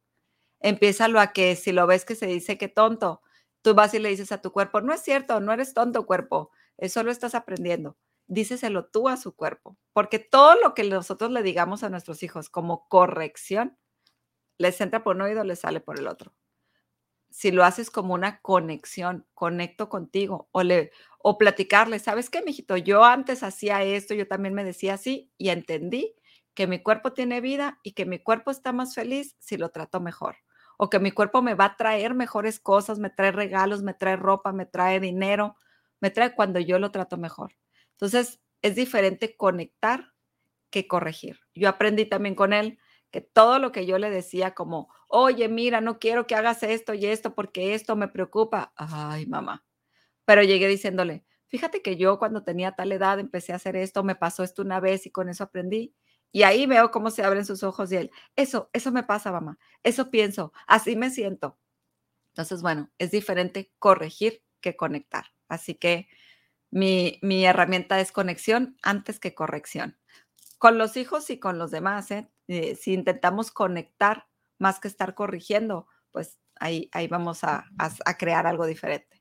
empiézalo 0.62 1.20
a 1.20 1.34
que 1.34 1.56
si 1.56 1.72
lo 1.72 1.88
ves 1.88 2.06
que 2.06 2.16
se 2.16 2.28
dice 2.28 2.58
que 2.58 2.68
tonto, 2.68 3.22
tú 3.62 3.74
vas 3.76 3.94
y 3.94 4.00
le 4.00 4.10
dices 4.10 4.32
a 4.32 4.42
tu 4.42 4.52
cuerpo, 4.52 4.82
no 4.82 4.94
es 4.94 5.02
cierto, 5.02 5.40
no 5.40 5.54
eres 5.54 5.74
tonto 5.74 6.06
cuerpo, 6.06 6.52
eso 6.78 7.04
lo 7.04 7.12
estás 7.12 7.36
aprendiendo. 7.36 7.98
Díceselo 8.28 8.86
tú 8.86 9.10
a 9.10 9.18
su 9.18 9.36
cuerpo, 9.36 9.78
porque 9.94 10.20
todo 10.20 10.56
lo 10.56 10.74
que 10.74 10.84
nosotros 10.84 11.32
le 11.32 11.44
digamos 11.44 11.84
a 11.84 11.90
nuestros 11.90 12.24
hijos 12.24 12.50
como 12.50 12.88
corrección, 12.88 13.78
les 14.58 14.80
entra 14.82 15.04
por 15.04 15.16
un 15.18 15.24
oído, 15.24 15.44
les 15.44 15.60
sale 15.60 15.82
por 15.82 16.00
el 16.00 16.08
otro. 16.08 16.34
Si 17.32 17.52
lo 17.52 17.63
haces 17.63 17.89
como 17.91 18.13
una 18.13 18.41
conexión, 18.41 19.26
conecto 19.34 19.89
contigo 19.89 20.50
o 20.52 20.63
le 20.63 20.91
o 21.24 21.38
platicarle, 21.38 22.00
¿sabes 22.00 22.30
qué, 22.30 22.41
mijito? 22.41 22.78
Yo 22.78 23.04
antes 23.04 23.44
hacía 23.44 23.84
esto, 23.84 24.13
yo 24.13 24.28
también 24.28 24.54
me 24.54 24.63
decía 24.63 24.96
así 24.96 25.32
y 25.38 25.50
entendí 25.50 26.15
que 26.54 26.67
mi 26.67 26.82
cuerpo 26.82 27.13
tiene 27.13 27.41
vida 27.41 27.80
y 27.84 27.94
que 27.94 28.06
mi 28.06 28.20
cuerpo 28.20 28.52
está 28.52 28.74
más 28.74 28.96
feliz 28.96 29.36
si 29.39 29.58
lo 29.58 29.70
trato 29.70 30.00
mejor 30.02 30.38
o 30.84 30.89
que 30.89 31.00
mi 31.00 31.12
cuerpo 31.12 31.44
me 31.44 31.54
va 31.54 31.65
a 31.65 31.78
traer 31.78 32.15
mejores 32.15 32.60
cosas, 32.60 32.98
me 32.98 33.12
trae 33.12 33.32
regalos, 33.32 33.84
me 33.84 33.94
trae 33.94 34.15
ropa, 34.15 34.52
me 34.52 34.65
trae 34.65 35.00
dinero, 35.00 35.56
me 36.00 36.10
trae 36.10 36.34
cuando 36.34 36.60
yo 36.60 36.80
lo 36.80 36.89
trato 36.89 37.17
mejor. 37.17 37.56
Entonces, 37.91 38.41
es 38.63 38.74
diferente 38.74 39.38
conectar 39.38 40.13
que 40.72 40.88
corregir. 40.88 41.39
Yo 41.54 41.70
aprendí 41.70 42.06
también 42.08 42.34
con 42.34 42.52
él 42.52 42.80
que 43.12 43.22
todo 43.22 43.60
lo 43.60 43.72
que 43.72 43.86
yo 43.86 44.00
le 44.00 44.10
decía 44.10 44.56
como, 44.56 44.89
oye, 45.12 45.47
mira, 45.50 45.82
no 45.82 46.00
quiero 46.00 46.28
que 46.28 46.36
hagas 46.36 46.63
esto 46.63 46.93
y 46.93 47.06
esto 47.06 47.36
porque 47.36 47.74
esto 47.76 47.95
me 47.95 48.08
preocupa. 48.08 48.74
Ay, 48.76 49.26
mamá, 49.28 49.65
pero 50.26 50.43
llegué 50.43 50.67
diciéndole, 50.67 51.26
fíjate 51.47 51.82
que 51.82 51.97
yo 51.97 52.19
cuando 52.19 52.43
tenía 52.43 52.74
tal 52.74 52.91
edad 52.91 53.19
empecé 53.19 53.54
a 53.54 53.58
hacer 53.58 53.76
esto, 53.76 54.04
me 54.04 54.15
pasó 54.15 54.43
esto 54.43 54.62
una 54.63 54.80
vez 54.80 55.06
y 55.06 55.12
con 55.12 55.30
eso 55.30 55.43
aprendí. 55.45 55.95
Y 56.32 56.43
ahí 56.43 56.65
veo 56.65 56.91
cómo 56.91 57.12
se 57.12 57.24
abren 57.24 57.45
sus 57.45 57.63
ojos 57.63 57.91
y 57.91 57.97
él, 57.97 58.12
eso, 58.36 58.69
eso 58.74 58.91
me 58.91 59.04
pasa, 59.04 59.32
mamá, 59.32 59.60
eso 59.84 60.12
pienso, 60.12 60.54
así 60.67 60.95
me 60.95 61.10
siento. 61.10 61.58
Entonces, 62.34 62.62
bueno, 62.62 62.89
es 62.97 63.12
diferente 63.12 63.71
corregir 63.80 64.43
que 64.62 64.76
conectar. 64.76 65.26
Así 65.50 65.76
que 65.76 66.08
mi, 66.71 67.19
mi 67.21 67.45
herramienta 67.45 68.00
es 68.00 68.12
conexión 68.12 68.78
antes 68.84 69.19
que 69.19 69.36
corrección. 69.36 69.97
Con 70.58 70.78
los 70.78 70.95
hijos 70.97 71.30
y 71.30 71.39
con 71.39 71.58
los 71.58 71.71
demás, 71.71 72.12
¿eh? 72.12 72.30
Eh, 72.47 72.76
si 72.76 72.93
intentamos 72.93 73.52
conectar 73.52 74.28
más 74.62 74.80
que 74.80 74.88
estar 74.88 75.15
corrigiendo, 75.15 75.88
pues 76.12 76.38
ahí, 76.60 76.88
ahí 76.93 77.08
vamos 77.08 77.43
a, 77.43 77.65
a, 77.80 78.17
crear 78.17 78.45
algo 78.45 78.67
diferente. 78.67 79.19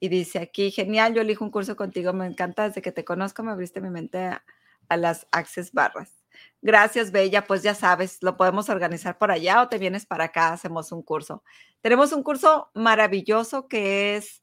Y 0.00 0.08
dice 0.08 0.38
aquí, 0.38 0.70
genial, 0.70 1.14
yo 1.14 1.20
elijo 1.20 1.44
un 1.44 1.50
curso 1.50 1.76
contigo, 1.76 2.12
me 2.14 2.26
encanta, 2.26 2.66
desde 2.66 2.80
que 2.80 2.90
te 2.90 3.04
conozco 3.04 3.42
me 3.42 3.52
abriste 3.52 3.82
mi 3.82 3.90
mente 3.90 4.18
a, 4.18 4.44
a 4.88 4.96
las 4.96 5.26
Access 5.30 5.72
Barras. 5.72 6.24
Gracias, 6.62 7.12
Bella. 7.12 7.46
Pues 7.46 7.62
ya 7.62 7.74
sabes, 7.74 8.22
lo 8.22 8.38
podemos 8.38 8.70
organizar 8.70 9.18
por 9.18 9.30
allá 9.30 9.62
o 9.62 9.68
te 9.68 9.78
vienes 9.78 10.06
para 10.06 10.24
acá, 10.24 10.52
hacemos 10.52 10.90
un 10.90 11.02
curso. 11.02 11.44
Tenemos 11.82 12.12
un 12.12 12.22
curso 12.22 12.70
maravilloso 12.74 13.68
que 13.68 14.16
es 14.16 14.42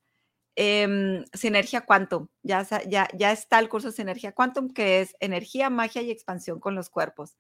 eh, 0.56 1.23
Sinergia 1.34 1.82
Quantum. 1.82 2.28
Ya, 2.43 2.67
ya, 2.88 3.08
ya 3.15 3.32
está 3.32 3.58
el 3.58 3.69
curso 3.69 3.91
Sinergia 3.91 4.32
Quantum, 4.32 4.69
que 4.69 5.02
es 5.02 5.15
energía, 5.19 5.71
magia 5.71 6.04
y 6.04 6.12
expansión 6.12 6.60
con 6.60 6.76
los 6.76 6.91
cuerpos. 6.91 7.36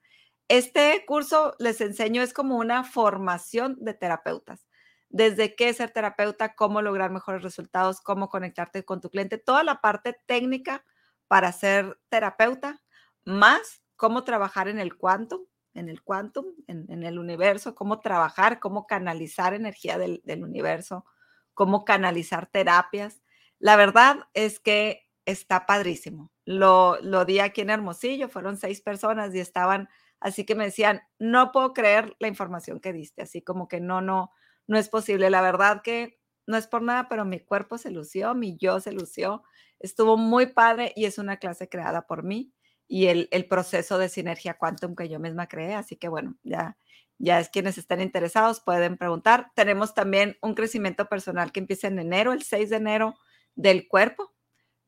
Este 0.47 1.03
curso 1.05 1.55
les 1.59 1.81
enseño, 1.81 2.21
es 2.21 2.33
como 2.33 2.57
una 2.57 2.83
formación 2.83 3.77
de 3.79 3.93
terapeutas. 3.93 4.67
Desde 5.09 5.55
qué 5.55 5.73
ser 5.73 5.91
terapeuta, 5.91 6.55
cómo 6.55 6.81
lograr 6.81 7.11
mejores 7.11 7.43
resultados, 7.43 8.01
cómo 8.01 8.29
conectarte 8.29 8.83
con 8.83 8.99
tu 8.99 9.09
cliente, 9.09 9.37
toda 9.37 9.63
la 9.63 9.79
parte 9.79 10.17
técnica 10.25 10.83
para 11.27 11.51
ser 11.51 11.99
terapeuta, 12.09 12.81
más 13.23 13.83
cómo 13.95 14.23
trabajar 14.23 14.67
en 14.67 14.79
el 14.79 14.97
quantum, 14.97 15.45
en 15.73 15.89
el 15.89 16.03
quantum, 16.03 16.45
en, 16.67 17.03
el 17.03 17.17
universo, 17.17 17.75
cómo 17.75 17.99
trabajar, 17.99 18.59
cómo 18.59 18.85
canalizar 18.85 19.53
energía 19.53 19.97
del, 19.97 20.21
universo, 20.43 21.05
cómo 21.53 21.85
canalizar 21.85 22.47
terapias. 22.47 23.21
La 23.59 23.75
verdad 23.75 24.27
es 24.33 24.59
que 24.59 25.09
está 25.25 25.65
padrísimo. 25.65 26.31
Lo, 26.45 26.99
lo 27.01 27.25
di 27.25 27.39
aquí 27.39 27.61
en 27.61 27.69
Hermosillo, 27.69 28.29
fueron 28.29 28.57
seis 28.57 28.81
personas 28.81 29.33
y 29.33 29.39
estaban, 29.39 29.89
así 30.23 30.45
que 30.45 30.55
me 30.55 30.65
decían, 30.65 31.01
no 31.19 31.51
puedo 31.51 31.73
creer 31.73 32.15
la 32.19 32.27
información 32.27 32.79
que 32.79 32.93
diste, 32.93 33.21
así 33.21 33.41
como 33.41 33.67
que 33.67 33.79
no, 33.79 34.01
no, 34.01 34.31
no 34.67 34.77
es 34.77 34.89
posible. 34.89 35.29
La 35.29 35.41
verdad 35.41 35.81
que 35.83 36.19
no 36.47 36.57
es 36.57 36.67
por 36.67 36.81
nada, 36.81 37.07
pero 37.09 37.25
mi 37.25 37.39
cuerpo 37.39 37.77
se 37.77 37.91
lució, 37.91 38.33
mi 38.33 38.57
yo 38.57 38.79
se 38.79 38.93
lució. 38.93 39.43
Estuvo 39.79 40.17
muy 40.17 40.47
padre 40.47 40.93
y 40.95 41.05
es 41.05 41.17
una 41.17 41.37
clase 41.37 41.69
creada 41.69 42.07
por 42.07 42.23
mí 42.23 42.53
y 42.87 43.07
el, 43.07 43.27
proceso 43.49 43.97
de 43.97 44.09
sinergia 44.09 44.57
quantum 44.57 44.95
que 44.95 45.09
yo 45.09 45.19
misma 45.19 45.47
creé. 45.47 45.75
Así 45.75 45.95
que 45.95 46.07
bueno, 46.07 46.37
ya, 46.43 46.77
ya 47.17 47.39
es 47.39 47.49
quienes 47.49 47.77
estén 47.77 48.01
interesados 48.01 48.61
pueden 48.61 48.97
preguntar. 48.97 49.51
Tenemos 49.55 49.93
también 49.93 50.37
un 50.41 50.53
crecimiento 50.53 51.07
personal 51.07 51.51
que 51.51 51.59
empieza 51.59 51.87
en 51.87 51.99
enero, 51.99 52.33
el 52.33 52.43
6 52.43 52.69
de 52.69 52.75
enero, 52.77 53.15
del 53.55 53.87
cuerpo, 53.87 54.33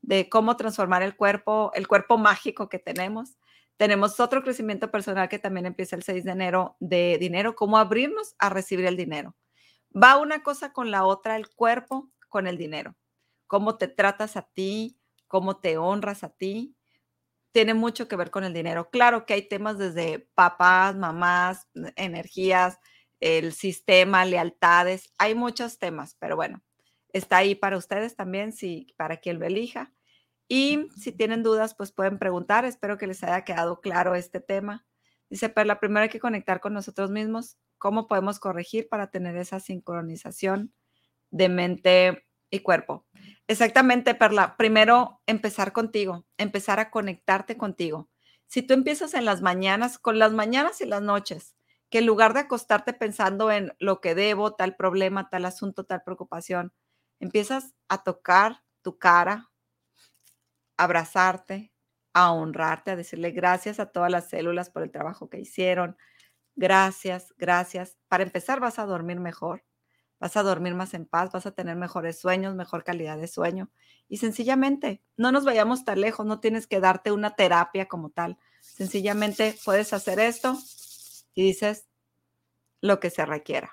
de 0.02 0.30
cómo 0.30 0.56
transformar 0.56 1.04
el 1.04 1.16
cuerpo, 1.16 1.72
el 1.74 1.88
cuerpo 1.88 2.18
mágico 2.18 2.70
que 2.70 2.80
tenemos. 2.80 3.38
Tenemos 3.78 4.20
otro 4.20 4.44
crecimiento 4.44 4.90
personal 4.90 5.28
que 5.28 5.40
también 5.40 5.66
empieza 5.66 5.96
el 5.96 6.04
6 6.04 6.24
de 6.24 6.32
enero 6.32 6.78
de 6.80 7.18
dinero, 7.20 7.56
cómo 7.56 7.78
abrirnos 7.78 8.36
a 8.40 8.50
recibir 8.50 8.86
el 8.86 8.96
dinero. 8.96 9.36
Va 9.96 10.18
una 10.18 10.44
cosa 10.44 10.72
con 10.74 10.92
la 10.92 11.06
otra, 11.06 11.36
el 11.36 11.50
cuerpo 11.50 12.10
con 12.30 12.48
el 12.48 12.58
dinero. 12.58 12.96
Cómo 13.48 13.78
te 13.78 13.88
tratas 13.88 14.38
a 14.38 14.44
ti, 14.44 14.98
cómo 15.28 15.58
te 15.58 15.78
honras 15.78 16.24
a 16.24 16.30
ti, 16.30 16.76
tiene 17.52 17.74
mucho 17.74 18.08
que 18.08 18.18
ver 18.18 18.32
con 18.32 18.44
el 18.44 18.54
dinero. 18.54 18.90
Claro 18.90 19.26
que 19.26 19.34
hay 19.34 19.48
temas 19.48 19.78
desde 19.78 20.20
papás, 20.36 20.96
mamás, 20.96 21.70
energías, 21.96 22.80
el 23.22 23.54
sistema, 23.54 24.26
lealtades, 24.26 25.14
hay 25.18 25.36
muchos 25.36 25.80
temas, 25.80 26.16
pero 26.20 26.36
bueno, 26.36 26.62
está 27.14 27.38
ahí 27.38 27.56
para 27.56 27.78
ustedes 27.78 28.16
también, 28.16 28.52
si, 28.52 28.94
para 28.98 29.18
quien 29.18 29.40
lo 29.40 29.46
elija. 29.46 29.94
Y 30.48 30.90
si 30.96 31.12
tienen 31.12 31.44
dudas, 31.44 31.76
pues 31.76 31.92
pueden 31.92 32.20
preguntar. 32.20 32.66
Espero 32.66 32.98
que 32.98 33.08
les 33.08 33.24
haya 33.24 33.44
quedado 33.44 33.82
claro 33.82 34.16
este 34.16 34.40
tema. 34.40 34.86
Dice 35.30 35.52
la 35.66 35.80
primero 35.80 36.04
hay 36.04 36.10
que 36.10 36.20
conectar 36.20 36.60
con 36.60 36.74
nosotros 36.74 37.10
mismos. 37.10 37.58
¿Cómo 37.78 38.08
podemos 38.08 38.40
corregir 38.40 38.88
para 38.90 39.10
tener 39.10 39.36
esa 39.38 39.60
sincronización 39.60 40.74
de 41.32 41.50
mente 41.50 42.28
y 42.50 42.60
cuerpo? 42.60 43.06
Exactamente, 43.48 44.16
Perla. 44.16 44.56
Primero, 44.58 45.22
empezar 45.26 45.74
contigo, 45.74 46.26
empezar 46.38 46.80
a 46.80 46.92
conectarte 46.92 47.58
contigo. 47.58 48.10
Si 48.48 48.62
tú 48.62 48.74
empiezas 48.74 49.14
en 49.14 49.26
las 49.26 49.42
mañanas, 49.42 49.98
con 49.98 50.20
las 50.20 50.32
mañanas 50.32 50.80
y 50.82 50.86
las 50.86 51.02
noches, 51.02 51.56
que 51.90 52.00
en 52.00 52.06
lugar 52.06 52.34
de 52.34 52.42
acostarte 52.42 52.94
pensando 52.94 53.52
en 53.52 53.74
lo 53.80 54.02
que 54.02 54.16
debo, 54.16 54.56
tal 54.56 54.76
problema, 54.76 55.30
tal 55.30 55.46
asunto, 55.46 55.86
tal 55.86 56.04
preocupación, 56.04 56.74
empiezas 57.20 57.74
a 57.90 58.04
tocar 58.04 58.64
tu 58.82 58.98
cara, 58.98 59.52
abrazarte, 60.78 61.72
a 62.14 62.32
honrarte, 62.32 62.92
a 62.92 62.96
decirle 62.96 63.32
gracias 63.32 63.80
a 63.80 63.88
todas 63.88 64.12
las 64.12 64.30
células 64.30 64.70
por 64.70 64.84
el 64.84 64.92
trabajo 64.92 65.30
que 65.30 65.40
hicieron. 65.40 65.98
Gracias, 66.56 67.34
gracias. 67.38 67.98
Para 68.08 68.24
empezar, 68.24 68.60
vas 68.60 68.80
a 68.80 68.86
dormir 68.86 69.20
mejor 69.20 69.64
vas 70.20 70.38
a 70.38 70.44
dormir 70.44 70.74
más 70.74 70.94
en 70.94 71.06
paz, 71.06 71.32
vas 71.32 71.46
a 71.46 71.52
tener 71.52 71.76
mejores 71.76 72.20
sueños, 72.20 72.56
mejor 72.56 72.84
calidad 72.84 73.18
de 73.18 73.28
sueño. 73.28 73.70
Y 74.08 74.18
sencillamente, 74.18 75.02
no 75.18 75.32
nos 75.32 75.46
vayamos 75.46 75.86
tan 75.86 76.02
lejos, 76.02 76.26
no 76.26 76.40
tienes 76.40 76.68
que 76.68 76.80
darte 76.80 77.12
una 77.12 77.36
terapia 77.36 77.88
como 77.88 78.10
tal. 78.10 78.38
Sencillamente 78.62 79.56
puedes 79.66 79.94
hacer 79.94 80.20
esto 80.20 80.58
y 81.34 81.44
dices 81.44 81.88
lo 82.82 83.00
que 83.00 83.10
se 83.10 83.26
requiera. 83.26 83.72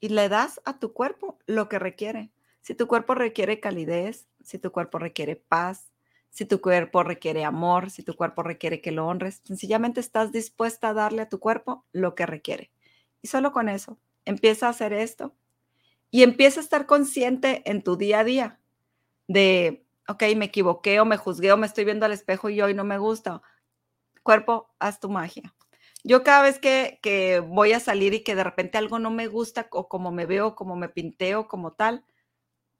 Y 0.00 0.10
le 0.10 0.28
das 0.28 0.60
a 0.64 0.78
tu 0.78 0.92
cuerpo 0.92 1.38
lo 1.46 1.68
que 1.68 1.78
requiere. 1.78 2.30
Si 2.60 2.74
tu 2.74 2.86
cuerpo 2.86 3.14
requiere 3.14 3.60
calidez, 3.60 4.28
si 4.42 4.58
tu 4.58 4.70
cuerpo 4.70 4.98
requiere 4.98 5.36
paz, 5.36 5.90
si 6.30 6.44
tu 6.44 6.60
cuerpo 6.60 7.02
requiere 7.02 7.44
amor, 7.44 7.90
si 7.90 8.02
tu 8.02 8.14
cuerpo 8.14 8.42
requiere 8.42 8.80
que 8.80 8.92
lo 8.92 9.06
honres, 9.06 9.42
sencillamente 9.44 10.00
estás 10.00 10.32
dispuesta 10.32 10.90
a 10.90 10.94
darle 10.94 11.22
a 11.22 11.28
tu 11.28 11.40
cuerpo 11.40 11.84
lo 11.92 12.14
que 12.14 12.26
requiere. 12.26 12.70
Y 13.22 13.28
solo 13.28 13.52
con 13.52 13.68
eso 13.68 13.98
empieza 14.24 14.66
a 14.66 14.70
hacer 14.70 14.92
esto 14.92 15.34
y 16.10 16.22
empieza 16.22 16.60
a 16.60 16.62
estar 16.62 16.86
consciente 16.86 17.62
en 17.68 17.82
tu 17.82 17.96
día 17.96 18.20
a 18.20 18.24
día 18.24 18.60
de, 19.26 19.84
ok, 20.08 20.22
me 20.36 20.46
equivoqué 20.46 21.00
o 21.00 21.04
me 21.04 21.16
juzgué 21.16 21.52
o 21.52 21.56
me 21.56 21.66
estoy 21.66 21.84
viendo 21.84 22.06
al 22.06 22.12
espejo 22.12 22.50
y 22.50 22.60
hoy 22.60 22.74
no 22.74 22.84
me 22.84 22.98
gusta. 22.98 23.42
Cuerpo, 24.22 24.70
haz 24.78 25.00
tu 25.00 25.08
magia. 25.08 25.54
Yo 26.02 26.22
cada 26.22 26.42
vez 26.42 26.58
que, 26.58 26.98
que 27.02 27.40
voy 27.40 27.72
a 27.72 27.80
salir 27.80 28.14
y 28.14 28.22
que 28.22 28.34
de 28.34 28.44
repente 28.44 28.78
algo 28.78 28.98
no 28.98 29.10
me 29.10 29.26
gusta 29.26 29.68
o 29.70 29.88
como 29.88 30.10
me 30.10 30.26
veo, 30.26 30.54
como 30.54 30.76
me 30.76 30.88
pinteo, 30.88 31.46
como 31.46 31.72
tal, 31.72 32.04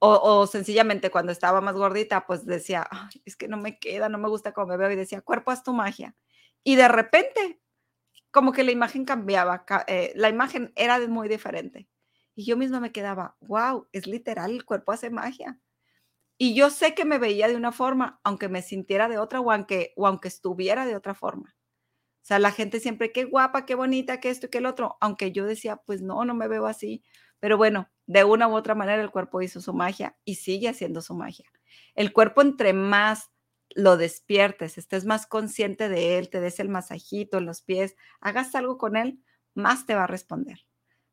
o, 0.00 0.46
sencillamente 0.46 1.10
cuando 1.10 1.32
estaba 1.32 1.60
más 1.60 1.74
gordita, 1.76 2.26
pues 2.26 2.46
decía, 2.46 2.88
es 3.24 3.36
que 3.36 3.48
no 3.48 3.56
me 3.58 3.78
queda, 3.78 4.08
no 4.08 4.18
me 4.18 4.28
gusta 4.28 4.52
como 4.52 4.68
me 4.68 4.76
veo 4.76 4.90
y 4.90 4.96
decía, 4.96 5.20
cuerpo, 5.20 5.50
haz 5.50 5.62
tu 5.62 5.72
magia. 5.72 6.16
Y 6.64 6.76
de 6.76 6.88
repente 6.88 7.60
como 8.30 8.52
que 8.52 8.64
la 8.64 8.72
imagen 8.72 9.04
cambiaba, 9.04 9.64
eh, 9.86 10.12
la 10.14 10.28
imagen 10.28 10.72
era 10.76 10.98
muy 11.08 11.28
diferente. 11.28 11.88
Y 12.34 12.46
yo 12.46 12.56
misma 12.56 12.80
me 12.80 12.92
quedaba, 12.92 13.36
wow, 13.40 13.88
es 13.92 14.06
literal, 14.06 14.52
el 14.52 14.64
cuerpo 14.64 14.92
hace 14.92 15.10
magia. 15.10 15.58
Y 16.38 16.54
yo 16.54 16.70
sé 16.70 16.94
que 16.94 17.04
me 17.04 17.18
veía 17.18 17.48
de 17.48 17.56
una 17.56 17.72
forma, 17.72 18.20
aunque 18.24 18.48
me 18.48 18.62
sintiera 18.62 19.08
de 19.08 19.18
otra 19.18 19.40
o 19.40 19.52
aunque, 19.52 19.92
o 19.96 20.06
aunque 20.06 20.28
estuviera 20.28 20.86
de 20.86 20.96
otra 20.96 21.14
forma. 21.14 21.54
O 22.22 22.26
sea, 22.26 22.38
la 22.38 22.52
gente 22.52 22.80
siempre, 22.80 23.12
qué 23.12 23.24
guapa, 23.24 23.66
qué 23.66 23.74
bonita, 23.74 24.20
qué 24.20 24.30
esto 24.30 24.46
y 24.46 24.50
qué 24.50 24.58
el 24.58 24.66
otro, 24.66 24.96
aunque 25.00 25.32
yo 25.32 25.46
decía, 25.46 25.76
pues 25.86 26.02
no, 26.02 26.24
no 26.24 26.34
me 26.34 26.48
veo 26.48 26.66
así. 26.66 27.02
Pero 27.40 27.56
bueno, 27.56 27.90
de 28.06 28.24
una 28.24 28.48
u 28.48 28.54
otra 28.54 28.74
manera 28.74 29.02
el 29.02 29.10
cuerpo 29.10 29.42
hizo 29.42 29.60
su 29.60 29.72
magia 29.72 30.16
y 30.24 30.36
sigue 30.36 30.68
haciendo 30.68 31.02
su 31.02 31.14
magia. 31.14 31.46
El 31.94 32.12
cuerpo 32.12 32.42
entre 32.42 32.72
más 32.72 33.30
lo 33.74 33.96
despiertes, 33.96 34.78
estés 34.78 35.04
más 35.04 35.26
consciente 35.26 35.88
de 35.88 36.18
él, 36.18 36.28
te 36.28 36.40
des 36.40 36.60
el 36.60 36.68
masajito 36.68 37.38
en 37.38 37.46
los 37.46 37.62
pies, 37.62 37.96
hagas 38.20 38.54
algo 38.54 38.78
con 38.78 38.96
él, 38.96 39.22
más 39.54 39.86
te 39.86 39.94
va 39.94 40.04
a 40.04 40.08
responder. 40.08 40.66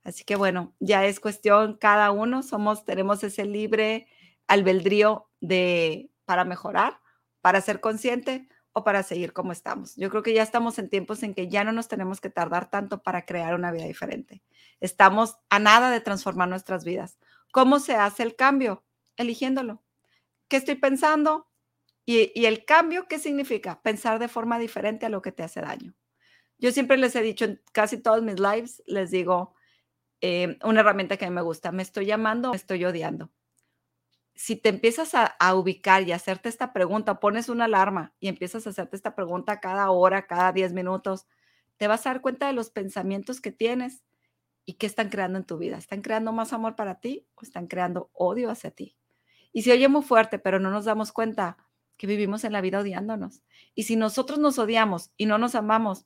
Así 0.03 0.23
que 0.23 0.35
bueno, 0.35 0.75
ya 0.79 1.05
es 1.05 1.19
cuestión, 1.19 1.77
cada 1.77 2.11
uno 2.11 2.41
somos, 2.41 2.85
tenemos 2.85 3.23
ese 3.23 3.45
libre 3.45 4.07
albedrío 4.47 5.29
de 5.41 6.09
para 6.25 6.45
mejorar, 6.45 6.99
para 7.41 7.61
ser 7.61 7.79
consciente 7.79 8.47
o 8.73 8.83
para 8.83 9.03
seguir 9.03 9.33
como 9.33 9.51
estamos. 9.51 9.95
Yo 9.95 10.09
creo 10.09 10.23
que 10.23 10.33
ya 10.33 10.43
estamos 10.43 10.77
en 10.79 10.89
tiempos 10.89 11.23
en 11.23 11.33
que 11.33 11.49
ya 11.49 11.63
no 11.63 11.71
nos 11.71 11.87
tenemos 11.87 12.21
que 12.21 12.29
tardar 12.29 12.69
tanto 12.69 13.01
para 13.01 13.25
crear 13.25 13.55
una 13.55 13.71
vida 13.71 13.85
diferente. 13.85 14.43
Estamos 14.79 15.37
a 15.49 15.59
nada 15.59 15.89
de 15.89 16.01
transformar 16.01 16.47
nuestras 16.49 16.85
vidas. 16.85 17.17
¿Cómo 17.51 17.79
se 17.79 17.95
hace 17.95 18.23
el 18.23 18.35
cambio? 18.35 18.83
Eligiéndolo. 19.15 19.83
¿Qué 20.47 20.57
estoy 20.57 20.75
pensando? 20.75 21.47
Y, 22.05 22.45
el 22.45 22.63
cambio, 22.63 23.07
¿qué 23.09 23.19
significa? 23.19 23.81
Pensar 23.81 24.17
de 24.17 24.29
forma 24.29 24.59
diferente 24.59 25.05
a 25.05 25.09
lo 25.09 25.21
que 25.21 25.33
te 25.33 25.43
hace 25.43 25.59
daño. 25.59 25.93
Yo 26.57 26.71
siempre 26.71 26.95
les 26.97 27.15
he 27.17 27.21
dicho 27.21 27.43
en 27.43 27.61
casi 27.73 27.97
todos 27.97 28.23
mis 28.23 28.39
lives, 28.39 28.81
les 28.85 29.11
digo 29.11 29.53
eh, 30.21 30.57
una 30.63 30.79
herramienta 30.79 31.17
que 31.17 31.25
a 31.25 31.29
mí 31.29 31.35
me 31.35 31.41
gusta, 31.41 31.73
me 31.73 31.83
estoy 31.83 32.05
llamando, 32.05 32.51
me 32.51 32.55
estoy 32.55 32.85
odiando. 32.85 33.29
Si 34.37 34.55
te 34.55 34.69
empiezas 34.69 35.13
a, 35.15 35.55
ubicar 35.55 36.07
y 36.07 36.11
hacerte 36.11 36.47
esta 36.47 36.71
pregunta, 36.71 37.19
pones 37.19 37.49
una 37.49 37.65
alarma 37.65 38.13
y 38.19 38.27
empiezas 38.27 38.67
a 38.67 38.69
hacerte 38.69 38.95
esta 38.95 39.15
pregunta 39.15 39.59
cada 39.59 39.89
hora, 39.89 40.27
cada 40.27 40.51
10 40.51 40.73
minutos, 40.73 41.27
te 41.77 41.87
vas 41.87 42.05
a 42.05 42.11
dar 42.11 42.21
cuenta 42.21 42.45
de 42.45 42.53
los 42.53 42.69
pensamientos 42.69 43.41
que 43.41 43.51
tienes 43.51 44.03
y 44.63 44.73
qué 44.73 44.85
están 44.85 45.09
creando 45.09 45.39
en 45.39 45.45
tu 45.45 45.57
vida. 45.57 45.77
¿Están 45.77 46.01
creando 46.01 46.31
más 46.33 46.53
amor 46.53 46.75
para 46.75 46.99
ti 46.99 47.25
o 47.33 47.41
están 47.41 47.67
creando 47.67 48.11
odio 48.13 48.51
hacia 48.51 48.69
ti? 48.69 48.95
Y 49.53 49.63
se 49.63 49.71
oye 49.71 49.87
muy 49.87 50.03
fuerte, 50.03 50.37
pero 50.37 50.59
no 50.59 50.69
nos 50.69 50.85
damos 50.85 51.11
cuenta 51.11 51.57
que 51.97 52.05
vivimos 52.05 52.43
en 52.43 52.53
la 52.53 52.61
vida 52.61 52.79
odiándonos. 52.79 53.41
Y 53.73 53.83
si 53.83 53.95
nosotros 53.95 54.37
nos 54.37 54.59
odiamos 54.59 55.11
y 55.17 55.25
no 55.25 55.39
nos 55.39 55.55
amamos, 55.55 56.05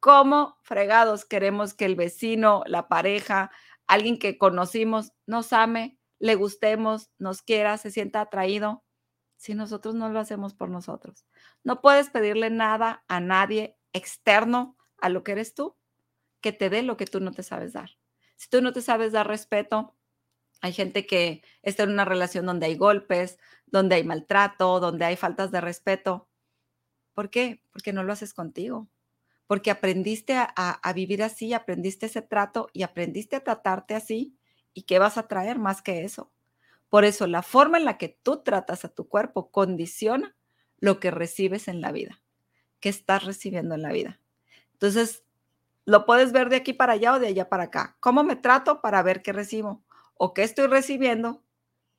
¿cómo 0.00 0.58
fregados 0.62 1.24
queremos 1.24 1.72
que 1.72 1.86
el 1.86 1.96
vecino, 1.96 2.62
la 2.66 2.88
pareja, 2.88 3.50
alguien 3.86 4.18
que 4.18 4.36
conocimos 4.36 5.12
nos 5.26 5.54
ame, 5.54 5.99
le 6.20 6.34
gustemos, 6.36 7.10
nos 7.18 7.42
quiera, 7.42 7.76
se 7.78 7.90
sienta 7.90 8.20
atraído, 8.20 8.84
si 9.36 9.54
nosotros 9.54 9.94
no 9.94 10.10
lo 10.10 10.20
hacemos 10.20 10.54
por 10.54 10.68
nosotros. 10.68 11.24
No 11.64 11.80
puedes 11.80 12.10
pedirle 12.10 12.50
nada 12.50 13.04
a 13.08 13.20
nadie 13.20 13.78
externo 13.94 14.76
a 14.98 15.08
lo 15.08 15.24
que 15.24 15.32
eres 15.32 15.54
tú, 15.54 15.76
que 16.42 16.52
te 16.52 16.68
dé 16.68 16.82
lo 16.82 16.98
que 16.98 17.06
tú 17.06 17.20
no 17.20 17.32
te 17.32 17.42
sabes 17.42 17.72
dar. 17.72 17.98
Si 18.36 18.50
tú 18.50 18.60
no 18.60 18.74
te 18.74 18.82
sabes 18.82 19.12
dar 19.12 19.26
respeto, 19.26 19.96
hay 20.60 20.74
gente 20.74 21.06
que 21.06 21.42
está 21.62 21.84
en 21.84 21.90
una 21.90 22.04
relación 22.04 22.44
donde 22.44 22.66
hay 22.66 22.76
golpes, 22.76 23.38
donde 23.64 23.94
hay 23.94 24.04
maltrato, 24.04 24.78
donde 24.78 25.06
hay 25.06 25.16
faltas 25.16 25.50
de 25.50 25.62
respeto. 25.62 26.28
¿Por 27.14 27.30
qué? 27.30 27.62
Porque 27.72 27.94
no 27.94 28.02
lo 28.02 28.12
haces 28.12 28.34
contigo. 28.34 28.90
Porque 29.46 29.70
aprendiste 29.70 30.34
a, 30.36 30.44
a 30.54 30.92
vivir 30.92 31.22
así, 31.22 31.54
aprendiste 31.54 32.06
ese 32.06 32.20
trato 32.20 32.68
y 32.74 32.82
aprendiste 32.82 33.36
a 33.36 33.42
tratarte 33.42 33.94
así 33.94 34.38
¿Y 34.74 34.82
qué 34.82 34.98
vas 34.98 35.18
a 35.18 35.28
traer 35.28 35.58
más 35.58 35.82
que 35.82 36.04
eso? 36.04 36.30
Por 36.88 37.04
eso 37.04 37.26
la 37.26 37.42
forma 37.42 37.78
en 37.78 37.84
la 37.84 37.98
que 37.98 38.08
tú 38.08 38.42
tratas 38.42 38.84
a 38.84 38.88
tu 38.88 39.08
cuerpo 39.08 39.50
condiciona 39.50 40.36
lo 40.78 40.98
que 40.98 41.10
recibes 41.10 41.68
en 41.68 41.80
la 41.80 41.92
vida, 41.92 42.20
qué 42.80 42.88
estás 42.88 43.24
recibiendo 43.24 43.74
en 43.74 43.82
la 43.82 43.92
vida. 43.92 44.20
Entonces, 44.72 45.24
lo 45.84 46.06
puedes 46.06 46.32
ver 46.32 46.48
de 46.48 46.56
aquí 46.56 46.72
para 46.72 46.94
allá 46.94 47.14
o 47.14 47.18
de 47.18 47.28
allá 47.28 47.48
para 47.48 47.64
acá. 47.64 47.96
¿Cómo 48.00 48.24
me 48.24 48.36
trato 48.36 48.80
para 48.80 49.02
ver 49.02 49.22
qué 49.22 49.32
recibo? 49.32 49.82
¿O 50.14 50.34
qué 50.34 50.42
estoy 50.42 50.66
recibiendo? 50.66 51.42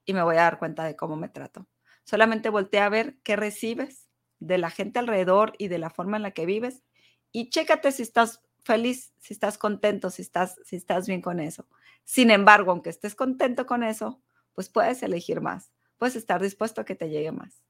Y 0.05 0.13
me 0.13 0.23
voy 0.23 0.35
a 0.35 0.41
dar 0.41 0.59
cuenta 0.59 0.83
de 0.83 0.95
cómo 0.95 1.15
me 1.15 1.29
trato. 1.29 1.67
Solamente 2.03 2.49
voltea 2.49 2.85
a 2.85 2.89
ver 2.89 3.17
qué 3.23 3.35
recibes 3.35 4.09
de 4.39 4.57
la 4.57 4.69
gente 4.69 4.99
alrededor 4.99 5.53
y 5.57 5.67
de 5.67 5.77
la 5.77 5.89
forma 5.89 6.17
en 6.17 6.23
la 6.23 6.31
que 6.31 6.45
vives 6.45 6.83
y 7.31 7.49
chécate 7.49 7.91
si 7.91 8.03
estás 8.03 8.41
feliz, 8.63 9.13
si 9.19 9.33
estás 9.33 9.57
contento, 9.57 10.09
si 10.09 10.21
estás, 10.21 10.59
si 10.65 10.75
estás 10.75 11.07
bien 11.07 11.21
con 11.21 11.39
eso. 11.39 11.67
Sin 12.03 12.31
embargo, 12.31 12.71
aunque 12.71 12.89
estés 12.89 13.15
contento 13.15 13.65
con 13.65 13.83
eso, 13.83 14.21
pues 14.53 14.69
puedes 14.69 15.03
elegir 15.03 15.41
más, 15.41 15.71
puedes 15.97 16.15
estar 16.15 16.41
dispuesto 16.41 16.81
a 16.81 16.85
que 16.85 16.95
te 16.95 17.09
llegue 17.09 17.31
más. 17.31 17.63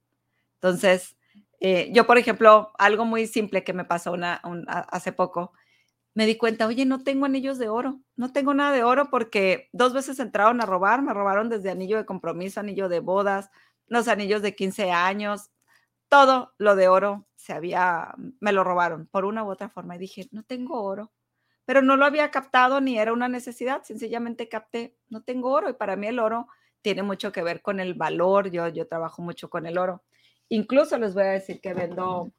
Entonces, 0.56 1.16
eh, 1.60 1.90
yo, 1.94 2.08
por 2.08 2.18
ejemplo, 2.18 2.72
algo 2.78 3.06
muy 3.06 3.28
simple 3.28 3.64
que 3.64 3.74
me 3.74 3.86
pasó 3.86 4.14
una, 4.14 4.42
hace 4.90 5.12
poco, 5.12 5.54
me 6.14 6.26
di 6.26 6.36
cuenta, 6.38 6.68
oye, 6.68 6.86
no 6.86 7.04
tengo 7.04 7.26
anillos 7.26 7.58
de 7.58 7.70
oro, 7.70 8.02
no 8.16 8.34
tengo 8.34 8.54
nada 8.54 8.72
de 8.72 8.84
oro 8.84 9.10
porque 9.10 9.70
dos 9.72 9.94
veces 9.94 10.20
entraron 10.20 10.62
a 10.62 10.66
robar, 10.66 11.02
me 11.02 11.14
robaron 11.14 11.50
desde 11.50 11.72
anillo 11.72 11.98
de 11.98 12.06
compromiso, 12.06 12.60
anillo 12.60 12.90
de 12.90 13.00
bodas, 13.00 13.50
los 13.88 14.08
anillos 14.08 14.42
de 14.42 14.56
15 14.56 14.92
años, 14.92 15.52
todo 16.10 16.54
lo 16.58 16.76
de 16.76 16.90
oro 16.90 17.28
se 17.42 17.54
había, 17.54 18.14
me 18.40 18.52
lo 18.52 18.64
robaron 18.64 19.08
por 19.08 19.26
una 19.26 19.44
u 19.44 19.50
otra 19.50 19.70
forma 19.70 19.96
y 19.96 20.00
dije, 20.00 20.28
no 20.32 20.44
tengo 20.44 20.82
oro 20.82 21.12
pero 21.66 21.82
no 21.82 21.96
lo 21.96 22.06
había 22.06 22.32
captado 22.32 22.82
ni 22.82 22.98
era 22.98 23.14
una 23.14 23.28
necesidad, 23.28 23.84
sencillamente 23.84 24.50
capté, 24.50 24.98
no 25.10 25.24
tengo 25.24 25.52
oro 25.52 25.70
y 25.70 25.74
para 25.74 25.96
mí 25.96 26.08
el 26.08 26.20
oro 26.20 26.48
tiene 26.82 27.04
mucho 27.04 27.32
que 27.32 27.44
ver 27.44 27.62
con 27.62 27.80
el 27.80 27.94
valor, 27.94 28.50
yo, 28.50 28.68
yo 28.68 28.88
trabajo 28.88 29.22
mucho 29.22 29.50
con 29.50 29.66
el 29.66 29.78
oro. 29.78 30.04
Incluso 30.50 30.98
les 30.98 31.14
voy 31.14 31.24
a 31.24 31.28
decir 31.28 31.62
que 31.62 31.74
vendo, 31.74 32.32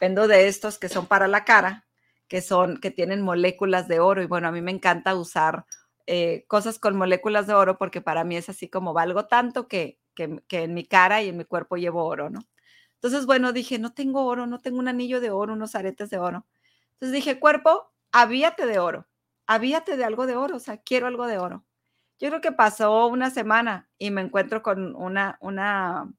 vendo 0.00 0.26
de 0.26 0.48
estos 0.48 0.78
que 0.78 0.88
son 0.88 1.06
para 1.06 1.28
la 1.28 1.44
cara, 1.44 1.86
que 2.26 2.40
son, 2.40 2.78
que 2.78 2.90
tienen 2.90 3.22
moléculas 3.22 3.86
de 3.86 4.00
oro 4.00 4.22
y 4.22 4.26
bueno, 4.26 4.48
a 4.48 4.52
mí 4.52 4.62
me 4.62 4.72
encanta 4.72 5.14
usar 5.14 5.66
eh, 6.06 6.44
cosas 6.48 6.78
con 6.78 6.96
moléculas 6.96 7.46
de 7.46 7.54
oro 7.54 7.78
porque 7.78 8.00
para 8.00 8.24
mí 8.24 8.36
es 8.36 8.48
así 8.48 8.68
como 8.68 8.94
valgo 8.94 9.26
tanto 9.26 9.68
que, 9.68 10.00
que, 10.14 10.42
que 10.48 10.64
en 10.64 10.74
mi 10.74 10.86
cara 10.86 11.22
y 11.22 11.28
en 11.28 11.36
mi 11.36 11.44
cuerpo 11.44 11.76
llevo 11.76 12.04
oro, 12.04 12.30
¿no? 12.30 12.40
Entonces, 13.04 13.26
bueno, 13.26 13.52
dije, 13.52 13.78
no 13.78 13.92
tengo 13.92 14.24
oro, 14.24 14.46
no 14.46 14.62
tengo 14.62 14.78
un 14.78 14.88
anillo 14.88 15.20
de 15.20 15.28
oro, 15.28 15.52
unos 15.52 15.74
aretes 15.74 16.08
de 16.08 16.16
oro. 16.16 16.46
Entonces 16.94 17.12
dije, 17.12 17.38
cuerpo, 17.38 17.92
avíate 18.12 18.64
de 18.64 18.78
oro, 18.78 19.06
avíate 19.46 19.98
de 19.98 20.04
algo 20.04 20.26
de 20.26 20.36
oro, 20.36 20.56
o 20.56 20.58
sea, 20.58 20.78
quiero 20.78 21.06
algo 21.06 21.26
de 21.26 21.36
oro. 21.36 21.66
Yo 22.18 22.30
creo 22.30 22.40
que 22.40 22.52
pasó 22.52 23.06
una 23.08 23.28
semana 23.28 23.90
y 23.98 24.10
me 24.10 24.22
encuentro 24.22 24.62
con 24.62 24.96
una, 24.96 25.36
una, 25.42 26.10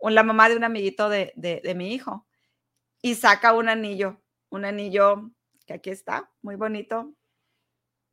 la 0.00 0.22
mamá 0.22 0.48
de 0.48 0.56
un 0.56 0.64
amiguito 0.64 1.10
de, 1.10 1.34
de, 1.36 1.74
mi 1.74 1.92
hijo 1.92 2.26
y 3.02 3.16
saca 3.16 3.52
un 3.52 3.68
anillo, 3.68 4.18
un 4.48 4.64
anillo 4.64 5.30
que 5.66 5.74
aquí 5.74 5.90
está, 5.90 6.30
muy 6.40 6.56
bonito, 6.56 7.12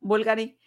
Bulgari, 0.00 0.58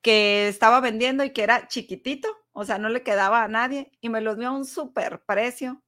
que 0.00 0.46
estaba 0.46 0.78
vendiendo 0.78 1.24
y 1.24 1.32
que 1.32 1.42
era 1.42 1.66
chiquitito, 1.66 2.28
o 2.52 2.64
sea, 2.64 2.78
no 2.78 2.88
le 2.88 3.02
quedaba 3.02 3.42
a 3.42 3.48
nadie 3.48 3.90
y 4.00 4.10
me 4.10 4.20
lo 4.20 4.36
dio 4.36 4.46
a 4.46 4.52
un 4.52 4.64
súper 4.64 5.24
precio 5.24 5.83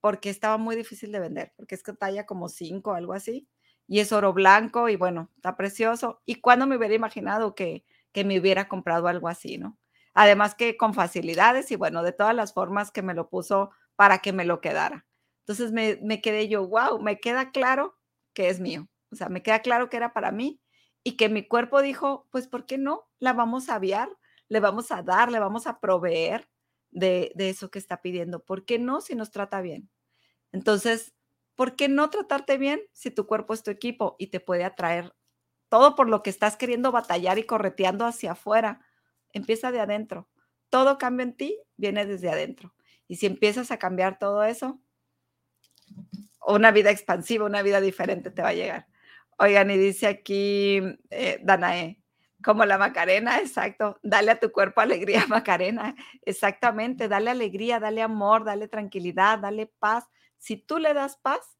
porque 0.00 0.30
estaba 0.30 0.58
muy 0.58 0.76
difícil 0.76 1.12
de 1.12 1.20
vender, 1.20 1.52
porque 1.56 1.74
es 1.74 1.82
que 1.82 1.92
talla 1.92 2.26
como 2.26 2.48
5 2.48 2.94
algo 2.94 3.12
así 3.12 3.48
y 3.86 4.00
es 4.00 4.12
oro 4.12 4.32
blanco 4.32 4.88
y 4.88 4.96
bueno, 4.96 5.30
está 5.36 5.56
precioso. 5.56 6.22
¿Y 6.26 6.36
cuándo 6.36 6.66
me 6.66 6.76
hubiera 6.76 6.94
imaginado 6.94 7.54
que, 7.54 7.84
que 8.12 8.24
me 8.24 8.38
hubiera 8.38 8.68
comprado 8.68 9.08
algo 9.08 9.28
así, 9.28 9.58
no? 9.58 9.78
Además 10.14 10.54
que 10.54 10.76
con 10.76 10.94
facilidades 10.94 11.70
y 11.70 11.76
bueno, 11.76 12.02
de 12.02 12.12
todas 12.12 12.34
las 12.34 12.52
formas 12.54 12.90
que 12.90 13.02
me 13.02 13.14
lo 13.14 13.28
puso 13.28 13.70
para 13.96 14.18
que 14.18 14.32
me 14.32 14.44
lo 14.44 14.60
quedara. 14.60 15.06
Entonces 15.40 15.72
me, 15.72 15.98
me 16.02 16.20
quedé 16.20 16.48
yo, 16.48 16.66
wow, 16.68 17.00
me 17.00 17.20
queda 17.20 17.50
claro 17.50 17.96
que 18.34 18.48
es 18.48 18.60
mío. 18.60 18.88
O 19.12 19.16
sea, 19.16 19.28
me 19.28 19.42
queda 19.42 19.60
claro 19.60 19.88
que 19.90 19.96
era 19.96 20.12
para 20.12 20.30
mí 20.32 20.60
y 21.02 21.16
que 21.16 21.28
mi 21.28 21.46
cuerpo 21.46 21.82
dijo, 21.82 22.28
pues, 22.30 22.46
¿por 22.46 22.66
qué 22.66 22.78
no? 22.78 23.08
La 23.18 23.32
vamos 23.32 23.68
a 23.68 23.76
aviar, 23.76 24.08
le 24.48 24.60
vamos 24.60 24.92
a 24.92 25.02
dar, 25.02 25.30
le 25.30 25.38
vamos 25.40 25.66
a 25.66 25.80
proveer 25.80 26.48
de, 26.90 27.32
de 27.34 27.50
eso 27.50 27.70
que 27.70 27.78
está 27.78 28.02
pidiendo. 28.02 28.44
¿Por 28.44 28.64
qué 28.64 28.78
no 28.78 29.00
si 29.00 29.14
nos 29.14 29.30
trata 29.30 29.60
bien? 29.60 29.90
Entonces, 30.52 31.14
¿por 31.54 31.76
qué 31.76 31.88
no 31.88 32.10
tratarte 32.10 32.58
bien 32.58 32.80
si 32.92 33.10
tu 33.10 33.26
cuerpo 33.26 33.54
es 33.54 33.62
tu 33.62 33.70
equipo 33.70 34.16
y 34.18 34.28
te 34.28 34.40
puede 34.40 34.64
atraer 34.64 35.14
todo 35.68 35.94
por 35.94 36.08
lo 36.08 36.22
que 36.22 36.30
estás 36.30 36.56
queriendo 36.56 36.90
batallar 36.92 37.38
y 37.38 37.44
correteando 37.44 38.04
hacia 38.04 38.32
afuera? 38.32 38.80
Empieza 39.32 39.70
de 39.70 39.80
adentro. 39.80 40.28
Todo 40.68 40.98
cambio 40.98 41.24
en 41.24 41.36
ti 41.36 41.58
viene 41.76 42.06
desde 42.06 42.30
adentro. 42.30 42.74
Y 43.06 43.16
si 43.16 43.26
empiezas 43.26 43.70
a 43.70 43.78
cambiar 43.78 44.18
todo 44.18 44.44
eso, 44.44 44.80
una 46.46 46.70
vida 46.70 46.90
expansiva, 46.90 47.44
una 47.44 47.62
vida 47.62 47.80
diferente 47.80 48.30
te 48.30 48.42
va 48.42 48.48
a 48.48 48.54
llegar. 48.54 48.86
Oigan, 49.38 49.70
y 49.70 49.76
dice 49.76 50.06
aquí 50.06 50.80
eh, 51.10 51.40
Danae, 51.42 51.99
como 52.42 52.64
la 52.64 52.78
Macarena, 52.78 53.38
exacto. 53.38 53.98
Dale 54.02 54.32
a 54.32 54.40
tu 54.40 54.52
cuerpo 54.52 54.80
alegría, 54.80 55.24
Macarena. 55.28 55.94
Exactamente, 56.22 57.08
dale 57.08 57.30
alegría, 57.30 57.80
dale 57.80 58.02
amor, 58.02 58.44
dale 58.44 58.68
tranquilidad, 58.68 59.38
dale 59.38 59.66
paz. 59.78 60.08
Si 60.38 60.56
tú 60.56 60.78
le 60.78 60.94
das 60.94 61.16
paz, 61.16 61.58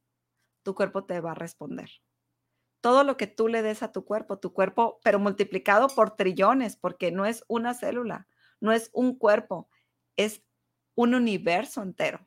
tu 0.63 0.75
cuerpo 0.75 1.05
te 1.05 1.21
va 1.21 1.33
a 1.33 1.35
responder. 1.35 1.91
Todo 2.81 3.05
lo 3.05 3.17
que 3.17 3.27
tú 3.27 3.49
le 3.49 3.63
des 3.63 3.83
a 3.83 3.93
tu 3.93 4.05
cuerpo, 4.05 4.39
tu 4.39 4.53
cuerpo, 4.53 5.01
pero 5.05 5.19
multiplicado 5.19 5.89
por 5.89 6.17
trillones, 6.17 6.77
porque 6.77 7.13
no 7.13 7.27
es 7.27 7.45
una 7.47 7.75
célula, 7.75 8.27
no 8.59 8.73
es 8.73 8.91
un 8.95 9.19
cuerpo, 9.19 9.69
es 10.17 10.43
un 10.95 11.15
universo 11.15 11.83
entero. 11.83 12.27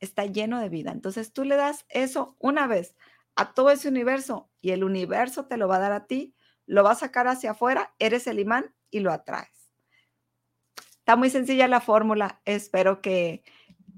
Está 0.00 0.26
lleno 0.26 0.60
de 0.60 0.68
vida. 0.68 0.92
Entonces 0.92 1.32
tú 1.32 1.44
le 1.44 1.56
das 1.56 1.84
eso 1.88 2.36
una 2.38 2.68
vez 2.68 2.94
a 3.34 3.54
todo 3.54 3.70
ese 3.70 3.88
universo 3.88 4.50
y 4.60 4.70
el 4.70 4.84
universo 4.84 5.46
te 5.46 5.56
lo 5.56 5.68
va 5.68 5.76
a 5.76 5.80
dar 5.80 5.92
a 5.92 6.06
ti, 6.06 6.34
lo 6.68 6.84
va 6.84 6.92
a 6.92 6.96
sacar 6.96 7.26
hacia 7.26 7.52
afuera, 7.52 7.94
eres 7.98 8.26
el 8.26 8.38
imán 8.38 8.74
y 8.90 9.00
lo 9.00 9.10
atraes. 9.10 9.72
Está 10.98 11.16
muy 11.16 11.30
sencilla 11.30 11.66
la 11.66 11.80
fórmula. 11.80 12.42
Espero 12.44 13.00
que, 13.00 13.42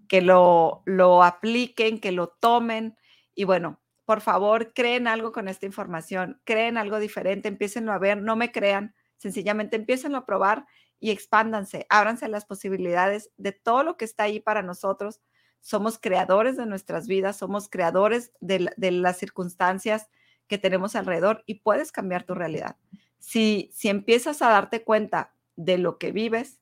que 0.08 0.22
lo, 0.22 0.82
lo 0.86 1.24
apliquen, 1.24 2.00
que 2.00 2.12
lo 2.12 2.28
tomen. 2.28 2.96
Y 3.34 3.42
bueno, 3.42 3.80
por 4.04 4.20
favor, 4.20 4.72
creen 4.72 5.08
algo 5.08 5.32
con 5.32 5.48
esta 5.48 5.66
información, 5.66 6.40
creen 6.44 6.78
algo 6.78 7.00
diferente, 7.00 7.48
empiecenlo 7.48 7.92
a 7.92 7.98
ver, 7.98 8.22
no 8.22 8.36
me 8.36 8.52
crean, 8.52 8.94
sencillamente 9.16 9.76
empiecenlo 9.76 10.18
a 10.18 10.26
probar 10.26 10.66
y 11.00 11.10
expándanse, 11.10 11.86
ábranse 11.88 12.28
las 12.28 12.44
posibilidades 12.44 13.30
de 13.36 13.52
todo 13.52 13.82
lo 13.82 13.96
que 13.96 14.04
está 14.04 14.24
ahí 14.24 14.38
para 14.38 14.62
nosotros. 14.62 15.20
Somos 15.60 15.98
creadores 15.98 16.56
de 16.56 16.66
nuestras 16.66 17.08
vidas, 17.08 17.36
somos 17.36 17.68
creadores 17.68 18.32
de, 18.40 18.70
de 18.76 18.90
las 18.92 19.18
circunstancias 19.18 20.08
que 20.50 20.58
tenemos 20.58 20.96
alrededor 20.96 21.44
y 21.46 21.60
puedes 21.60 21.92
cambiar 21.92 22.24
tu 22.24 22.34
realidad. 22.34 22.76
Si, 23.20 23.70
si 23.72 23.88
empiezas 23.88 24.42
a 24.42 24.50
darte 24.50 24.82
cuenta 24.82 25.32
de 25.54 25.78
lo 25.78 25.96
que 25.96 26.10
vives, 26.10 26.58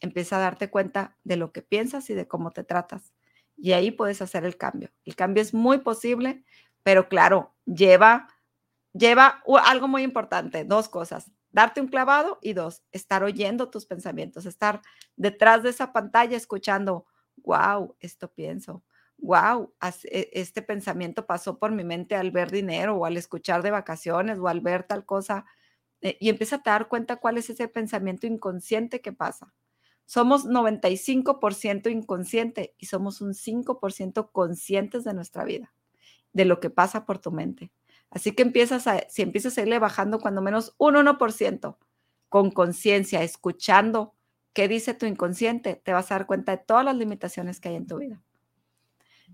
empieza 0.00 0.38
a 0.38 0.40
darte 0.40 0.70
cuenta 0.70 1.18
de 1.22 1.36
lo 1.36 1.52
que 1.52 1.60
piensas 1.60 2.08
y 2.08 2.14
de 2.14 2.26
cómo 2.26 2.50
te 2.50 2.64
tratas. 2.64 3.12
Y 3.54 3.72
ahí 3.72 3.90
puedes 3.90 4.22
hacer 4.22 4.46
el 4.46 4.56
cambio. 4.56 4.90
El 5.04 5.16
cambio 5.16 5.42
es 5.42 5.52
muy 5.52 5.78
posible, 5.78 6.44
pero 6.82 7.10
claro, 7.10 7.54
lleva, 7.66 8.28
lleva 8.94 9.42
algo 9.64 9.86
muy 9.86 10.02
importante, 10.02 10.64
dos 10.64 10.88
cosas. 10.88 11.30
darte 11.50 11.82
un 11.82 11.88
clavado 11.88 12.38
y 12.40 12.54
dos, 12.54 12.84
estar 12.90 13.22
oyendo 13.22 13.68
tus 13.68 13.84
pensamientos, 13.84 14.46
estar 14.46 14.80
detrás 15.16 15.62
de 15.62 15.70
esa 15.70 15.92
pantalla 15.92 16.36
escuchando, 16.38 17.04
wow, 17.36 17.96
esto 18.00 18.32
pienso, 18.32 18.82
wow, 19.18 19.72
e, 20.04 20.30
este 20.32 20.62
pensamiento 20.62 21.26
pasó 21.26 21.58
por 21.58 21.72
mi 21.72 21.84
mente 21.84 22.14
al 22.16 22.30
ver 22.30 22.50
dinero 22.50 22.96
o 22.96 23.06
al 23.06 23.16
escuchar 23.16 23.62
de 23.62 23.70
vacaciones 23.70 24.38
o 24.38 24.48
al 24.48 24.60
ver 24.60 24.84
tal 24.84 25.04
cosa. 25.04 25.46
Eh, 26.00 26.16
y 26.20 26.28
empieza 26.28 26.56
a 26.56 26.62
dar 26.64 26.88
cuenta 26.88 27.16
cuál 27.16 27.38
es 27.38 27.50
ese 27.50 27.68
pensamiento 27.68 28.26
inconsciente 28.26 29.00
que 29.00 29.12
pasa. 29.12 29.54
Somos 30.04 30.46
95% 30.46 31.90
inconsciente 31.90 32.74
y 32.78 32.86
somos 32.86 33.20
un 33.20 33.34
5% 33.34 34.30
conscientes 34.30 35.04
de 35.04 35.14
nuestra 35.14 35.44
vida, 35.44 35.74
de 36.32 36.44
lo 36.44 36.60
que 36.60 36.70
pasa 36.70 37.04
por 37.06 37.18
tu 37.18 37.32
mente. 37.32 37.72
Así 38.10 38.32
que 38.32 38.42
empiezas 38.42 38.86
a, 38.86 39.00
si 39.08 39.22
empiezas 39.22 39.58
a 39.58 39.62
irle 39.62 39.78
bajando 39.80 40.20
cuando 40.20 40.42
menos 40.42 40.74
un 40.78 40.94
1% 40.94 41.76
con 42.28 42.50
conciencia, 42.50 43.22
escuchando 43.22 44.14
qué 44.52 44.68
dice 44.68 44.94
tu 44.94 45.06
inconsciente, 45.06 45.74
te 45.76 45.92
vas 45.92 46.10
a 46.10 46.14
dar 46.16 46.26
cuenta 46.26 46.52
de 46.52 46.62
todas 46.64 46.84
las 46.84 46.96
limitaciones 46.96 47.60
que 47.60 47.70
hay 47.70 47.76
en 47.76 47.86
tu 47.86 47.98
vida. 47.98 48.22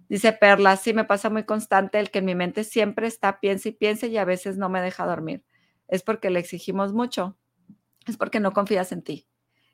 Dice 0.08 0.32
Perla, 0.32 0.76
sí 0.76 0.92
me 0.92 1.04
pasa 1.04 1.30
muy 1.30 1.44
constante 1.44 1.98
el 1.98 2.10
que 2.10 2.18
en 2.18 2.26
mi 2.26 2.34
mente 2.34 2.64
siempre 2.64 3.06
está, 3.06 3.40
piensa 3.40 3.68
y 3.68 3.72
piensa 3.72 4.06
y 4.06 4.18
a 4.18 4.24
veces 4.24 4.56
no 4.56 4.68
me 4.68 4.80
deja 4.80 5.06
dormir. 5.06 5.44
Es 5.88 6.02
porque 6.02 6.30
le 6.30 6.40
exigimos 6.40 6.92
mucho, 6.92 7.36
es 8.06 8.16
porque 8.16 8.40
no 8.40 8.52
confías 8.52 8.92
en 8.92 9.02
ti 9.02 9.28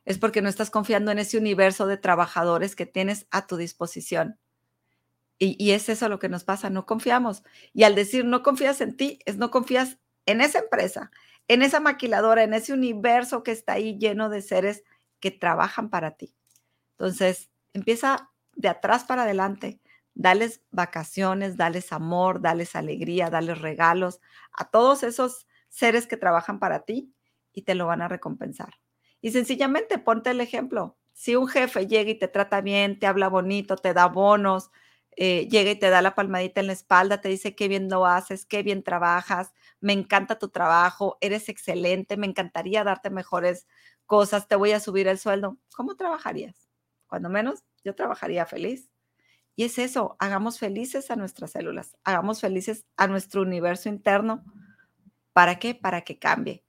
es 0.08 0.18
porque 0.18 0.40
no 0.40 0.48
estás 0.48 0.70
confiando 0.70 1.10
en 1.10 1.18
ese 1.18 1.36
universo 1.36 1.86
de 1.86 1.98
trabajadores 1.98 2.74
que 2.74 2.86
tienes 2.86 3.26
a 3.30 3.46
tu 3.46 3.58
disposición. 3.58 4.38
Y, 5.38 5.70
es 5.72 5.90
eso 5.90 6.08
lo 6.08 6.18
que 6.18 6.30
nos 6.30 6.44
pasa, 6.44 6.70
no 6.70 6.86
confiamos. 6.86 7.42
Y 7.74 7.82
al 7.82 7.94
decir 7.94 8.24
no 8.24 8.42
confías 8.42 8.80
en 8.80 8.96
ti, 8.96 9.18
es 9.26 9.36
no 9.36 9.50
confías 9.50 9.98
en 10.24 10.40
esa 10.40 10.60
empresa, 10.60 11.10
en 11.46 11.60
esa 11.60 11.78
maquiladora, 11.78 12.42
en 12.42 12.54
ese 12.54 12.72
universo 12.72 13.42
que 13.42 13.52
está 13.52 13.74
ahí 13.74 13.98
lleno 13.98 14.30
de 14.30 14.40
seres 14.40 14.82
que 15.20 15.30
trabajan 15.30 15.90
para 15.90 16.12
ti. 16.12 16.34
Entonces, 16.92 17.50
empieza 17.74 18.30
de 18.56 18.68
atrás 18.68 19.04
para 19.04 19.24
adelante. 19.24 19.78
Dales 20.18 20.62
vacaciones, 20.72 21.56
dales 21.56 21.92
amor, 21.92 22.40
dales 22.42 22.74
alegría, 22.76 23.30
dales 23.30 23.60
regalos 23.60 24.20
a 24.52 24.68
todos 24.68 25.04
esos 25.04 25.46
seres 25.68 26.08
que 26.08 26.16
trabajan 26.16 26.58
para 26.58 26.84
ti 26.84 27.14
y 27.52 27.62
te 27.62 27.76
lo 27.76 27.86
van 27.86 28.02
a 28.02 28.08
recompensar. 28.08 28.74
Y 29.20 29.30
sencillamente 29.30 29.98
ponte 29.98 30.30
el 30.30 30.40
ejemplo. 30.40 30.98
Si 31.12 31.36
un 31.36 31.46
jefe 31.48 31.86
llega 31.86 32.10
y 32.10 32.18
te 32.18 32.26
trata 32.28 32.60
bien, 32.60 32.98
te 32.98 33.06
habla 33.06 33.28
bonito, 33.28 33.76
te 33.76 33.94
da 33.94 34.06
bonos, 34.06 34.70
eh, 35.16 35.48
llega 35.48 35.70
y 35.72 35.76
te 35.78 35.88
da 35.90 36.02
la 36.02 36.14
palmadita 36.16 36.60
en 36.60 36.66
la 36.68 36.72
espalda, 36.72 37.20
te 37.20 37.28
dice 37.28 37.54
qué 37.54 37.68
bien 37.68 37.88
lo 37.88 38.06
haces, 38.06 38.44
qué 38.46 38.62
bien 38.64 38.82
trabajas, 38.84 39.52
me 39.80 39.92
encanta 39.92 40.38
tu 40.38 40.48
trabajo, 40.48 41.16
eres 41.20 41.48
excelente, 41.48 42.16
me 42.16 42.26
encantaría 42.26 42.84
darte 42.84 43.10
mejores 43.10 43.66
cosas, 44.06 44.48
te 44.48 44.56
voy 44.56 44.72
a 44.72 44.80
subir 44.80 45.06
el 45.08 45.18
sueldo. 45.18 45.58
¿Cómo 45.76 45.96
trabajarías? 45.96 46.68
Cuando 47.06 47.28
menos, 47.30 47.64
yo 47.84 47.94
trabajaría 47.94 48.46
feliz. 48.46 48.88
Y 49.58 49.64
es 49.64 49.76
eso, 49.80 50.14
hagamos 50.20 50.60
felices 50.60 51.10
a 51.10 51.16
nuestras 51.16 51.50
células, 51.50 51.96
hagamos 52.04 52.40
felices 52.40 52.86
a 52.96 53.08
nuestro 53.08 53.42
universo 53.42 53.88
interno. 53.88 54.44
¿Para 55.32 55.58
qué? 55.58 55.74
Para 55.74 56.02
que 56.02 56.16
cambie. 56.16 56.64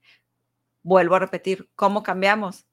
Vuelvo 0.82 1.14
a 1.14 1.20
repetir, 1.20 1.70
¿cómo 1.76 2.02
cambiamos? 2.02 2.66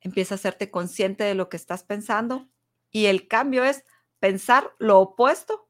Empieza 0.00 0.34
a 0.34 0.36
hacerte 0.36 0.70
consciente 0.70 1.24
de 1.24 1.34
lo 1.34 1.48
que 1.48 1.56
estás 1.56 1.82
pensando 1.82 2.48
y 2.92 3.06
el 3.06 3.26
cambio 3.26 3.64
es 3.64 3.84
pensar 4.20 4.70
lo 4.78 5.00
opuesto 5.00 5.68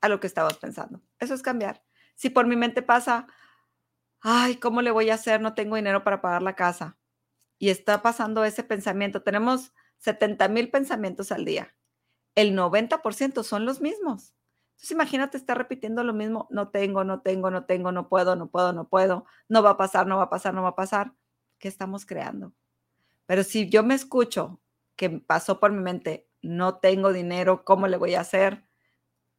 a 0.00 0.08
lo 0.08 0.18
que 0.18 0.28
estabas 0.28 0.56
pensando. 0.56 1.02
Eso 1.18 1.34
es 1.34 1.42
cambiar. 1.42 1.84
Si 2.14 2.30
por 2.30 2.46
mi 2.46 2.56
mente 2.56 2.80
pasa, 2.80 3.26
ay, 4.22 4.56
¿cómo 4.56 4.80
le 4.80 4.92
voy 4.92 5.10
a 5.10 5.16
hacer? 5.16 5.42
No 5.42 5.52
tengo 5.52 5.76
dinero 5.76 6.04
para 6.04 6.22
pagar 6.22 6.40
la 6.40 6.56
casa. 6.56 6.96
Y 7.58 7.68
está 7.68 8.00
pasando 8.00 8.46
ese 8.46 8.64
pensamiento. 8.64 9.22
Tenemos 9.22 9.74
70 9.98 10.48
mil 10.48 10.70
pensamientos 10.70 11.32
al 11.32 11.44
día. 11.44 11.74
El 12.34 12.56
90% 12.56 13.42
son 13.42 13.64
los 13.66 13.80
mismos. 13.80 14.34
Entonces 14.72 14.90
imagínate 14.90 15.36
estar 15.36 15.56
repitiendo 15.56 16.02
lo 16.02 16.12
mismo, 16.12 16.48
no 16.50 16.70
tengo, 16.70 17.04
no 17.04 17.20
tengo, 17.20 17.50
no 17.50 17.66
tengo, 17.66 17.92
no 17.92 18.08
puedo, 18.08 18.34
no 18.34 18.50
puedo, 18.50 18.72
no 18.72 18.88
puedo, 18.88 19.26
no 19.48 19.62
va 19.62 19.70
a 19.70 19.76
pasar, 19.76 20.06
no 20.06 20.16
va 20.16 20.24
a 20.24 20.30
pasar, 20.30 20.54
no 20.54 20.62
va 20.62 20.70
a 20.70 20.74
pasar 20.74 21.14
que 21.58 21.68
estamos 21.68 22.04
creando. 22.04 22.52
Pero 23.26 23.44
si 23.44 23.68
yo 23.70 23.84
me 23.84 23.94
escucho 23.94 24.60
que 24.96 25.08
pasó 25.08 25.60
por 25.60 25.70
mi 25.72 25.80
mente, 25.80 26.28
no 26.42 26.78
tengo 26.78 27.12
dinero, 27.12 27.64
¿cómo 27.64 27.86
le 27.86 27.96
voy 27.96 28.14
a 28.14 28.20
hacer? 28.22 28.64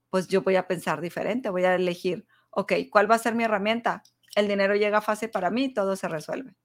Pues 0.09 0.27
yo 0.29 0.43
voy 0.43 0.55
a 0.55 0.67
pensar 0.67 1.01
diferente, 1.01 1.49
voy 1.49 1.65
a 1.65 1.75
elegir, 1.75 2.25
ok, 2.51 2.73
¿cuál 2.89 3.11
va 3.11 3.15
a 3.15 3.19
ser 3.19 3.35
mi 3.35 3.43
herramienta? 3.43 4.03
El 4.35 4.47
dinero 4.47 4.75
llega 4.75 5.01
fácil 5.01 5.29
para 5.29 5.49
mí, 5.49 5.73
todo 5.73 5.95
se 5.95 6.07
resuelve. 6.07 6.55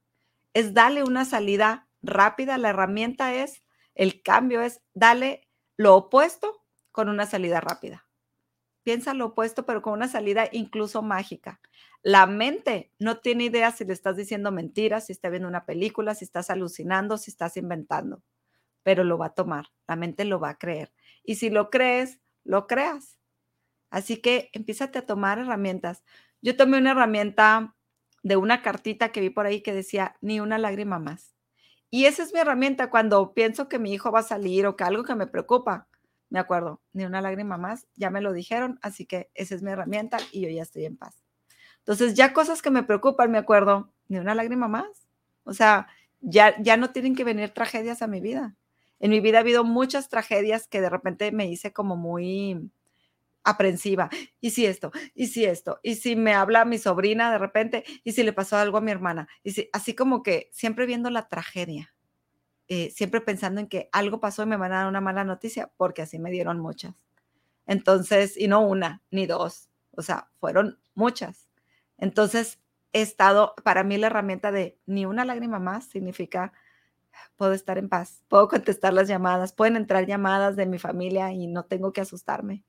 Es 0.55 0.73
darle 0.73 1.03
una 1.03 1.25
salida 1.25 1.89
rápida, 2.01 2.59
la 2.59 2.71
herramienta 2.71 3.35
es, 3.35 3.65
el 3.95 4.23
cambio 4.23 4.63
es, 4.63 4.81
darle 4.95 5.48
lo 5.79 5.97
opuesto 5.97 6.63
con 6.93 7.09
una 7.09 7.25
salida 7.25 7.61
rápida 7.63 8.09
piensa 8.89 9.13
lo 9.13 9.27
opuesto, 9.27 9.67
pero 9.67 9.83
con 9.83 9.93
una 9.93 10.09
salida 10.09 10.49
incluso 10.51 11.03
mágica. 11.03 11.61
La 12.03 12.25
mente 12.25 12.91
no 12.99 13.19
tiene 13.19 13.45
idea 13.45 13.71
si 13.71 13.85
le 13.85 13.93
estás 13.93 14.17
diciendo 14.17 14.51
mentiras, 14.51 15.05
si 15.05 15.13
está 15.13 15.29
viendo 15.29 15.47
una 15.47 15.67
película, 15.67 16.15
si 16.15 16.25
estás 16.25 16.49
alucinando, 16.49 17.19
si 17.19 17.31
estás 17.31 17.59
inventando, 17.59 18.23
pero 18.83 19.05
lo 19.05 19.19
va 19.19 19.27
a 19.27 19.35
tomar, 19.35 19.67
la 19.87 19.97
mente 19.97 20.25
lo 20.25 20.41
va 20.41 20.49
a 20.49 20.59
creer. 20.59 20.91
Y 21.23 21.35
si 21.35 21.51
lo 21.51 21.69
crees, 21.69 22.19
lo 22.45 22.67
creas. 22.67 23.19
Así 23.91 24.23
que 24.23 24.49
empiezate 24.55 24.99
a 24.99 25.05
tomar 25.05 25.39
herramientas. 25.39 26.03
Yo 26.41 26.57
tomé 26.57 26.79
una 26.79 26.93
herramienta 26.93 27.77
de 28.23 28.37
una 28.37 28.63
cartita 28.63 29.11
que 29.13 29.21
vi 29.21 29.29
por 29.29 29.45
ahí 29.45 29.61
que 29.61 29.75
decía, 29.75 30.17
ni 30.23 30.41
una 30.41 30.57
lágrima 30.57 30.99
más. 30.99 31.35
Y 31.91 32.05
esa 32.05 32.23
es 32.23 32.33
mi 32.33 32.41
herramienta 32.41 32.91
cuando 32.91 33.33
pienso 33.33 33.69
que 33.69 33.79
mi 33.79 33.93
hijo 33.93 34.13
va 34.13 34.21
a 34.21 34.23
salir 34.23 34.67
o 34.67 34.77
que 34.77 34.85
algo 34.85 35.05
que 35.05 35.15
me 35.15 35.27
preocupa 35.27 35.89
me 36.31 36.39
acuerdo, 36.39 36.81
ni 36.93 37.05
una 37.05 37.21
lágrima 37.21 37.57
más, 37.57 37.87
ya 37.97 38.11
me 38.11 38.21
lo 38.21 38.33
dijeron, 38.33 38.79
así 38.83 39.07
que 39.07 39.31
esa 39.35 39.55
es 39.55 39.63
mi 39.63 39.71
herramienta 39.71 40.19
y 40.33 40.43
yo 40.43 40.49
ya 40.49 40.63
estoy 40.63 40.85
en 40.85 40.97
paz. 40.97 41.23
Entonces, 41.79 42.15
ya 42.15 42.33
cosas 42.35 42.61
que 42.61 42.71
me 42.71 42.83
preocupan, 42.83 43.31
me 43.31 43.39
acuerdo, 43.39 43.93
ni 44.09 44.19
una 44.19 44.35
lágrima 44.35 44.69
más. 44.69 45.09
O 45.45 45.55
sea, 45.55 45.89
ya, 46.21 46.55
ya 46.61 46.77
no 46.77 46.91
tienen 46.91 47.15
que 47.15 47.25
venir 47.25 47.51
tragedias 47.51 48.03
a 48.03 48.07
mi 48.07 48.21
vida. 48.21 48.57
En 49.01 49.11
mi 49.11 49.21
vida 49.21 49.39
ha 49.39 49.41
habido 49.41 49.65
muchas 49.65 50.09
tragedias 50.09 50.67
que 50.67 50.81
de 50.81 50.91
repente 50.91 51.33
me 51.33 51.47
hice 51.47 51.73
como 51.73 51.97
muy 51.97 52.71
aprensiva. 53.49 54.11
¿Y 54.41 54.51
si 54.51 54.67
esto? 54.67 54.93
¿Y 55.15 55.29
si 55.29 55.45
esto? 55.45 55.81
¿Y 55.83 55.95
si 55.97 56.17
me 56.17 56.35
habla 56.35 56.65
mi 56.65 56.79
sobrina 56.79 57.33
de 57.33 57.39
repente? 57.39 57.85
¿Y 58.05 58.13
si 58.13 58.23
le 58.23 58.33
pasó 58.33 58.57
algo 58.57 58.79
a 58.79 58.81
mi 58.83 58.91
hermana? 58.91 59.29
Y 59.43 59.53
si, 59.53 59.71
así 59.73 59.95
como 59.95 60.23
que 60.23 60.51
siempre 60.53 60.87
viendo 60.87 61.11
la 61.11 61.29
tragedia. 61.29 61.95
Eh, 62.69 62.91
siempre 62.91 63.23
pensando 63.23 63.61
en 63.61 63.69
que 63.69 63.89
algo 63.93 64.21
pasó 64.21 64.43
y 64.43 64.47
me 64.47 64.59
van 64.59 64.73
a 64.73 64.79
dar 64.81 64.89
una 64.89 65.01
mala 65.01 65.25
noticia, 65.25 65.73
porque 65.79 66.03
así 66.03 66.19
me 66.19 66.31
dieron 66.31 66.61
muchas. 66.61 66.95
Entonces, 67.67 68.37
y 68.37 68.49
no 68.49 68.61
una, 68.61 69.03
ni 69.11 69.27
dos, 69.27 69.71
o 69.93 70.03
sea, 70.03 70.31
fueron 70.41 70.79
muchas. 70.95 71.49
Entonces, 71.99 72.59
he 72.93 73.03
estado, 73.03 73.55
para 73.65 73.85
mí 73.85 73.97
la 73.99 74.09
herramienta 74.09 74.53
de 74.53 74.79
ni 74.87 75.07
una 75.07 75.25
lágrima 75.25 75.59
más 75.59 75.87
significa, 75.87 76.53
puedo 77.37 77.53
estar 77.55 77.79
en 77.79 77.89
paz, 77.89 78.25
puedo 78.29 78.49
contestar 78.49 78.95
las 78.95 79.09
llamadas, 79.09 79.53
pueden 79.55 79.77
entrar 79.77 80.07
llamadas 80.07 80.57
de 80.57 80.67
mi 80.67 80.79
familia 80.79 81.33
y 81.33 81.47
no 81.49 81.65
tengo 81.65 81.93
que 81.93 82.03
asustarme. 82.03 82.65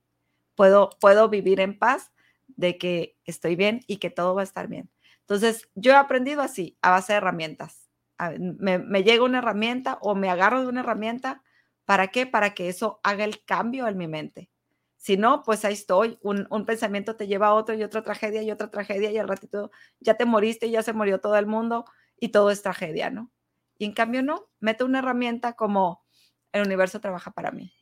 Puedo, 0.60 0.90
puedo 1.00 1.28
vivir 1.28 1.60
en 1.60 1.78
paz 1.78 2.12
de 2.48 2.76
que 2.76 3.16
estoy 3.24 3.56
bien 3.56 3.80
y 3.86 3.96
que 3.96 4.10
todo 4.10 4.34
va 4.34 4.42
a 4.42 4.44
estar 4.44 4.68
bien. 4.68 4.90
Entonces, 5.20 5.70
yo 5.74 5.92
he 5.92 5.96
aprendido 5.96 6.42
así, 6.42 6.76
a 6.82 6.90
base 6.90 7.12
de 7.12 7.18
herramientas 7.18 7.90
me, 8.38 9.02
llega 9.02 9.24
una 9.24 9.38
herramienta 9.38 9.98
o 10.02 10.14
me 10.14 10.30
agarro 10.30 10.62
de 10.62 10.68
una 10.68 10.80
herramienta. 10.80 11.42
¿Para 11.84 12.08
qué? 12.08 12.26
Para 12.26 12.54
que 12.54 12.68
eso 12.68 13.00
haga 13.02 13.24
el 13.24 13.44
cambio 13.44 13.88
en 13.88 13.96
mi 13.96 14.08
mente. 14.08 14.50
Si 14.96 15.16
no, 15.16 15.42
pues 15.42 15.64
ahí 15.64 15.72
estoy. 15.72 16.18
Un, 16.22 16.46
pensamiento 16.66 17.16
te 17.16 17.26
lleva 17.26 17.48
a 17.48 17.54
otro 17.54 17.74
y 17.74 17.82
otra 17.82 18.02
tragedia 18.02 18.42
y 18.42 18.50
otra 18.50 18.70
tragedia 18.70 19.10
y 19.10 19.18
al 19.18 19.28
ratito 19.28 19.70
ya 19.98 20.14
te 20.14 20.26
moriste 20.26 20.66
y 20.66 20.72
ya 20.72 20.82
se 20.82 20.92
murió 20.92 21.20
todo 21.20 21.36
el 21.36 21.46
mundo 21.46 21.84
y 22.18 22.28
todo 22.28 22.50
es 22.50 22.62
tragedia, 22.62 23.10
¿no? 23.10 23.30
Y 23.78 23.86
en 23.86 23.92
cambio 23.92 24.22
no, 24.22 24.50
meto 24.60 24.84
una 24.84 24.98
herramienta 24.98 25.54
como 25.54 26.04
el 26.52 26.62
universo 26.66 27.00
trabaja 27.00 27.30
para 27.30 27.50
mí. 27.50 27.72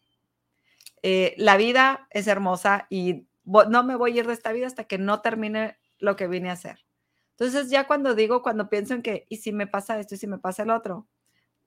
Eh, 1.03 1.35
la 1.39 1.57
vida 1.57 2.07
es 2.11 2.27
hermosa 2.27 2.87
y 2.91 3.27
no 3.45 3.85
me 3.85 3.97
voy 3.97 4.13
a 4.13 4.21
ir 4.21 4.27
de 4.27 4.33
esta 4.33 4.53
vida 4.53 4.67
hasta 4.67 4.85
que 4.85 4.99
no 4.99 5.21
termine 5.21 5.79
lo 5.99 6.17
que 6.17 6.29
vine 6.29 6.51
a 6.51 6.55
hacer. 6.55 6.85
Entonces 7.31 7.71
ya 7.71 7.87
cuando 7.87 8.15
digo, 8.15 8.43
cuando 8.43 8.69
pienso 8.69 8.95
en 8.95 9.03
que, 9.03 9.27
¿y 9.29 9.37
si 9.37 9.53
me 9.53 9.67
pasa 9.67 9.99
esto 9.99 10.15
y 10.17 10.19
si 10.19 10.27
me 10.27 10.39
pasa 10.39 10.65
el 10.65 10.71
otro? 10.71 11.07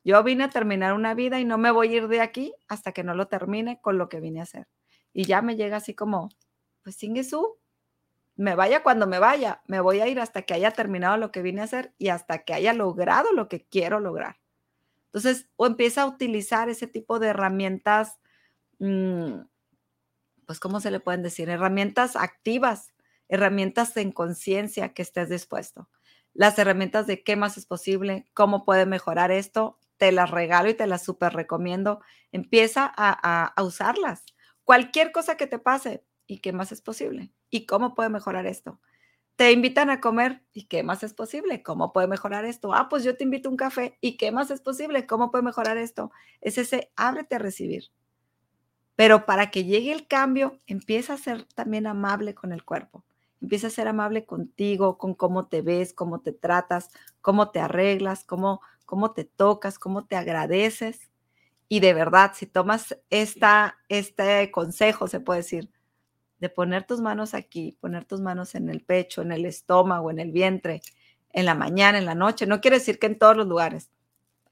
Yo 0.03 0.21
vine 0.23 0.45
a 0.45 0.49
terminar 0.49 0.93
una 0.93 1.13
vida 1.13 1.39
y 1.39 1.45
no 1.45 1.57
me 1.57 1.71
voy 1.71 1.93
a 1.93 1.97
ir 1.97 2.07
de 2.07 2.21
aquí 2.21 2.53
hasta 2.67 2.91
que 2.91 3.03
no 3.03 3.13
lo 3.13 3.27
termine 3.27 3.79
con 3.81 3.97
lo 3.97 4.09
que 4.09 4.19
vine 4.19 4.39
a 4.39 4.43
hacer. 4.43 4.67
Y 5.13 5.25
ya 5.25 5.41
me 5.41 5.55
llega 5.55 5.77
así 5.77 5.93
como, 5.93 6.29
pues 6.83 6.97
su, 6.97 7.57
me 8.35 8.55
vaya 8.55 8.83
cuando 8.83 9.07
me 9.07 9.19
vaya, 9.19 9.61
me 9.67 9.79
voy 9.79 9.99
a 9.99 10.07
ir 10.07 10.19
hasta 10.19 10.41
que 10.41 10.53
haya 10.53 10.71
terminado 10.71 11.17
lo 11.17 11.31
que 11.31 11.41
vine 11.41 11.61
a 11.61 11.65
hacer 11.65 11.93
y 11.97 12.09
hasta 12.09 12.39
que 12.43 12.53
haya 12.53 12.73
logrado 12.73 13.31
lo 13.33 13.47
que 13.47 13.65
quiero 13.65 13.99
lograr. 13.99 14.39
Entonces, 15.05 15.49
o 15.57 15.67
empieza 15.67 16.03
a 16.03 16.05
utilizar 16.07 16.69
ese 16.69 16.87
tipo 16.87 17.19
de 17.19 17.27
herramientas, 17.27 18.20
pues, 20.45 20.59
¿cómo 20.59 20.79
se 20.79 20.91
le 20.91 20.99
pueden 20.99 21.23
decir? 21.23 21.49
Herramientas 21.49 22.15
activas 22.15 22.91
herramientas 23.31 23.95
en 23.95 24.11
conciencia 24.11 24.93
que 24.93 25.01
estés 25.01 25.29
dispuesto. 25.29 25.89
las 26.33 26.57
herramientas 26.59 27.07
de 27.07 27.23
qué 27.23 27.35
más 27.35 27.57
es 27.57 27.65
posible, 27.65 28.25
cómo 28.33 28.63
puede 28.63 28.85
mejorar 28.85 29.31
esto, 29.31 29.77
te 29.97 30.13
las 30.13 30.31
regalo 30.31 30.69
y 30.69 30.73
te 30.73 30.87
las 30.87 31.03
súper 31.03 31.33
recomiendo. 31.33 31.99
Empieza 32.31 32.89
a, 32.95 33.53
usarlas. 33.61 34.23
Cualquier 34.63 35.11
cosa 35.11 35.35
que 35.35 35.47
te 35.47 35.59
pase 35.59 36.05
y 36.27 36.39
qué 36.39 36.53
más 36.53 36.71
es 36.71 36.81
posible 36.81 37.33
y 37.49 37.65
cómo 37.65 37.95
puede 37.95 38.09
mejorar 38.09 38.45
esto. 38.47 38.79
Te 39.35 39.51
invitan 39.51 39.89
a 39.89 39.99
comer 39.99 40.43
y 40.53 40.65
qué 40.67 40.83
más 40.83 41.03
es 41.03 41.13
posible, 41.13 41.63
cómo 41.63 41.91
puede 41.91 42.07
mejorar 42.07 42.45
esto. 42.45 42.73
Ah, 42.73 42.87
pues 42.89 43.03
yo 43.03 43.17
te 43.17 43.25
invito 43.25 43.49
a 43.49 43.51
un 43.51 43.57
café 43.57 43.97
y 44.01 44.15
qué 44.17 44.31
más 44.31 44.51
es 44.51 44.61
posible, 44.61 45.05
cómo 45.05 45.31
puede 45.31 45.43
mejorar 45.43 45.77
esto. 45.77 46.11
Es 46.39 46.57
ese 46.57 46.91
ábrete 46.95 47.35
a 47.35 47.39
recibir. 47.39 47.91
Pero 49.01 49.25
para 49.25 49.49
que 49.49 49.63
llegue 49.63 49.91
el 49.91 50.05
cambio, 50.05 50.59
empieza 50.67 51.13
a 51.13 51.17
ser 51.17 51.45
también 51.55 51.87
amable 51.87 52.35
con 52.35 52.51
el 52.51 52.63
cuerpo. 52.63 53.03
Empieza 53.41 53.65
a 53.65 53.71
ser 53.71 53.87
amable 53.87 54.27
contigo, 54.27 54.99
con 54.99 55.15
cómo 55.15 55.47
te 55.47 55.63
ves, 55.63 55.91
cómo 55.91 56.19
te 56.19 56.33
tratas, 56.33 56.91
cómo 57.19 57.49
te 57.49 57.59
arreglas, 57.59 58.23
cómo, 58.23 58.61
cómo 58.85 59.11
te 59.13 59.23
tocas, 59.23 59.79
cómo 59.79 60.05
te 60.05 60.17
agradeces. 60.17 61.09
Y 61.67 61.79
de 61.79 61.95
verdad, 61.95 62.33
si 62.35 62.45
tomas 62.45 62.95
esta, 63.09 63.79
este 63.89 64.51
consejo, 64.51 65.07
se 65.07 65.19
puede 65.19 65.39
decir, 65.39 65.71
de 66.37 66.49
poner 66.49 66.85
tus 66.85 67.01
manos 67.01 67.33
aquí, 67.33 67.75
poner 67.81 68.05
tus 68.05 68.21
manos 68.21 68.53
en 68.53 68.69
el 68.69 68.83
pecho, 68.83 69.23
en 69.23 69.31
el 69.31 69.47
estómago, 69.47 70.11
en 70.11 70.19
el 70.19 70.31
vientre, 70.31 70.81
en 71.31 71.45
la 71.45 71.55
mañana, 71.55 71.97
en 71.97 72.05
la 72.05 72.13
noche, 72.13 72.45
no 72.45 72.61
quiere 72.61 72.77
decir 72.77 72.99
que 72.99 73.07
en 73.07 73.17
todos 73.17 73.35
los 73.35 73.47
lugares. 73.47 73.89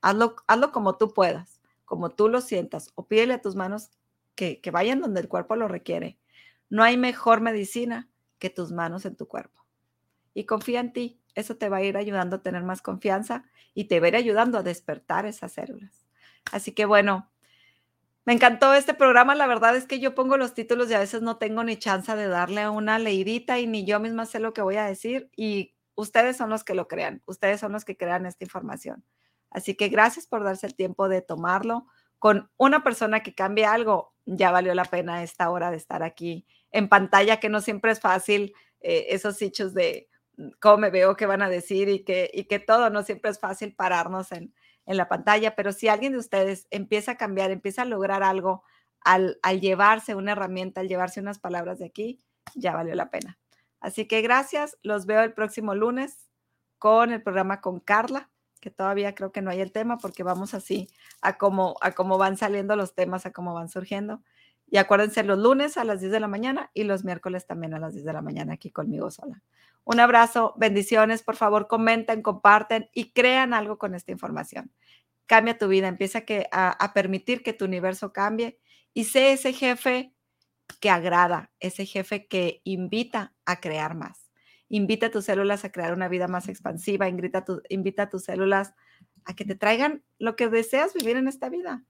Hazlo, 0.01 0.37
hazlo 0.47 0.71
como 0.71 0.97
tú 0.97 1.13
puedas, 1.13 1.61
como 1.85 2.09
tú 2.09 2.29
lo 2.29 2.41
sientas, 2.41 2.91
o 2.95 3.05
pídele 3.05 3.35
a 3.35 3.41
tus 3.43 3.55
manos 3.55 3.91
que, 4.39 4.71
vayan 4.71 5.01
donde 5.01 5.19
el 5.19 5.27
cuerpo 5.27 5.55
lo 5.55 5.67
requiere. 5.67 6.17
No 6.69 6.83
hay 6.83 6.97
mejor 6.97 7.41
medicina 7.41 8.09
que 8.37 8.49
tus 8.49 8.71
manos 8.71 9.05
en 9.05 9.15
tu 9.15 9.27
cuerpo. 9.27 9.65
Y 10.33 10.45
confía 10.45 10.79
en 10.79 10.93
ti. 10.93 11.19
Eso 11.35 11.57
te 11.57 11.67
va 11.67 11.77
a 11.77 11.83
ir 11.83 11.97
ayudando 11.97 12.37
a 12.37 12.41
tener 12.41 12.63
más 12.63 12.81
confianza 12.81 13.43
y 13.73 13.85
te 13.85 13.99
va 13.99 14.05
a 14.05 14.09
ir 14.09 14.15
ayudando 14.15 14.57
a 14.57 14.63
despertar 14.63 15.25
esas 15.25 15.51
células. 15.51 16.05
Así 16.51 16.71
que 16.71 16.85
bueno, 16.85 17.29
me 18.25 18.33
encantó 18.33 18.73
este 18.73 18.93
programa. 18.93 19.35
La 19.35 19.47
verdad 19.47 19.75
es 19.75 19.85
que 19.85 19.99
yo 19.99 20.15
pongo 20.15 20.37
los 20.37 20.53
títulos 20.53 20.89
y 20.89 20.93
a 20.93 20.99
veces 20.99 21.21
no 21.21 21.37
tengo 21.37 21.63
ni 21.63 21.77
chance 21.77 22.15
de 22.15 22.27
darle 22.27 22.69
una 22.69 22.97
leidita 22.97 23.59
y 23.59 23.67
ni 23.67 23.85
yo 23.85 23.99
misma 23.99 24.25
sé 24.25 24.39
lo 24.39 24.53
que 24.53 24.61
voy 24.61 24.77
a 24.77 24.85
decir. 24.85 25.29
Y 25.35 25.75
ustedes 25.95 26.37
son 26.37 26.49
los 26.49 26.63
que 26.63 26.75
lo 26.75 26.87
crean. 26.87 27.21
Ustedes 27.25 27.59
son 27.59 27.73
los 27.73 27.83
que 27.83 27.97
crean 27.97 28.25
esta 28.25 28.45
información. 28.45 29.03
Así 29.49 29.75
que 29.75 29.89
gracias 29.89 30.27
por 30.27 30.43
darse 30.43 30.67
el 30.67 30.75
tiempo 30.75 31.09
de 31.09 31.21
tomarlo. 31.21 31.87
Con 32.19 32.49
una 32.57 32.83
persona 32.83 33.21
que 33.21 33.33
cambie 33.33 33.65
algo, 33.65 34.13
ya 34.35 34.51
valió 34.51 34.73
la 34.73 34.85
pena 34.85 35.23
esta 35.23 35.49
hora 35.49 35.71
de 35.71 35.77
estar 35.77 36.03
aquí 36.03 36.45
en 36.71 36.87
pantalla, 36.87 37.39
que 37.39 37.49
no 37.49 37.61
siempre 37.61 37.91
es 37.91 37.99
fácil 37.99 38.53
eh, 38.81 39.07
esos 39.09 39.41
hechos 39.41 39.73
de 39.73 40.07
mm, 40.37 40.49
cómo 40.59 40.77
me 40.77 40.89
veo, 40.89 41.15
qué 41.15 41.25
van 41.25 41.41
a 41.41 41.49
decir 41.49 41.89
y 41.89 42.03
que, 42.03 42.29
y 42.33 42.45
que 42.45 42.59
todo, 42.59 42.89
no 42.89 43.03
siempre 43.03 43.31
es 43.31 43.39
fácil 43.39 43.73
pararnos 43.75 44.31
en, 44.31 44.53
en 44.85 44.97
la 44.97 45.07
pantalla, 45.07 45.55
pero 45.55 45.71
si 45.71 45.87
alguien 45.87 46.13
de 46.13 46.19
ustedes 46.19 46.67
empieza 46.69 47.13
a 47.13 47.17
cambiar, 47.17 47.51
empieza 47.51 47.83
a 47.83 47.85
lograr 47.85 48.23
algo 48.23 48.63
al, 49.01 49.39
al 49.41 49.61
llevarse 49.61 50.15
una 50.15 50.33
herramienta, 50.33 50.81
al 50.81 50.87
llevarse 50.87 51.19
unas 51.19 51.39
palabras 51.39 51.79
de 51.79 51.85
aquí, 51.85 52.21
ya 52.55 52.73
valió 52.73 52.95
la 52.95 53.09
pena. 53.09 53.37
Así 53.79 54.07
que 54.07 54.21
gracias, 54.21 54.77
los 54.81 55.05
veo 55.05 55.21
el 55.21 55.33
próximo 55.33 55.73
lunes 55.73 56.29
con 56.77 57.11
el 57.11 57.21
programa 57.21 57.61
con 57.61 57.79
Carla, 57.79 58.29
que 58.59 58.69
todavía 58.71 59.15
creo 59.15 59.31
que 59.31 59.41
no 59.41 59.51
hay 59.51 59.61
el 59.61 59.71
tema 59.71 59.97
porque 59.97 60.23
vamos 60.23 60.53
así 60.53 60.89
a 61.21 61.37
cómo, 61.37 61.75
a 61.81 61.91
cómo 61.91 62.17
van 62.17 62.37
saliendo 62.37 62.75
los 62.75 62.95
temas, 62.95 63.25
a 63.25 63.31
cómo 63.31 63.53
van 63.53 63.69
surgiendo. 63.69 64.21
Y 64.67 64.77
acuérdense 64.77 65.23
los 65.23 65.39
lunes 65.39 65.77
a 65.77 65.83
las 65.83 65.99
10 65.99 66.11
de 66.11 66.19
la 66.19 66.27
mañana 66.27 66.69
y 66.73 66.83
los 66.83 67.03
miércoles 67.03 67.47
también 67.47 67.73
a 67.73 67.79
las 67.79 67.93
10 67.93 68.05
de 68.05 68.13
la 68.13 68.21
mañana 68.21 68.53
aquí 68.53 68.69
conmigo 68.71 69.09
sola. 69.09 69.41
Un 69.83 69.99
abrazo, 69.99 70.53
bendiciones, 70.57 71.23
por 71.23 71.35
favor 71.35 71.67
comenten, 71.67 72.21
comparten 72.21 72.89
y 72.93 73.11
crean 73.11 73.53
algo 73.53 73.77
con 73.79 73.95
esta 73.95 74.11
información. 74.11 74.71
Cambia 75.25 75.57
tu 75.57 75.67
vida, 75.67 75.87
empieza 75.87 76.23
a 76.51 76.93
permitir 76.93 77.43
que 77.43 77.53
tu 77.53 77.65
universo 77.65 78.13
cambie 78.13 78.59
y 78.93 79.05
sé 79.05 79.31
ese 79.31 79.53
jefe 79.53 80.13
que 80.79 80.89
agrada, 80.89 81.51
ese 81.59 81.85
jefe 81.85 82.27
que 82.27 82.61
invita 82.63 83.33
a 83.45 83.59
crear 83.59 83.95
más. 83.95 84.18
Invita 84.69 85.07
a 85.07 85.11
tus 85.11 85.25
células 85.25 85.65
a 85.65 85.71
crear 85.71 85.93
una 85.93 86.07
vida 86.07 86.27
más 86.27 86.47
expansiva, 86.47 87.09
invita 87.09 87.39
a, 87.39 87.45
invita 87.69 88.03
a 88.03 88.09
tus 88.09 88.23
células 88.23 88.73
a 89.25 89.35
que 89.35 89.45
te 89.45 89.55
traigan 89.55 90.03
lo 90.17 90.35
que 90.35 90.47
deseas 90.47 90.93
vivir 90.93 91.17
en 91.17 91.27
esta 91.27 91.49
vida 91.49 91.83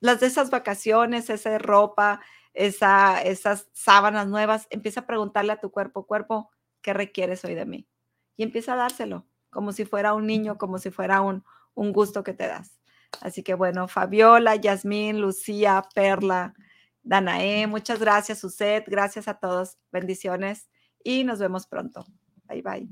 las 0.00 0.20
de 0.20 0.26
esas 0.26 0.50
vacaciones, 0.50 1.30
esa 1.30 1.58
ropa, 1.58 2.20
esa, 2.54 3.22
esas 3.22 3.68
sábanas 3.72 4.28
nuevas, 4.28 4.66
empieza 4.70 5.00
a 5.00 5.06
preguntarle 5.06 5.52
a 5.52 5.60
tu 5.60 5.70
cuerpo, 5.70 6.06
cuerpo, 6.06 6.50
¿qué 6.82 6.92
requieres 6.92 7.44
hoy 7.44 7.54
de 7.54 7.66
mí? 7.66 7.88
Y 8.36 8.42
empieza 8.44 8.74
a 8.74 8.76
dárselo, 8.76 9.26
como 9.50 9.72
si 9.72 9.84
fuera 9.84 10.14
un 10.14 10.26
niño, 10.26 10.58
como 10.58 10.78
si 10.78 10.90
fuera 10.90 11.20
un, 11.20 11.44
un 11.74 11.92
gusto 11.92 12.22
que 12.22 12.34
te 12.34 12.46
das. 12.46 12.78
Así 13.20 13.42
que 13.42 13.54
bueno, 13.54 13.88
Fabiola, 13.88 14.56
Yasmín, 14.56 15.20
Lucía, 15.20 15.82
Perla, 15.94 16.54
Danae, 17.02 17.66
muchas 17.66 17.98
gracias, 17.98 18.40
Suset, 18.40 18.84
gracias 18.86 19.28
a 19.28 19.38
todos, 19.38 19.78
bendiciones 19.90 20.68
y 21.02 21.24
nos 21.24 21.38
vemos 21.38 21.66
pronto. 21.66 22.04
Bye 22.48 22.62
bye. 22.62 22.86